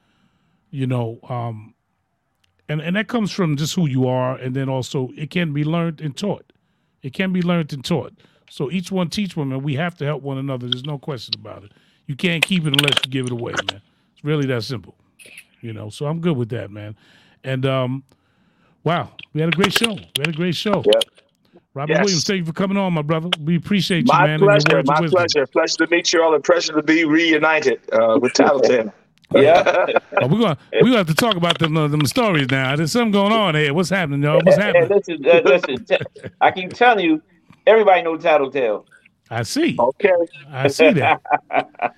you 0.70 0.86
know, 0.86 1.18
um 1.28 1.74
and 2.68 2.80
and 2.80 2.96
that 2.96 3.08
comes 3.08 3.30
from 3.30 3.56
just 3.56 3.74
who 3.74 3.86
you 3.86 4.06
are 4.06 4.36
and 4.36 4.54
then 4.54 4.68
also 4.68 5.10
it 5.16 5.30
can 5.30 5.52
be 5.52 5.64
learned 5.64 6.00
and 6.00 6.16
taught. 6.16 6.52
It 7.02 7.12
can 7.12 7.32
be 7.32 7.42
learned 7.42 7.72
and 7.72 7.84
taught. 7.84 8.12
So 8.50 8.70
each 8.70 8.92
one 8.92 9.08
teach 9.08 9.36
one 9.36 9.52
and 9.52 9.62
we 9.62 9.74
have 9.74 9.96
to 9.96 10.04
help 10.04 10.22
one 10.22 10.38
another. 10.38 10.68
There's 10.68 10.84
no 10.84 10.98
question 10.98 11.34
about 11.38 11.64
it. 11.64 11.72
You 12.06 12.16
can't 12.16 12.44
keep 12.44 12.66
it 12.66 12.74
unless 12.78 12.98
you 13.04 13.10
give 13.10 13.26
it 13.26 13.32
away, 13.32 13.52
man. 13.70 13.80
It's 14.14 14.24
really 14.24 14.46
that 14.46 14.62
simple. 14.64 14.94
You 15.60 15.72
know, 15.72 15.90
so 15.90 16.06
I'm 16.06 16.20
good 16.20 16.36
with 16.36 16.48
that, 16.50 16.70
man. 16.70 16.96
And 17.44 17.64
um 17.66 18.02
wow, 18.84 19.10
we 19.32 19.40
had 19.40 19.52
a 19.52 19.56
great 19.56 19.72
show. 19.72 19.94
We 19.94 20.02
had 20.18 20.28
a 20.28 20.32
great 20.32 20.56
show. 20.56 20.82
Yep. 20.84 21.02
Robert 21.74 21.92
Yes. 21.92 22.00
Williams, 22.04 22.24
thank 22.24 22.38
you 22.40 22.44
for 22.44 22.52
coming 22.52 22.76
on, 22.76 22.92
my 22.92 23.00
brother. 23.02 23.30
We 23.42 23.56
appreciate 23.56 24.00
you, 24.00 24.04
My 24.12 24.26
man. 24.26 24.34
and 24.34 24.42
pleasure. 24.42 24.82
My 24.84 25.08
pleasure. 25.08 25.46
Pleasure 25.46 25.76
to 25.78 25.86
meet 25.90 26.12
you 26.12 26.22
all. 26.22 26.34
A 26.34 26.40
pleasure 26.40 26.74
to 26.74 26.82
be 26.82 27.04
reunited 27.04 27.80
uh, 27.92 28.18
with 28.20 28.32
Tattletale. 28.34 28.92
Yeah. 29.34 29.86
Oh, 30.20 30.26
we're 30.26 30.40
gonna 30.40 30.58
we 30.74 30.80
gonna 30.82 30.98
have 30.98 31.06
to 31.06 31.14
talk 31.14 31.36
about 31.36 31.58
them 31.58 31.74
uh, 31.76 31.88
them 31.88 32.04
stories 32.04 32.48
now. 32.50 32.76
There's 32.76 32.92
something 32.92 33.12
going 33.12 33.32
on 33.32 33.54
here. 33.54 33.72
What's 33.72 33.88
happening, 33.88 34.22
y'all? 34.22 34.40
What's 34.44 34.58
happening? 34.58 34.88
listen, 34.90 35.24
uh, 35.26 35.40
listen. 35.44 35.84
T- 35.86 35.96
I 36.42 36.50
keep 36.50 36.74
telling 36.74 37.02
you, 37.06 37.22
everybody 37.66 38.02
knows 38.02 38.22
Tattletale. 38.22 38.84
I 39.32 39.42
see. 39.44 39.76
Okay. 39.78 40.12
I 40.50 40.68
see 40.68 40.92
that. 40.92 41.20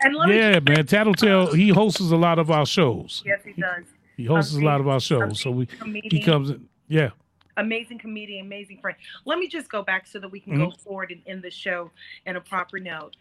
And 0.00 0.14
let 0.14 0.28
me 0.28 0.38
Yeah, 0.38 0.60
man. 0.60 0.86
Tattletale, 0.86 1.52
he 1.52 1.68
hosts 1.68 2.00
a 2.00 2.16
lot 2.16 2.38
of 2.38 2.50
our 2.50 2.64
shows. 2.64 3.22
yes, 3.26 3.40
he 3.44 3.52
does. 3.60 3.84
He 4.16 4.24
hosts 4.24 4.54
a 4.54 4.60
lot 4.60 4.80
of 4.80 4.88
our 4.88 5.00
shows. 5.00 5.40
So 5.40 5.50
we 5.50 5.68
he 6.04 6.22
comes 6.22 6.50
in. 6.50 6.68
Yeah. 6.88 7.10
amazing 7.56 7.98
comedian, 7.98 8.46
amazing 8.46 8.78
friend. 8.80 8.96
Let 9.24 9.38
me 9.38 9.48
just 9.48 9.68
go 9.68 9.82
back 9.82 10.06
so 10.06 10.18
that 10.20 10.30
we 10.30 10.38
can 10.40 10.56
go 10.56 10.70
forward 10.70 11.10
and 11.10 11.20
end 11.26 11.42
the 11.42 11.50
show 11.50 11.90
in 12.26 12.36
a 12.36 12.40
proper 12.40 12.78
note. 12.78 13.16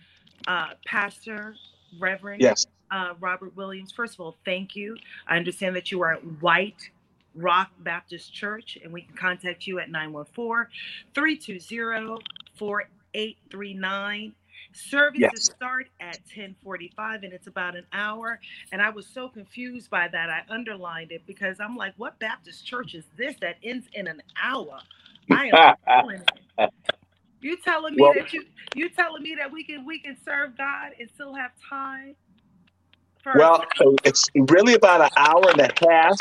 Uh, 0.47 0.67
Pastor, 0.85 1.55
Reverend 1.99 2.41
Yes. 2.41 2.67
uh, 2.91 3.15
Robert 3.19 3.55
Williams, 3.57 3.91
first 3.91 4.13
of 4.13 4.19
all, 4.21 4.37
thank 4.45 4.75
you. 4.75 4.95
I 5.27 5.37
understand 5.37 5.75
that 5.75 5.91
you 5.91 6.01
are 6.03 6.13
at 6.13 6.23
White 6.41 6.89
Rock 7.33 7.71
Baptist 7.79 8.31
Church, 8.33 8.77
and 8.83 8.93
we 8.93 9.01
can 9.01 9.15
contact 9.17 9.65
you 9.67 9.79
at 9.79 9.89
914 9.89 10.67
320 11.15 12.19
4839. 13.15 14.33
Services 14.73 15.19
Yes. 15.21 15.43
start 15.55 15.87
at 16.01 16.19
1045 16.33 17.23
and 17.23 17.31
it's 17.33 17.47
about 17.47 17.75
an 17.75 17.85
hour. 17.93 18.39
And 18.71 18.81
I 18.81 18.89
was 18.89 19.07
so 19.07 19.29
confused 19.29 19.89
by 19.89 20.07
that. 20.09 20.29
I 20.29 20.41
underlined 20.49 21.11
it 21.11 21.25
because 21.25 21.59
I'm 21.59 21.75
like, 21.77 21.93
what 21.97 22.19
Baptist 22.19 22.65
church 22.65 22.93
is 22.93 23.05
this 23.17 23.35
that 23.41 23.57
ends 23.63 23.87
in 23.93 24.07
an 24.07 24.21
hour? 24.41 24.79
I 25.31 25.47
am 25.53 25.75
it. 26.59 26.69
You 27.41 27.57
telling 27.57 27.95
me 27.95 28.01
Well- 28.01 28.13
that 28.15 28.33
you 28.33 28.43
you 28.73 28.89
telling 28.89 29.21
me 29.21 29.35
that 29.35 29.51
we 29.51 29.63
can 29.63 29.85
we 29.85 29.99
can 29.99 30.17
serve 30.25 30.57
God 30.57 30.93
and 30.99 31.07
still 31.13 31.33
have 31.35 31.51
time? 31.69 32.15
For 33.21 33.33
Well, 33.37 33.63
it's 34.03 34.27
really 34.35 34.73
about 34.73 35.01
an 35.01 35.09
hour 35.15 35.51
and 35.51 35.61
a 35.61 35.71
half. 35.87 36.17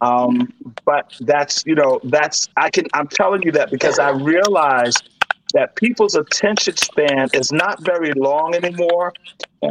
Um, 0.00 0.52
but 0.86 1.14
that's 1.20 1.64
you 1.66 1.74
know 1.74 2.00
that's 2.04 2.48
I 2.56 2.70
can 2.70 2.86
I'm 2.94 3.06
telling 3.08 3.42
you 3.42 3.52
that 3.52 3.70
because 3.70 3.98
I 3.98 4.10
realize 4.10 4.94
that 5.56 5.74
people's 5.74 6.14
attention 6.14 6.76
span 6.76 7.30
is 7.32 7.50
not 7.50 7.82
very 7.82 8.12
long 8.12 8.54
anymore. 8.54 9.10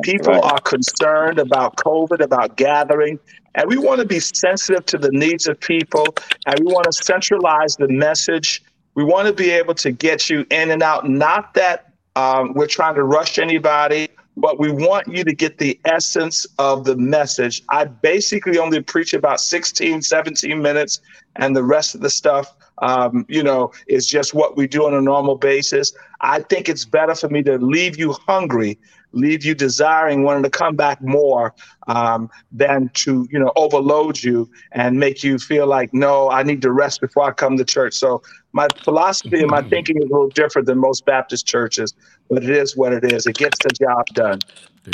People 0.02 0.34
Right. 0.34 0.44
are 0.44 0.60
concerned 0.62 1.38
about 1.38 1.76
COVID, 1.78 2.22
about 2.22 2.58
gathering, 2.58 3.20
and 3.54 3.70
we 3.70 3.78
want 3.78 4.02
to 4.02 4.06
be 4.08 4.20
sensitive 4.20 4.84
to 4.88 4.98
the 4.98 5.12
needs 5.12 5.48
of 5.48 5.60
people, 5.60 6.08
and 6.48 6.60
we 6.60 6.66
want 6.66 6.86
to 6.86 6.92
centralize 6.92 7.76
the 7.76 7.88
message. 7.88 8.64
We 8.96 9.04
want 9.04 9.28
to 9.28 9.34
be 9.34 9.52
able 9.52 9.76
to 9.76 9.92
get 9.92 10.28
you 10.28 10.46
in 10.50 10.72
and 10.72 10.82
out. 10.82 11.08
Not 11.08 11.54
that 11.54 11.94
um, 12.16 12.54
we're 12.56 12.66
trying 12.68 12.96
to 12.96 13.04
rush 13.04 13.38
anybody, 13.38 14.10
but 14.38 14.60
we 14.60 14.72
want 14.72 15.08
you 15.08 15.24
to 15.24 15.34
get 15.34 15.60
the 15.60 15.80
essence 15.86 16.48
of 16.58 16.86
the 16.86 16.96
message. 16.98 17.62
I 17.70 17.86
basically 17.86 18.58
only 18.58 18.82
preach 18.82 19.14
about 19.14 19.40
16, 19.40 20.02
17 20.02 20.62
minutes, 20.62 21.00
and 21.36 21.56
the 21.56 21.64
rest 21.64 21.94
of 21.94 22.02
the 22.02 22.10
stuff, 22.10 22.56
um, 22.80 23.26
you 23.30 23.44
know, 23.44 23.72
is 23.88 24.08
just 24.08 24.34
what 24.34 24.58
we 24.58 24.68
do 24.68 24.86
on 24.86 24.94
a 24.94 25.02
normal 25.02 25.36
basis. 25.36 25.94
I 26.22 26.42
think 26.42 26.70
it's 26.70 26.86
better 26.86 27.16
for 27.16 27.30
me 27.30 27.44
to 27.44 27.58
leave 27.58 27.98
you 27.98 28.14
hungry, 28.28 28.80
leave 29.12 29.46
you 29.46 29.56
desiring 29.56 30.24
wanting 30.24 30.44
to 30.44 30.50
come 30.50 30.76
back 30.76 31.02
more 31.02 31.54
um, 31.88 32.30
than 32.52 32.90
to 32.96 33.28
you 33.32 33.40
know 33.40 33.52
overload 33.56 34.22
you 34.22 34.50
and 34.74 35.00
make 35.00 35.24
you 35.24 35.38
feel 35.38 35.68
like 35.68 35.94
no 35.94 36.30
i 36.32 36.44
need 36.44 36.62
to 36.62 36.72
rest 36.72 37.00
before 37.00 37.24
i 37.24 37.32
come 37.32 37.56
to 37.56 37.64
church 37.64 37.94
so 37.94 38.22
my 38.52 38.68
philosophy 38.84 39.40
and 39.40 39.50
my 39.50 39.62
thinking 39.62 39.96
is 39.98 40.04
a 40.04 40.08
little 40.08 40.30
different 40.30 40.66
than 40.66 40.78
most 40.78 41.06
baptist 41.06 41.48
churches 41.48 41.94
but 42.30 42.44
it 42.44 42.50
is 42.50 42.76
what 42.76 42.92
it 42.92 43.06
is 43.06 43.26
it 43.26 43.38
gets 43.38 43.58
the 43.60 43.70
job 43.70 44.06
done 44.08 44.40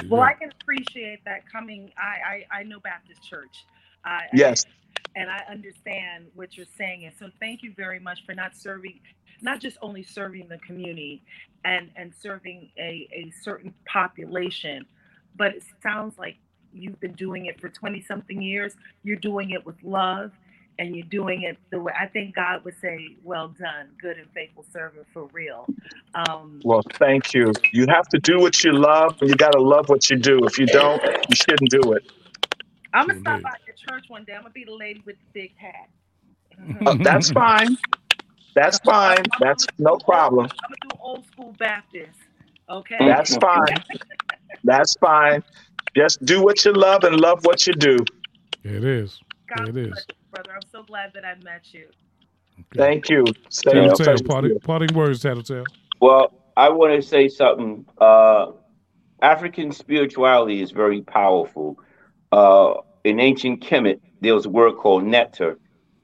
Well, 0.09 0.21
go. 0.21 0.25
I 0.25 0.33
can 0.33 0.51
appreciate 0.61 1.23
that 1.25 1.49
coming. 1.51 1.91
I 1.97 2.45
I, 2.53 2.59
I 2.59 2.63
know 2.63 2.79
Baptist 2.79 3.23
Church. 3.23 3.65
I, 4.05 4.21
yes 4.33 4.65
and 5.15 5.29
I 5.29 5.43
understand 5.49 6.27
what 6.35 6.57
you're 6.57 6.65
saying. 6.77 7.05
And 7.05 7.13
so 7.17 7.29
thank 7.39 7.63
you 7.63 7.73
very 7.75 7.99
much 7.99 8.25
for 8.25 8.33
not 8.33 8.55
serving, 8.55 8.99
not 9.41 9.59
just 9.59 9.77
only 9.81 10.03
serving 10.03 10.47
the 10.47 10.57
community 10.59 11.23
and, 11.65 11.89
and 11.95 12.13
serving 12.21 12.69
a, 12.77 13.07
a 13.11 13.31
certain 13.41 13.73
population, 13.85 14.85
but 15.35 15.55
it 15.55 15.63
sounds 15.81 16.17
like 16.17 16.37
you've 16.73 16.99
been 16.99 17.13
doing 17.13 17.47
it 17.47 17.59
for 17.59 17.69
20 17.69 18.01
something 18.01 18.41
years. 18.41 18.73
You're 19.03 19.17
doing 19.17 19.51
it 19.51 19.65
with 19.65 19.75
love 19.83 20.31
and 20.79 20.95
you're 20.95 21.05
doing 21.07 21.43
it 21.43 21.57
the 21.69 21.79
way 21.79 21.93
I 21.99 22.07
think 22.07 22.35
God 22.35 22.63
would 22.63 22.79
say, 22.79 23.17
well 23.23 23.49
done, 23.49 23.89
good 24.01 24.17
and 24.17 24.27
faithful 24.33 24.65
servant 24.71 25.05
for 25.13 25.25
real. 25.33 25.67
Um, 26.15 26.61
well 26.63 26.81
thank 26.93 27.33
you 27.33 27.51
you 27.71 27.85
have 27.89 28.07
to 28.09 28.19
do 28.19 28.39
what 28.39 28.63
you 28.63 28.73
love 28.73 29.17
and 29.21 29.29
you 29.29 29.35
got 29.35 29.51
to 29.51 29.61
love 29.61 29.89
what 29.89 30.09
you 30.09 30.17
do 30.17 30.39
if 30.45 30.57
you 30.59 30.65
don't 30.65 31.01
you 31.03 31.35
shouldn't 31.35 31.69
do 31.69 31.93
it 31.93 32.11
I'm 32.93 33.07
going 33.07 33.15
to 33.15 33.21
stop 33.21 33.33
Indeed. 33.37 33.43
by 33.43 33.55
your 33.65 33.75
church 33.75 34.05
one 34.09 34.25
day. 34.25 34.33
I'm 34.33 34.41
going 34.41 34.51
to 34.51 34.53
be 34.53 34.65
the 34.65 34.73
lady 34.73 35.01
with 35.05 35.15
the 35.17 35.41
big 35.41 35.51
hat. 35.57 35.89
Uh, 36.85 36.95
that's 37.03 37.31
fine 37.31 37.77
that's 38.53 38.77
fine 38.79 39.23
that's 39.39 39.65
no 39.79 39.97
problem 39.97 40.45
I'm 40.45 40.69
going 40.69 40.77
to 40.81 40.87
do 40.89 40.97
old 41.01 41.25
school 41.25 41.55
Baptist. 41.57 42.17
Okay? 42.69 42.97
That's 42.99 43.35
fine. 43.37 43.65
That's 44.63 44.95
fine. 44.95 45.43
Just 45.95 46.23
do 46.25 46.41
what 46.43 46.63
you 46.63 46.73
love 46.73 47.03
and 47.03 47.19
love 47.19 47.43
what 47.45 47.65
you 47.67 47.73
do. 47.73 47.97
It 48.63 48.83
is. 48.83 49.19
God 49.55 49.69
It 49.69 49.73
bless 49.73 49.85
is. 49.99 50.05
you, 50.09 50.15
brother. 50.31 50.51
I'm 50.55 50.67
so 50.71 50.83
glad 50.83 51.11
that 51.13 51.25
I 51.25 51.35
met 51.43 51.73
you. 51.73 51.87
Thank 52.75 53.09
you. 53.09 53.25
Stay 53.49 53.71
Tattletale, 53.71 53.95
pleasure 53.95 54.23
to 54.23 54.23
parting, 54.23 54.51
you. 54.51 54.59
parting 54.59 54.93
words, 54.95 55.21
Tattletale. 55.21 55.65
Well, 55.99 56.33
I 56.55 56.69
want 56.69 56.93
to 56.93 57.01
say 57.01 57.27
something. 57.27 57.85
Uh, 57.99 58.51
African 59.21 59.71
spirituality 59.71 60.61
is 60.61 60.71
very 60.71 61.01
powerful. 61.01 61.77
Uh, 62.31 62.75
in 63.03 63.19
ancient 63.19 63.61
Kemet, 63.61 63.99
there 64.21 64.33
was 64.35 64.45
a 64.45 64.49
word 64.49 64.77
called 64.77 65.03
nectar. 65.03 65.57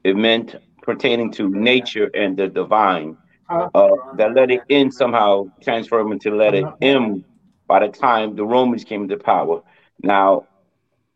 It 0.04 0.16
meant 0.16 0.54
pertaining 0.82 1.30
to 1.32 1.48
nature 1.48 2.10
and 2.14 2.36
the 2.36 2.48
divine. 2.48 3.16
Uh, 3.50 3.90
that 4.16 4.34
letter 4.34 4.64
N 4.68 4.90
somehow 4.90 5.50
transformed 5.62 6.12
into 6.12 6.34
letter 6.36 6.72
M 6.82 7.24
by 7.66 7.86
the 7.86 7.88
time 7.88 8.36
the 8.36 8.44
Romans 8.44 8.84
came 8.84 9.02
into 9.02 9.16
power. 9.16 9.62
Now, 10.02 10.46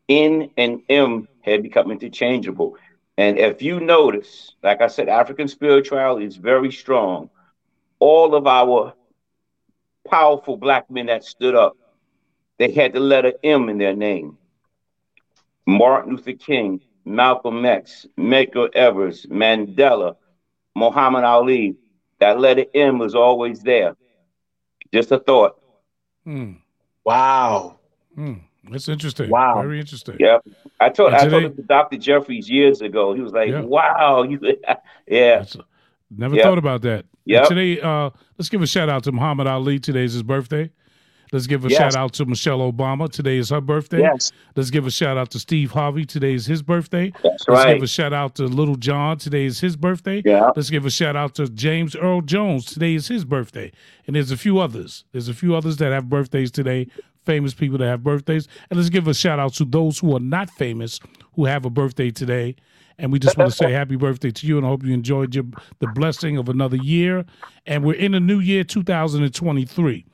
N 0.08 0.50
and 0.56 0.82
M 0.88 1.28
had 1.42 1.62
become 1.62 1.90
interchangeable. 1.90 2.76
And 3.18 3.38
if 3.38 3.62
you 3.62 3.80
notice, 3.80 4.54
like 4.62 4.80
I 4.80 4.86
said, 4.86 5.08
African 5.08 5.48
spirituality 5.48 6.26
is 6.26 6.36
very 6.36 6.72
strong. 6.72 7.30
All 7.98 8.34
of 8.34 8.46
our 8.46 8.94
powerful 10.08 10.56
black 10.56 10.90
men 10.90 11.06
that 11.06 11.24
stood 11.24 11.54
up, 11.54 11.76
they 12.58 12.72
had 12.72 12.92
the 12.92 13.00
letter 13.00 13.32
M 13.42 13.68
in 13.68 13.78
their 13.78 13.94
name. 13.94 14.38
Martin 15.66 16.16
Luther 16.16 16.32
King, 16.32 16.80
Malcolm 17.04 17.64
X, 17.64 18.06
Medgar 18.18 18.74
Evers, 18.74 19.26
Mandela, 19.26 20.16
Muhammad 20.74 21.24
Ali. 21.24 21.76
That 22.20 22.38
letter 22.40 22.64
M 22.74 22.98
was 22.98 23.14
always 23.14 23.62
there. 23.62 23.96
Just 24.94 25.10
a 25.12 25.18
thought. 25.18 25.58
Hmm. 26.24 26.52
Wow. 27.04 27.78
Hmm. 28.14 28.34
That's 28.70 28.88
interesting. 28.88 29.28
Wow. 29.28 29.60
Very 29.60 29.80
interesting. 29.80 30.16
Yep. 30.20 30.46
I 30.78 30.88
told 30.90 31.14
And 31.14 31.16
I 31.16 31.28
told 31.28 31.44
it 31.44 31.56
to 31.56 31.62
Dr. 31.62 31.96
Jeffries 31.98 32.48
years 32.48 32.80
ago. 32.80 33.12
He 33.12 33.20
was 33.20 33.32
like, 33.32 33.48
Yeah. 33.50 33.62
"Wow, 33.62 34.22
you, 34.22 34.38
yeah, 35.06 35.38
That's- 35.38 35.56
never 36.10 36.36
Yep. 36.36 36.44
thought 36.44 36.58
about 36.58 36.82
that. 36.82 37.06
Yeah. 37.24 37.42
Today, 37.42 37.80
uh, 37.80 38.10
let's 38.38 38.48
give 38.48 38.62
a 38.62 38.66
shout 38.66 38.88
out 38.88 39.02
to 39.04 39.12
Muhammad 39.12 39.46
Ali. 39.48 39.80
Today's 39.80 40.12
his 40.12 40.22
birthday. 40.22 40.70
Let's 41.32 41.46
give 41.46 41.64
a 41.64 41.68
Yes. 41.70 41.78
shout 41.78 41.96
out 41.96 42.12
to 42.14 42.26
Michelle 42.26 42.58
Obama. 42.70 43.10
Today 43.10 43.38
is 43.38 43.48
her 43.50 43.60
birthday. 43.62 44.00
Yes. 44.00 44.30
Let's 44.54 44.70
give 44.70 44.86
a 44.86 44.90
shout 44.90 45.16
out 45.16 45.30
to 45.30 45.38
Steve 45.38 45.70
Harvey. 45.72 46.04
Today 46.04 46.34
is 46.34 46.44
his 46.46 46.62
birthday. 46.62 47.10
that's 47.22 47.48
Let's 47.48 47.48
right." 47.48 47.74
give 47.74 47.82
a 47.82 47.86
shout 47.86 48.12
out 48.12 48.34
to 48.36 48.44
Lil 48.44 48.74
Jon. 48.76 49.16
Today 49.16 49.46
is 49.46 49.60
his 49.60 49.74
birthday. 49.76 50.20
Yeah. 50.24 50.50
Let's 50.54 50.68
give 50.70 50.84
a 50.84 50.90
shout 50.90 51.16
out 51.16 51.34
to 51.36 51.48
James 51.48 51.96
Earl 51.96 52.20
Jones. 52.20 52.66
Today 52.66 52.94
is 52.94 53.08
his 53.08 53.24
birthday. 53.24 53.72
And 54.06 54.14
there's 54.14 54.30
a 54.30 54.36
few 54.36 54.58
others. 54.58 55.04
There's 55.12 55.28
a 55.28 55.34
few 55.34 55.54
others 55.56 55.78
that 55.78 55.90
have 55.90 56.08
birthdays 56.10 56.50
today, 56.50 56.86
famous 57.24 57.54
people 57.54 57.78
that 57.78 57.86
have 57.86 58.02
birthdays. 58.02 58.46
And 58.70 58.76
let's 58.78 58.90
give 58.90 59.08
a 59.08 59.14
shout 59.14 59.38
out 59.38 59.54
to 59.54 59.64
those 59.64 59.98
who 60.00 60.14
are 60.14 60.20
not 60.20 60.50
famous 60.50 61.00
who 61.34 61.46
have 61.46 61.64
a 61.64 61.70
birthday 61.70 62.10
today. 62.10 62.56
And 62.98 63.10
we 63.10 63.18
just 63.18 63.38
want 63.38 63.50
to 63.50 63.56
say 63.56 63.72
happy 63.72 63.96
birthday 63.96 64.30
to 64.30 64.46
you 64.46 64.58
and 64.58 64.66
I 64.66 64.68
hope 64.68 64.84
you 64.84 64.92
enjoyed 64.92 65.34
your, 65.34 65.44
the 65.78 65.86
blessing 65.94 66.36
of 66.36 66.50
another 66.50 66.76
year. 66.76 67.24
And 67.66 67.84
we're 67.84 67.94
in 67.94 68.12
the 68.12 68.20
new 68.20 68.38
year 68.38 68.64
2023. 68.64 70.04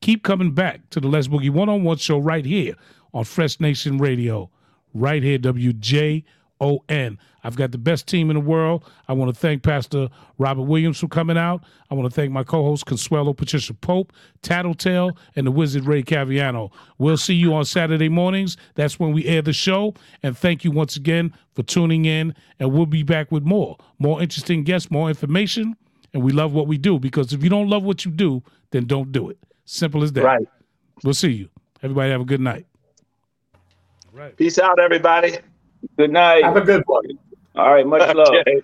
Keep 0.00 0.22
coming 0.22 0.52
back 0.52 0.88
to 0.90 1.00
the 1.00 1.08
Les 1.08 1.28
Boogie 1.28 1.50
One 1.50 1.68
on 1.68 1.82
One 1.84 1.96
show 1.96 2.18
right 2.18 2.44
here 2.44 2.74
on 3.12 3.24
Fresh 3.24 3.60
Nation 3.60 3.98
Radio, 3.98 4.50
right 4.94 5.22
here, 5.22 5.38
WJON. 5.38 7.18
I've 7.44 7.56
got 7.56 7.72
the 7.72 7.78
best 7.78 8.06
team 8.06 8.30
in 8.30 8.34
the 8.34 8.40
world. 8.40 8.84
I 9.08 9.12
want 9.12 9.34
to 9.34 9.40
thank 9.40 9.62
Pastor 9.62 10.08
Robert 10.38 10.62
Williams 10.62 10.98
for 10.98 11.08
coming 11.08 11.38
out. 11.38 11.64
I 11.90 11.94
want 11.94 12.10
to 12.10 12.14
thank 12.14 12.30
my 12.30 12.44
co 12.44 12.62
host, 12.62 12.86
Consuelo 12.86 13.32
Patricia 13.32 13.74
Pope, 13.74 14.12
Tattletale, 14.42 15.16
and 15.34 15.46
the 15.46 15.50
Wizard 15.50 15.86
Ray 15.86 16.02
Caviano. 16.02 16.70
We'll 16.98 17.16
see 17.16 17.34
you 17.34 17.54
on 17.54 17.64
Saturday 17.64 18.08
mornings. 18.08 18.56
That's 18.74 19.00
when 19.00 19.12
we 19.12 19.24
air 19.24 19.42
the 19.42 19.52
show. 19.52 19.94
And 20.22 20.36
thank 20.36 20.64
you 20.64 20.70
once 20.70 20.96
again 20.96 21.32
for 21.54 21.62
tuning 21.62 22.04
in. 22.04 22.34
And 22.58 22.72
we'll 22.72 22.86
be 22.86 23.02
back 23.02 23.32
with 23.32 23.44
more, 23.44 23.78
more 23.98 24.20
interesting 24.20 24.64
guests, 24.64 24.90
more 24.90 25.08
information. 25.08 25.76
And 26.12 26.22
we 26.22 26.32
love 26.32 26.52
what 26.52 26.66
we 26.66 26.78
do 26.78 26.98
because 26.98 27.32
if 27.32 27.42
you 27.42 27.50
don't 27.50 27.68
love 27.68 27.82
what 27.82 28.04
you 28.04 28.10
do, 28.10 28.42
then 28.70 28.86
don't 28.86 29.12
do 29.12 29.28
it. 29.30 29.38
Simple 29.70 30.02
as 30.02 30.14
that. 30.14 30.24
Right. 30.24 30.48
We'll 31.04 31.12
see 31.12 31.30
you. 31.30 31.50
Everybody 31.82 32.10
have 32.10 32.22
a 32.22 32.24
good 32.24 32.40
night. 32.40 32.64
Right. 34.14 34.34
Peace 34.34 34.58
out, 34.58 34.80
everybody. 34.80 35.36
Good 35.98 36.10
night. 36.10 36.42
Have 36.42 36.56
a 36.56 36.62
good 36.62 36.82
one. 36.86 37.04
All 37.54 37.74
right, 37.74 37.86
much 37.86 38.00
love. 38.14 38.28
Okay. 38.28 38.62